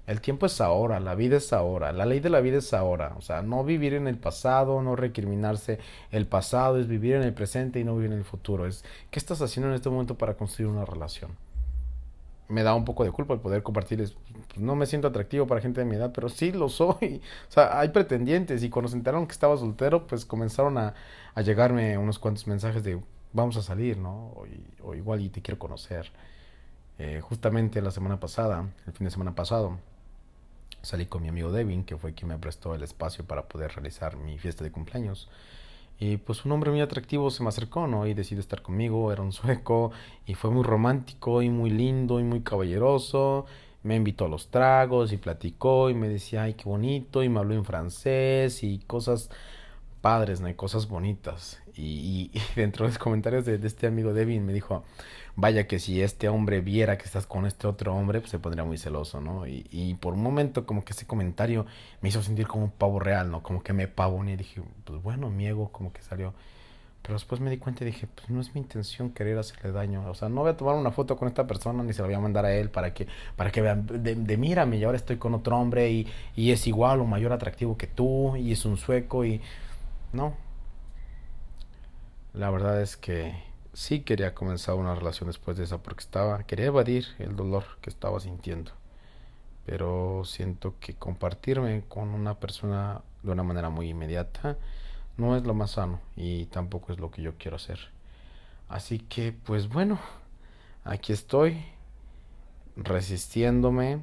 El 0.06 0.20
tiempo 0.20 0.46
es 0.46 0.60
ahora, 0.60 1.00
la 1.00 1.14
vida 1.14 1.38
es 1.38 1.52
ahora, 1.54 1.90
la 1.92 2.04
ley 2.04 2.20
de 2.20 2.28
la 2.28 2.40
vida 2.40 2.58
es 2.58 2.74
ahora. 2.74 3.14
O 3.16 3.22
sea, 3.22 3.42
no 3.42 3.64
vivir 3.64 3.94
en 3.94 4.06
el 4.06 4.18
pasado, 4.18 4.82
no 4.82 4.96
recriminarse 4.96 5.78
el 6.10 6.26
pasado, 6.26 6.78
es 6.78 6.88
vivir 6.88 7.14
en 7.14 7.22
el 7.22 7.32
presente 7.32 7.80
y 7.80 7.84
no 7.84 7.96
vivir 7.96 8.12
en 8.12 8.18
el 8.18 8.24
futuro. 8.24 8.66
Es, 8.66 8.84
¿qué 9.10 9.18
estás 9.18 9.40
haciendo 9.40 9.68
en 9.70 9.74
este 9.74 9.88
momento 9.88 10.16
para 10.16 10.34
construir 10.34 10.70
una 10.70 10.84
relación? 10.84 11.30
Me 12.48 12.62
da 12.62 12.74
un 12.74 12.84
poco 12.84 13.04
de 13.04 13.10
culpa 13.10 13.34
el 13.34 13.40
poder 13.40 13.62
compartirles. 13.62 14.16
Pues, 14.48 14.58
no 14.58 14.76
me 14.76 14.86
siento 14.86 15.08
atractivo 15.08 15.46
para 15.46 15.60
gente 15.60 15.80
de 15.80 15.86
mi 15.86 15.96
edad, 15.96 16.12
pero 16.14 16.28
sí 16.28 16.52
lo 16.52 16.68
soy. 16.68 17.22
O 17.48 17.52
sea, 17.52 17.78
hay 17.78 17.88
pretendientes 17.88 18.62
y 18.62 18.70
cuando 18.70 18.88
se 18.88 18.96
enteraron 18.96 19.26
que 19.26 19.32
estaba 19.32 19.56
soltero, 19.56 20.06
pues 20.06 20.24
comenzaron 20.24 20.78
a, 20.78 20.94
a 21.34 21.42
llegarme 21.42 21.96
unos 21.98 22.18
cuantos 22.18 22.46
mensajes 22.46 22.82
de 22.84 23.00
vamos 23.34 23.56
a 23.58 23.62
salir, 23.62 23.98
¿no? 23.98 24.32
O, 24.82 24.94
igual 24.94 25.20
y 25.20 25.28
te 25.28 25.42
quiero 25.42 25.58
conocer. 25.58 26.10
Eh, 26.98 27.20
justamente 27.20 27.82
la 27.82 27.90
semana 27.90 28.20
pasada, 28.20 28.68
el 28.86 28.92
fin 28.92 29.04
de 29.04 29.10
semana 29.10 29.34
pasado, 29.34 29.78
salí 30.80 31.06
con 31.06 31.22
mi 31.22 31.28
amigo 31.28 31.52
Devin, 31.52 31.84
que 31.84 31.96
fue 31.98 32.14
quien 32.14 32.28
me 32.28 32.38
prestó 32.38 32.74
el 32.74 32.82
espacio 32.82 33.24
para 33.26 33.48
poder 33.48 33.72
realizar 33.72 34.16
mi 34.16 34.38
fiesta 34.38 34.64
de 34.64 34.70
cumpleaños. 34.70 35.28
Y 35.98 36.16
pues 36.18 36.44
un 36.44 36.52
hombre 36.52 36.70
muy 36.70 36.80
atractivo 36.80 37.30
se 37.30 37.42
me 37.42 37.48
acercó, 37.48 37.86
¿no? 37.86 38.06
Y 38.06 38.14
decidió 38.14 38.40
estar 38.40 38.62
conmigo, 38.62 39.12
era 39.12 39.22
un 39.22 39.32
sueco, 39.32 39.92
y 40.26 40.34
fue 40.34 40.50
muy 40.50 40.64
romántico 40.64 41.42
y 41.42 41.50
muy 41.50 41.70
lindo 41.70 42.20
y 42.20 42.24
muy 42.24 42.40
caballeroso. 42.40 43.46
Me 43.82 43.96
invitó 43.96 44.24
a 44.26 44.28
los 44.28 44.48
tragos 44.50 45.12
y 45.12 45.18
platicó 45.18 45.90
y 45.90 45.94
me 45.94 46.08
decía, 46.08 46.42
ay, 46.44 46.54
qué 46.54 46.64
bonito, 46.64 47.22
y 47.22 47.28
me 47.28 47.40
habló 47.40 47.54
en 47.54 47.64
francés 47.64 48.62
y 48.64 48.78
cosas 48.80 49.30
padres, 50.04 50.42
¿no? 50.42 50.50
Y 50.50 50.54
cosas 50.54 50.86
bonitas. 50.86 51.60
Y, 51.76 52.30
dentro 52.54 52.84
de 52.84 52.92
los 52.92 52.98
comentarios 52.98 53.44
de, 53.46 53.58
este 53.66 53.88
amigo 53.88 54.12
Devin 54.12 54.46
me 54.46 54.52
dijo, 54.52 54.84
vaya 55.34 55.66
que 55.66 55.80
si 55.80 56.02
este 56.02 56.28
hombre 56.28 56.60
viera 56.60 56.96
que 56.98 57.04
estás 57.04 57.26
con 57.26 57.46
este 57.46 57.66
otro 57.66 57.92
hombre, 57.96 58.20
pues 58.20 58.30
se 58.30 58.38
pondría 58.38 58.62
muy 58.64 58.78
celoso, 58.78 59.20
¿no? 59.20 59.44
Y, 59.48 59.96
por 60.00 60.14
un 60.14 60.22
momento 60.22 60.66
como 60.66 60.84
que 60.84 60.92
ese 60.92 61.04
comentario 61.06 61.66
me 62.00 62.10
hizo 62.10 62.22
sentir 62.22 62.46
como 62.46 62.64
un 62.64 62.70
pavo 62.70 63.00
real, 63.00 63.28
¿no? 63.28 63.42
Como 63.42 63.64
que 63.64 63.72
me 63.72 63.88
pavoné 63.88 64.34
y 64.34 64.36
dije, 64.36 64.62
pues 64.84 65.02
bueno, 65.02 65.30
mi 65.30 65.46
ego 65.48 65.72
como 65.72 65.92
que 65.92 66.02
salió. 66.02 66.32
Pero 67.02 67.14
después 67.14 67.40
me 67.40 67.50
di 67.50 67.58
cuenta 67.58 67.82
y 67.82 67.86
dije, 67.86 68.06
pues 68.14 68.30
no 68.30 68.40
es 68.40 68.54
mi 68.54 68.60
intención 68.60 69.10
querer 69.10 69.36
hacerle 69.36 69.72
daño. 69.72 70.08
O 70.08 70.14
sea, 70.14 70.28
no 70.28 70.42
voy 70.42 70.50
a 70.52 70.56
tomar 70.56 70.76
una 70.76 70.92
foto 70.92 71.16
con 71.16 71.26
esta 71.26 71.46
persona 71.46 71.82
ni 71.82 71.92
se 71.92 72.02
la 72.02 72.06
voy 72.06 72.14
a 72.14 72.20
mandar 72.20 72.44
a 72.44 72.54
él 72.54 72.70
para 72.70 72.94
que, 72.94 73.08
para 73.36 73.50
que 73.50 73.62
vean, 73.62 73.86
de, 73.86 74.14
de 74.14 74.36
mírame, 74.36 74.76
y 74.76 74.84
ahora 74.84 74.96
estoy 74.96 75.16
con 75.16 75.34
otro 75.34 75.58
hombre 75.58 75.90
y, 75.90 76.06
y 76.36 76.52
es 76.52 76.68
igual 76.68 77.00
o 77.00 77.04
mayor 77.04 77.32
atractivo 77.32 77.76
que 77.76 77.88
tú 77.88 78.36
y 78.36 78.52
es 78.52 78.64
un 78.64 78.76
sueco 78.76 79.24
y... 79.24 79.40
No. 80.14 80.34
La 82.32 82.50
verdad 82.50 82.80
es 82.80 82.96
que 82.96 83.34
sí 83.74 84.00
quería 84.00 84.34
comenzar 84.34 84.76
una 84.76 84.94
relación 84.94 85.28
después 85.28 85.56
de 85.56 85.64
esa 85.64 85.82
porque 85.82 86.02
estaba 86.04 86.44
quería 86.44 86.66
evadir 86.66 87.06
el 87.18 87.36
dolor 87.36 87.64
que 87.80 87.90
estaba 87.90 88.20
sintiendo 88.20 88.72
pero 89.66 90.22
siento 90.24 90.74
que 90.80 90.94
compartirme 90.94 91.84
con 91.88 92.10
una 92.10 92.38
persona 92.38 93.02
de 93.22 93.32
una 93.32 93.42
manera 93.42 93.70
muy 93.70 93.88
inmediata 93.88 94.56
no 95.16 95.36
es 95.36 95.44
lo 95.44 95.54
más 95.54 95.72
sano 95.72 96.00
y 96.16 96.46
tampoco 96.46 96.92
es 96.92 96.98
lo 96.98 97.10
que 97.10 97.22
yo 97.22 97.34
quiero 97.38 97.56
hacer. 97.56 97.78
Así 98.68 98.98
que, 98.98 99.32
pues 99.32 99.68
bueno, 99.68 99.98
aquí 100.84 101.12
estoy 101.12 101.64
resistiéndome, 102.76 104.02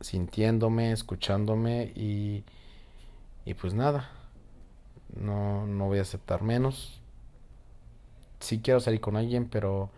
sintiéndome, 0.00 0.92
escuchándome 0.92 1.92
y, 1.96 2.44
y 3.44 3.54
pues 3.54 3.74
nada, 3.74 4.10
no, 5.16 5.66
no 5.66 5.86
voy 5.86 5.98
a 5.98 6.02
aceptar 6.02 6.42
menos. 6.42 7.00
Sí 8.40 8.60
quiero 8.60 8.80
salir 8.80 9.00
con 9.00 9.16
alguien, 9.16 9.48
pero 9.48 9.90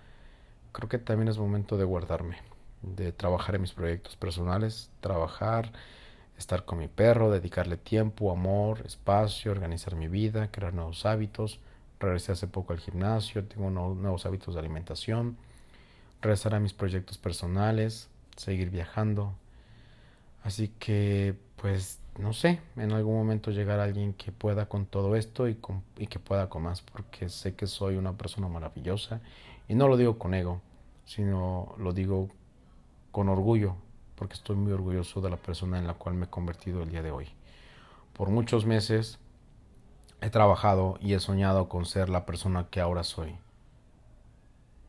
creo 0.73 0.89
que 0.89 0.99
también 0.99 1.29
es 1.29 1.39
momento 1.39 1.77
de 1.77 1.85
guardarme, 1.85 2.37
de 2.83 3.13
trabajar 3.13 3.55
en 3.55 3.63
mis 3.63 3.73
proyectos 3.73 4.17
personales, 4.17 4.91
trabajar, 5.01 5.73
estar 6.39 6.65
con 6.65 6.79
mi 6.79 6.89
perro, 6.89 7.31
dedicarle 7.31 7.77
tiempo, 7.77 8.31
amor, 8.33 8.83
espacio, 8.85 9.53
organizar 9.53 9.95
mi 9.97 10.09
vida, 10.09 10.51
crear 10.51 10.75
nuevos 10.75 11.07
hábitos. 11.07 11.61
Regresé 12.01 12.33
hace 12.33 12.49
poco 12.49 12.73
al 12.73 12.81
gimnasio, 12.81 13.45
tengo 13.45 13.71
nuevos 13.71 14.27
hábitos 14.27 14.55
de 14.55 14.61
alimentación, 14.61 15.37
regresar 16.21 16.55
a 16.55 16.61
mis 16.61 16.75
proyectos 16.75 17.19
personales, 17.19 18.09
seguir 18.37 18.71
viajando. 18.71 19.33
Así 20.43 20.69
que, 20.79 21.35
pues, 21.57 21.99
no 22.19 22.33
sé, 22.33 22.61
en 22.77 22.93
algún 22.93 23.17
momento 23.17 23.51
llegar 23.51 23.81
alguien 23.81 24.15
que 24.15 24.33
pueda 24.33 24.67
con 24.67 24.87
todo 24.87 25.17
esto 25.17 25.49
y, 25.49 25.59
y 25.97 26.07
que 26.07 26.19
pueda 26.19 26.49
con 26.49 26.63
más, 26.63 26.83
porque 26.83 27.29
sé 27.29 27.55
que 27.55 27.67
soy 27.67 27.97
una 27.97 28.13
persona 28.13 28.49
maravillosa 28.49 29.21
y 29.69 29.75
no 29.75 29.89
lo 29.89 29.97
digo 29.97 30.19
con 30.19 30.35
ego, 30.35 30.61
sino 31.05 31.75
lo 31.79 31.93
digo 31.93 32.29
con 33.11 33.29
orgullo, 33.29 33.77
porque 34.15 34.35
estoy 34.35 34.57
muy 34.57 34.73
orgulloso 34.73 35.21
de 35.21 35.31
la 35.31 35.37
persona 35.37 35.79
en 35.79 35.87
la 35.87 35.95
cual 35.95 36.15
me 36.15 36.27
he 36.27 36.31
convertido 36.31 36.83
el 36.83 36.91
día 36.91 37.03
de 37.03 37.11
hoy. 37.11 37.29
Por 38.13 38.31
muchos 38.31 38.65
meses 38.65 39.19
he 40.21 40.31
trabajado 40.31 40.99
y 41.01 41.15
he 41.15 41.21
soñado 41.21 41.69
con 41.69 41.85
ser 41.85 42.09
la 42.09 42.27
persona 42.27 42.69
que 42.71 42.81
ahora 42.81 43.03
soy. 43.05 43.37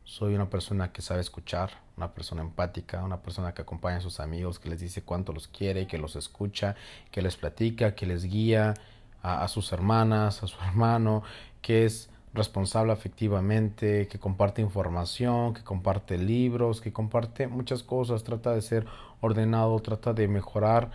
Soy 0.06 0.36
una 0.36 0.48
persona 0.48 0.92
que 0.92 1.02
sabe 1.02 1.20
escuchar, 1.20 1.72
una 1.96 2.14
persona 2.14 2.40
empática, 2.40 3.02
una 3.02 3.20
persona 3.22 3.52
que 3.52 3.62
acompaña 3.62 3.96
a 3.96 4.00
sus 4.00 4.20
amigos, 4.20 4.60
que 4.60 4.70
les 4.70 4.78
dice 4.78 5.02
cuánto 5.02 5.32
los 5.32 5.48
quiere, 5.48 5.88
que 5.88 5.98
los 5.98 6.14
escucha, 6.14 6.76
que 7.10 7.22
les 7.22 7.36
platica, 7.36 7.96
que 7.96 8.06
les 8.06 8.22
guía 8.22 8.74
a, 9.20 9.48
sus 9.48 9.72
hermanas, 9.72 10.44
a 10.44 10.46
su 10.46 10.56
hermano, 10.64 11.24
que 11.60 11.84
es 11.84 12.08
responsable 12.34 12.92
afectivamente, 12.92 14.06
que 14.06 14.20
comparte 14.20 14.62
información, 14.62 15.54
que 15.54 15.64
comparte 15.64 16.18
libros, 16.18 16.80
que 16.80 16.92
comparte 16.92 17.48
muchas 17.48 17.82
cosas, 17.82 18.22
trata 18.22 18.54
de 18.54 18.62
ser 18.62 18.86
ordenado, 19.20 19.76
trata 19.80 20.12
de 20.12 20.28
mejorar, 20.28 20.92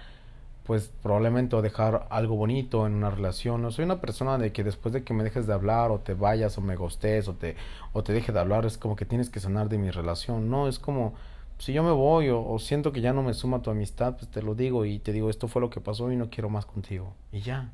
pues 0.65 0.91
probablemente 1.01 1.59
dejar 1.61 2.07
algo 2.09 2.35
bonito 2.35 2.85
en 2.85 2.93
una 2.93 3.09
relación. 3.09 3.61
No 3.61 3.71
soy 3.71 3.85
una 3.85 3.99
persona 3.99 4.37
de 4.37 4.51
que 4.51 4.63
después 4.63 4.93
de 4.93 5.03
que 5.03 5.13
me 5.13 5.23
dejes 5.23 5.47
de 5.47 5.53
hablar 5.53 5.91
o 5.91 5.99
te 5.99 6.13
vayas 6.13 6.57
o 6.57 6.61
me 6.61 6.75
gostes 6.75 7.27
o 7.27 7.33
te, 7.33 7.55
o 7.93 8.03
te 8.03 8.13
deje 8.13 8.31
de 8.31 8.39
hablar 8.39 8.65
es 8.65 8.77
como 8.77 8.95
que 8.95 9.05
tienes 9.05 9.29
que 9.29 9.39
sanar 9.39 9.69
de 9.69 9.77
mi 9.77 9.89
relación. 9.89 10.49
No, 10.49 10.67
es 10.67 10.79
como 10.79 11.13
si 11.57 11.73
yo 11.73 11.83
me 11.83 11.91
voy 11.91 12.29
o, 12.29 12.45
o 12.45 12.59
siento 12.59 12.91
que 12.91 13.01
ya 13.01 13.13
no 13.13 13.23
me 13.23 13.33
suma 13.33 13.61
tu 13.61 13.69
amistad, 13.69 14.17
pues 14.17 14.29
te 14.29 14.41
lo 14.41 14.55
digo 14.55 14.85
y 14.85 14.99
te 14.99 15.11
digo 15.11 15.29
esto 15.29 15.47
fue 15.47 15.61
lo 15.61 15.69
que 15.69 15.81
pasó 15.81 16.11
y 16.11 16.15
no 16.15 16.29
quiero 16.29 16.49
más 16.49 16.65
contigo. 16.65 17.13
Y 17.31 17.41
ya. 17.41 17.71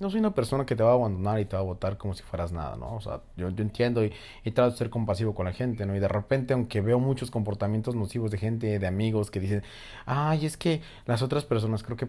No 0.00 0.10
soy 0.10 0.20
una 0.20 0.34
persona 0.34 0.64
que 0.64 0.74
te 0.74 0.82
va 0.82 0.90
a 0.90 0.94
abandonar 0.94 1.40
y 1.40 1.44
te 1.44 1.56
va 1.56 1.60
a 1.60 1.64
votar 1.64 1.98
como 1.98 2.14
si 2.14 2.22
fueras 2.22 2.52
nada, 2.52 2.74
¿no? 2.76 2.96
O 2.96 3.00
sea, 3.02 3.20
yo, 3.36 3.48
entiendo 3.48 4.02
y, 4.02 4.12
y, 4.44 4.50
trato 4.50 4.72
de 4.72 4.78
ser 4.78 4.90
compasivo 4.90 5.34
con 5.34 5.44
la 5.44 5.52
gente, 5.52 5.84
¿no? 5.84 5.94
Y 5.94 6.00
de 6.00 6.08
repente, 6.08 6.54
aunque 6.54 6.80
veo 6.80 6.98
muchos 6.98 7.30
comportamientos 7.30 7.94
nocivos 7.94 8.30
de 8.30 8.38
gente, 8.38 8.78
de 8.78 8.86
amigos 8.86 9.30
que 9.30 9.40
dicen, 9.40 9.62
ay, 10.06 10.46
es 10.46 10.56
que 10.56 10.80
las 11.04 11.20
otras 11.20 11.44
personas, 11.44 11.82
creo 11.82 11.98
que 11.98 12.08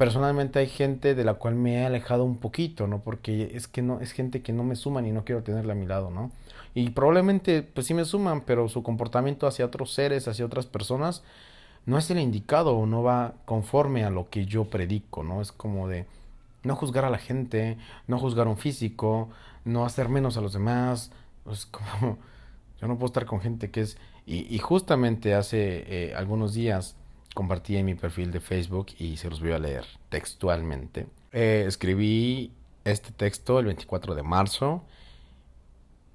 personalmente 0.00 0.58
hay 0.58 0.66
gente 0.66 1.14
de 1.14 1.24
la 1.24 1.34
cual 1.34 1.56
me 1.56 1.74
he 1.74 1.84
alejado 1.84 2.24
un 2.24 2.38
poquito, 2.38 2.86
¿no? 2.86 3.00
Porque 3.00 3.50
es 3.54 3.68
que 3.68 3.82
no, 3.82 4.00
es 4.00 4.12
gente 4.12 4.40
que 4.40 4.54
no 4.54 4.64
me 4.64 4.74
suman 4.74 5.04
y 5.06 5.12
no 5.12 5.26
quiero 5.26 5.42
tenerla 5.42 5.74
a 5.74 5.76
mi 5.76 5.84
lado, 5.84 6.10
¿no? 6.10 6.30
Y 6.74 6.88
probablemente, 6.88 7.62
pues 7.62 7.86
sí 7.86 7.92
me 7.92 8.06
suman, 8.06 8.40
pero 8.40 8.70
su 8.70 8.82
comportamiento 8.82 9.46
hacia 9.46 9.66
otros 9.66 9.92
seres, 9.92 10.26
hacia 10.26 10.46
otras 10.46 10.64
personas, 10.64 11.22
no 11.84 11.98
es 11.98 12.10
el 12.10 12.18
indicado 12.18 12.74
o 12.78 12.86
no 12.86 13.02
va 13.02 13.34
conforme 13.44 14.04
a 14.04 14.08
lo 14.08 14.30
que 14.30 14.46
yo 14.46 14.64
predico, 14.70 15.22
¿no? 15.22 15.42
Es 15.42 15.52
como 15.52 15.86
de 15.86 16.06
no 16.62 16.76
juzgar 16.76 17.04
a 17.04 17.10
la 17.10 17.18
gente, 17.18 17.78
no 18.06 18.18
juzgar 18.18 18.48
un 18.48 18.56
físico, 18.56 19.30
no 19.64 19.84
hacer 19.84 20.08
menos 20.08 20.36
a 20.36 20.40
los 20.40 20.52
demás. 20.52 21.12
Es 21.50 21.66
como, 21.66 22.18
yo 22.80 22.88
no 22.88 22.96
puedo 22.96 23.06
estar 23.06 23.26
con 23.26 23.40
gente 23.40 23.70
que 23.70 23.82
es... 23.82 23.98
Y, 24.26 24.54
y 24.54 24.58
justamente 24.58 25.34
hace 25.34 25.84
eh, 25.88 26.14
algunos 26.14 26.54
días 26.54 26.96
compartí 27.34 27.76
en 27.76 27.86
mi 27.86 27.94
perfil 27.94 28.30
de 28.30 28.40
Facebook 28.40 28.88
y 28.98 29.16
se 29.16 29.30
los 29.30 29.40
voy 29.40 29.52
a 29.52 29.58
leer 29.58 29.84
textualmente. 30.08 31.06
Eh, 31.32 31.64
escribí 31.66 32.52
este 32.84 33.12
texto 33.12 33.58
el 33.58 33.66
24 33.66 34.14
de 34.14 34.22
marzo 34.22 34.84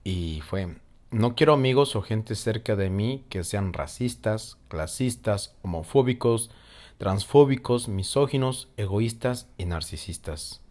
y 0.03 0.41
fue, 0.41 0.75
no 1.11 1.35
quiero 1.35 1.53
amigos 1.53 1.95
o 1.95 2.01
gente 2.01 2.35
cerca 2.35 2.75
de 2.75 2.89
mí 2.89 3.23
que 3.29 3.43
sean 3.43 3.73
racistas, 3.73 4.57
clasistas, 4.67 5.55
homofóbicos, 5.61 6.51
transfóbicos, 6.97 7.87
misóginos, 7.87 8.69
egoístas 8.77 9.47
y 9.57 9.65
narcisistas. 9.65 10.61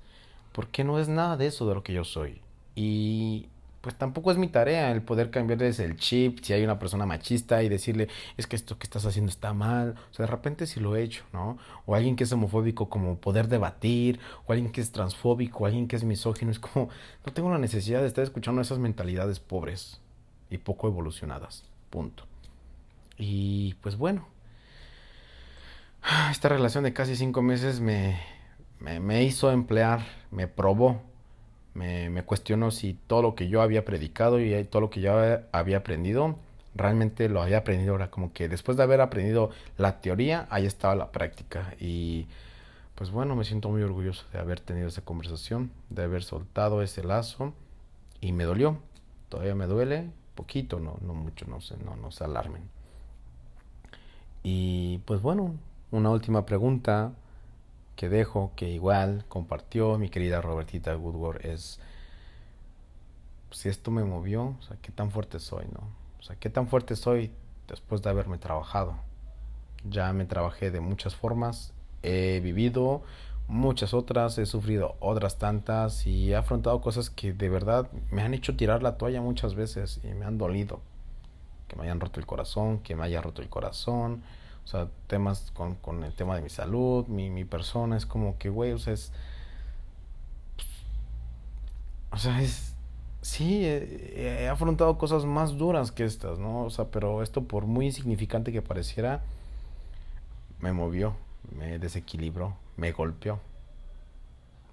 Porque 0.53 0.85
no 0.85 0.99
es 0.99 1.09
nada 1.09 1.37
de 1.37 1.47
eso 1.47 1.69
de 1.69 1.75
lo 1.75 1.83
que 1.83 1.93
yo 1.93 2.05
soy. 2.05 2.41
Y 2.75 3.49
pues 3.85 3.97
tampoco 3.97 4.31
es 4.31 4.39
mi 4.39 4.49
tarea 4.49 4.91
el 4.93 5.03
poder 5.03 5.31
cambiarles 5.31 5.79
el 5.79 5.99
chip 5.99 6.39
si 6.41 6.55
hay 6.55 6.65
una 6.65 6.79
persona 6.79 7.05
machista 7.05 7.63
y 7.63 7.69
decirle 7.69 8.09
es 8.39 8.47
que 8.47 8.57
esto 8.57 8.79
que 8.79 8.85
estás 8.85 9.05
haciendo 9.05 9.29
está 9.29 9.53
mal. 9.53 9.97
O 10.11 10.15
sea, 10.15 10.25
de 10.25 10.31
repente 10.33 10.67
si 10.67 10.81
lo 10.81 10.97
he 10.97 11.03
hecho, 11.03 11.25
¿no? 11.35 11.59
O 11.85 11.95
alguien 11.95 12.17
que 12.17 12.25
es 12.25 12.33
homofóbico 12.33 12.89
como 12.89 13.19
poder 13.19 13.49
debatir, 13.49 14.21
o 14.47 14.53
alguien 14.53 14.73
que 14.73 14.81
es 14.81 14.91
transfóbico, 14.91 15.67
alguien 15.67 15.87
que 15.87 15.97
es 15.97 16.05
misógino. 16.05 16.51
Es 16.51 16.59
como, 16.61 16.89
no 17.27 17.33
tengo 17.35 17.51
la 17.51 17.59
necesidad 17.59 18.01
de 18.01 18.07
estar 18.07 18.25
escuchando 18.25 18.63
esas 18.63 18.79
mentalidades 18.79 19.39
pobres 19.39 20.01
y 20.49 20.57
poco 20.57 20.89
evolucionadas. 20.89 21.65
Punto. 21.91 22.25
Y 23.19 23.75
pues 23.83 23.99
bueno, 23.99 24.27
esta 26.31 26.49
relación 26.49 26.85
de 26.85 26.93
casi 26.93 27.17
cinco 27.17 27.43
meses 27.43 27.81
me, 27.81 28.21
me, 28.81 29.01
me 29.01 29.23
hizo 29.23 29.51
emplear, 29.51 30.01
me 30.31 30.49
probó, 30.49 31.01
me, 31.75 32.23
cuestionó 32.25 32.71
si 32.71 32.95
todo 32.95 33.23
lo 33.23 33.35
que 33.35 33.49
yo 33.49 33.61
había 33.61 33.85
predicado 33.85 34.41
y 34.41 34.65
todo 34.65 34.81
lo 34.81 34.91
que 34.91 35.01
yo 35.01 35.13
había 35.53 35.79
aprendido, 35.79 36.37
realmente 36.75 37.29
lo 37.29 37.43
había 37.43 37.59
aprendido 37.59 37.93
ahora, 37.93 38.11
como 38.11 38.33
que 38.33 38.49
después 38.49 38.77
de 38.77 38.85
haber 38.85 39.01
aprendido 39.01 39.51
la 39.77 40.01
teoría, 40.01 40.47
ahí 40.51 40.67
estaba 40.67 40.95
la 40.95 41.11
práctica. 41.11 41.75
Y 41.81 42.27
pues 42.95 43.11
bueno, 43.11 43.35
me 43.35 43.45
siento 43.45 43.69
muy 43.71 43.83
orgulloso 43.83 44.25
de 44.33 44.39
haber 44.39 44.61
tenido 44.61 44.89
esa 44.89 45.03
conversación, 45.03 45.71
de 45.91 46.05
haber 46.05 46.23
soltado 46.23 46.83
ese 46.83 47.03
lazo 47.03 47.53
y 48.21 48.33
me 48.33 48.45
dolió, 48.45 48.79
todavía 49.29 49.55
me 49.55 49.67
duele, 49.67 50.11
poquito, 50.35 50.79
no, 50.81 50.99
no 51.01 51.15
mucho, 51.15 51.47
no 51.47 51.61
se, 51.61 51.77
no, 51.79 51.97
no 51.97 52.11
se 52.11 52.25
alarmen. 52.25 52.63
Y 54.45 54.99
pues 55.07 55.23
bueno, 55.23 55.55
una 55.95 56.11
última 56.11 56.45
pregunta 56.45 57.13
que 57.95 58.09
dejo, 58.09 58.51
que 58.57 58.69
igual 58.69 59.25
compartió 59.29 59.97
mi 59.97 60.09
querida 60.09 60.41
Robertita 60.41 60.97
Woodward, 60.97 61.47
es 61.47 61.79
si 63.53 63.69
esto 63.69 63.93
me 63.93 64.03
movió, 64.03 64.57
o 64.59 64.63
sea, 64.63 64.77
qué 64.83 64.91
tan 64.91 65.13
fuerte 65.13 65.39
soy, 65.39 65.67
¿no? 65.67 65.81
O 66.19 66.23
sea, 66.23 66.35
qué 66.37 66.51
tan 66.51 66.67
fuerte 66.67 66.97
soy 66.97 67.31
después 67.69 68.03
de 68.03 68.11
haberme 68.11 68.39
trabajado. 68.39 68.97
Ya 69.89 70.13
me 70.13 70.25
trabajé 70.25 70.73
de 70.73 70.81
muchas 70.81 71.15
formas, 71.15 71.73
he 72.03 72.41
vivido 72.41 73.03
muchas 73.47 73.95
otras, 73.95 74.39
he 74.39 74.47
sufrido 74.47 74.97
otras 74.99 75.39
tantas 75.39 76.07
y 76.09 76.33
he 76.33 76.37
afrontado 76.37 76.81
cosas 76.81 77.11
que 77.11 77.33
de 77.33 77.49
verdad 77.49 77.89
me 78.11 78.23
han 78.23 78.35
hecho 78.35 78.57
tirar 78.57 78.83
la 78.83 78.97
toalla 78.97 79.21
muchas 79.21 79.55
veces 79.55 80.01
y 80.03 80.09
me 80.09 80.25
han 80.25 80.39
dolido. 80.39 80.81
Que 81.69 81.77
me 81.77 81.85
hayan 81.85 82.01
roto 82.01 82.19
el 82.19 82.27
corazón, 82.27 82.81
que 82.81 82.97
me 82.97 83.05
haya 83.05 83.21
roto 83.21 83.41
el 83.41 83.49
corazón, 83.49 84.25
o 84.65 84.67
sea, 84.67 84.89
temas 85.07 85.51
con, 85.53 85.75
con 85.77 86.05
el 86.05 86.15
tema 86.15 86.37
de 86.37 86.43
mi 86.43 86.49
salud, 86.49 87.07
mi, 87.07 87.31
mi 87.31 87.45
persona, 87.45 87.97
es 87.97 88.07
como 88.07 88.39
que, 88.39 88.49
güey, 88.49 88.73
o 88.73 88.79
sea, 88.79 88.95
es... 88.95 89.13
O 92.11 92.17
sea, 92.17 92.41
es... 92.41 92.75
Sí, 93.21 93.65
he, 93.65 94.49
afrontado 94.49 94.99
cosas 94.99 95.25
más 95.25 95.57
duras 95.57 95.93
que 95.93 96.05
estas, 96.05 96.39
¿no? 96.39 96.65
O 96.65 96.71
sea, 96.71 96.87
pero 96.87 97.23
esto 97.23 97.45
por 97.45 97.65
muy 97.67 97.87
insignificante 97.87 98.53
que 98.53 98.61
pareciera, 98.61 99.23
me 100.61 100.73
movió, 100.73 101.17
me 101.57 101.79
desequilibró, 101.79 102.55
me 102.77 102.93
golpeó. 102.93 103.41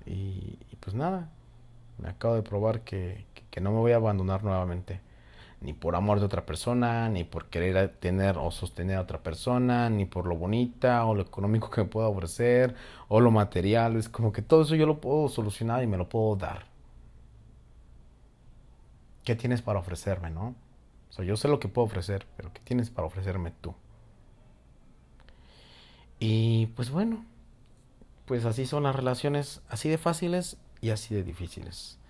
Y, 0.05 0.57
pues 0.81 0.95
nada, 0.95 1.29
me 1.97 2.09
acabo 2.09 2.35
de 2.35 2.43
probar 2.43 2.81
que, 2.81 3.25
que 3.51 3.61
no 3.61 3.71
me 3.71 3.77
voy 3.77 3.93
a 3.93 3.97
abandonar 3.97 4.43
nuevamente 4.43 4.99
ni 5.61 5.73
por 5.73 5.95
amor 5.95 6.19
de 6.19 6.25
otra 6.25 6.45
persona, 6.45 7.07
ni 7.09 7.23
por 7.23 7.45
querer 7.45 7.89
tener 7.99 8.37
o 8.37 8.49
sostener 8.51 8.97
a 8.97 9.01
otra 9.01 9.21
persona, 9.21 9.89
ni 9.89 10.05
por 10.05 10.25
lo 10.25 10.35
bonita 10.35 11.05
o 11.05 11.15
lo 11.15 11.21
económico 11.21 11.69
que 11.69 11.81
me 11.81 11.87
pueda 11.87 12.07
ofrecer, 12.07 12.75
o 13.07 13.19
lo 13.19 13.31
material. 13.31 13.95
Es 13.95 14.09
como 14.09 14.31
que 14.31 14.41
todo 14.41 14.63
eso 14.63 14.75
yo 14.75 14.87
lo 14.87 14.99
puedo 14.99 15.29
solucionar 15.29 15.83
y 15.83 15.87
me 15.87 15.97
lo 15.97 16.09
puedo 16.09 16.35
dar. 16.35 16.65
¿Qué 19.23 19.35
tienes 19.35 19.61
para 19.61 19.79
ofrecerme, 19.79 20.31
no? 20.31 20.55
O 21.09 21.13
sea, 21.13 21.25
yo 21.25 21.37
sé 21.37 21.47
lo 21.47 21.59
que 21.59 21.67
puedo 21.67 21.85
ofrecer, 21.85 22.25
pero 22.37 22.51
¿qué 22.53 22.61
tienes 22.61 22.89
para 22.89 23.07
ofrecerme 23.07 23.51
tú? 23.61 23.75
Y 26.19 26.67
pues 26.75 26.89
bueno, 26.89 27.25
pues 28.25 28.45
así 28.45 28.65
son 28.65 28.83
las 28.83 28.95
relaciones, 28.95 29.61
así 29.69 29.89
de 29.89 29.97
fáciles 29.99 30.57
y 30.81 30.89
así 30.89 31.13
de 31.13 31.23
difíciles. 31.23 32.00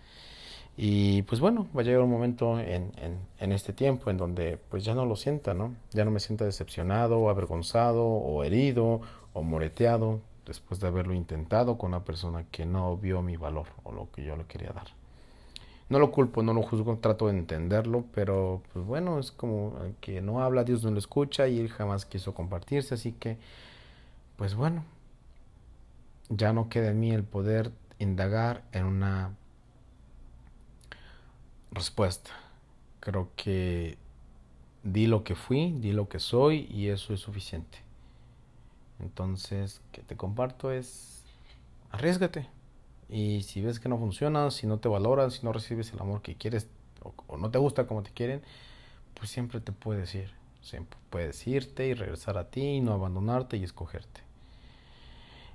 Y 0.78 1.24
pues 1.24 1.42
bueno, 1.42 1.68
va 1.76 1.82
a 1.82 1.84
llegar 1.84 2.02
un 2.02 2.10
momento 2.10 2.60
en, 2.60 2.92
en, 3.40 3.52
este 3.52 3.74
tiempo 3.74 4.10
en 4.10 4.18
donde 4.18 4.58
pues 4.70 4.84
ya 4.86 4.96
no 4.96 5.06
lo 5.06 5.16
sienta, 5.16 5.54
¿no? 5.54 5.76
Ya 5.92 6.06
no 6.06 6.12
me 6.12 6.20
sienta 6.20 6.46
decepcionado, 6.46 7.30
avergonzado, 7.30 8.04
o 8.04 8.44
herido, 8.44 9.02
o 9.34 9.44
moreteado 9.44 10.22
después 10.46 10.80
de 10.80 10.88
haberlo 10.88 11.14
intentado 11.14 11.78
con 11.78 11.90
una 11.90 12.04
persona 12.04 12.46
que 12.52 12.66
no 12.66 12.98
vio 12.98 13.22
mi 13.22 13.38
valor 13.38 13.68
o 13.84 13.92
lo 13.92 14.10
que 14.12 14.24
yo 14.24 14.36
le 14.36 14.46
quería 14.46 14.72
dar. 14.72 14.88
No 15.90 16.00
lo 16.00 16.12
culpo, 16.12 16.42
no 16.42 16.54
lo 16.54 16.62
juzgo, 16.62 16.98
trato 16.98 17.28
de 17.28 17.38
entenderlo, 17.38 18.06
pero 18.14 18.62
pues 18.72 18.86
bueno, 18.86 19.20
es 19.20 19.32
como 19.32 19.76
que 20.00 20.22
no 20.22 20.42
habla, 20.42 20.64
Dios 20.64 20.84
no 20.84 20.92
lo 20.92 21.00
escucha 21.00 21.48
y 21.50 21.60
él 21.60 21.70
jamás 21.70 22.06
quiso 22.06 22.34
compartirse, 22.34 22.96
así 22.96 23.12
que 23.12 23.38
pues 24.38 24.56
bueno, 24.56 24.86
ya 26.30 26.54
no 26.54 26.70
queda 26.70 26.92
en 26.92 27.00
mí 27.02 27.12
el 27.12 27.24
poder 27.24 27.72
indagar 28.00 28.64
en 28.72 28.86
una 28.86 29.36
respuesta. 31.72 32.32
Creo 33.00 33.30
que 33.36 33.98
di 34.84 35.08
lo 35.08 35.24
que 35.24 35.36
fui, 35.36 35.72
di 35.72 35.92
lo 35.92 36.10
que 36.10 36.20
soy 36.20 36.68
y 36.70 36.90
eso 36.90 37.14
es 37.14 37.20
suficiente. 37.20 37.80
Entonces, 39.00 39.82
que 39.92 40.02
te 40.02 40.16
comparto 40.16 40.72
es 40.72 41.24
arriesgate. 41.92 42.48
Y 43.10 43.44
si 43.44 43.62
ves 43.62 43.80
que 43.80 43.90
no 43.90 43.98
funciona, 43.98 44.52
si 44.52 44.68
no 44.68 44.80
te 44.80 44.88
valoran, 44.88 45.32
si 45.32 45.44
no 45.44 45.52
recibes 45.52 45.92
el 45.92 46.00
amor 46.00 46.22
que 46.22 46.36
quieres 46.36 46.68
o, 47.28 47.38
no 47.38 47.50
te 47.50 47.58
gusta 47.58 47.88
como 47.88 48.04
te 48.04 48.12
quieren, 48.12 48.42
pues 49.16 49.30
siempre 49.30 49.60
te 49.60 49.72
puedes 49.72 50.14
ir. 50.16 50.32
Siempre 50.62 50.98
puedes 51.10 51.46
irte 51.48 51.88
y 51.88 51.94
regresar 51.94 52.38
a 52.38 52.50
ti 52.50 52.62
y 52.62 52.82
no 52.82 52.94
abandonarte 52.94 53.58
y 53.58 53.64
escogerte. 53.64 54.22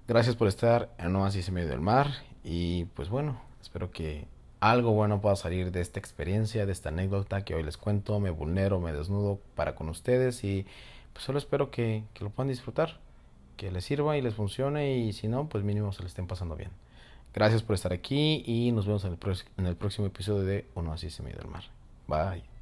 Gracias 0.09 0.37
por 0.37 0.49
estar 0.49 0.93
en 0.99 1.15
Oasis 1.17 1.49
en 1.49 1.55
medio 1.55 1.69
del 1.69 1.81
mar 1.81 2.11
y 2.45 2.85
pues 2.87 3.09
bueno, 3.09 3.41
espero 3.61 3.91
que 3.91 4.27
algo 4.71 4.93
bueno 4.93 5.21
pueda 5.21 5.37
salir 5.37 5.73
de 5.73 5.81
esta 5.81 5.99
experiencia, 5.99 6.67
de 6.67 6.73
esta 6.73 6.89
anécdota 6.89 7.45
que 7.45 7.55
hoy 7.55 7.63
les 7.63 7.77
cuento, 7.77 8.21
me 8.21 8.31
vulnero, 8.31 8.81
me 8.81 8.93
desnudo 8.93 9.41
para 9.55 9.75
con 9.75 9.89
ustedes 9.89 10.45
y 10.45 10.67
pues 11.13 11.25
solo 11.25 11.39
espero 11.39 11.71
que, 11.71 12.05
que 12.15 12.25
lo 12.25 12.31
puedan 12.31 12.49
disfrutar, 12.49 12.99
que 13.57 13.71
les 13.71 13.85
sirva 13.85 14.17
y 14.17 14.23
les 14.23 14.35
funcione 14.35 14.97
y 14.99 15.13
si 15.13 15.29
no, 15.29 15.49
pues 15.49 15.65
mínimo 15.65 15.93
se 15.93 16.03
le 16.03 16.09
estén 16.09 16.27
pasando 16.27 16.57
bien. 16.57 16.71
Gracias 17.35 17.63
por 17.63 17.75
estar 17.75 17.93
aquí 17.93 18.43
y 18.47 18.73
nos 18.73 18.87
vemos 18.87 19.05
en 19.05 19.13
el, 19.13 19.19
en 19.59 19.67
el 19.67 19.77
próximo 19.77 20.07
episodio 20.07 20.43
de 20.43 20.67
Uno 20.75 20.93
así 20.93 21.09
en 21.19 21.25
medio 21.25 21.39
del 21.39 21.49
mar. 21.49 21.65
Bye. 22.09 22.56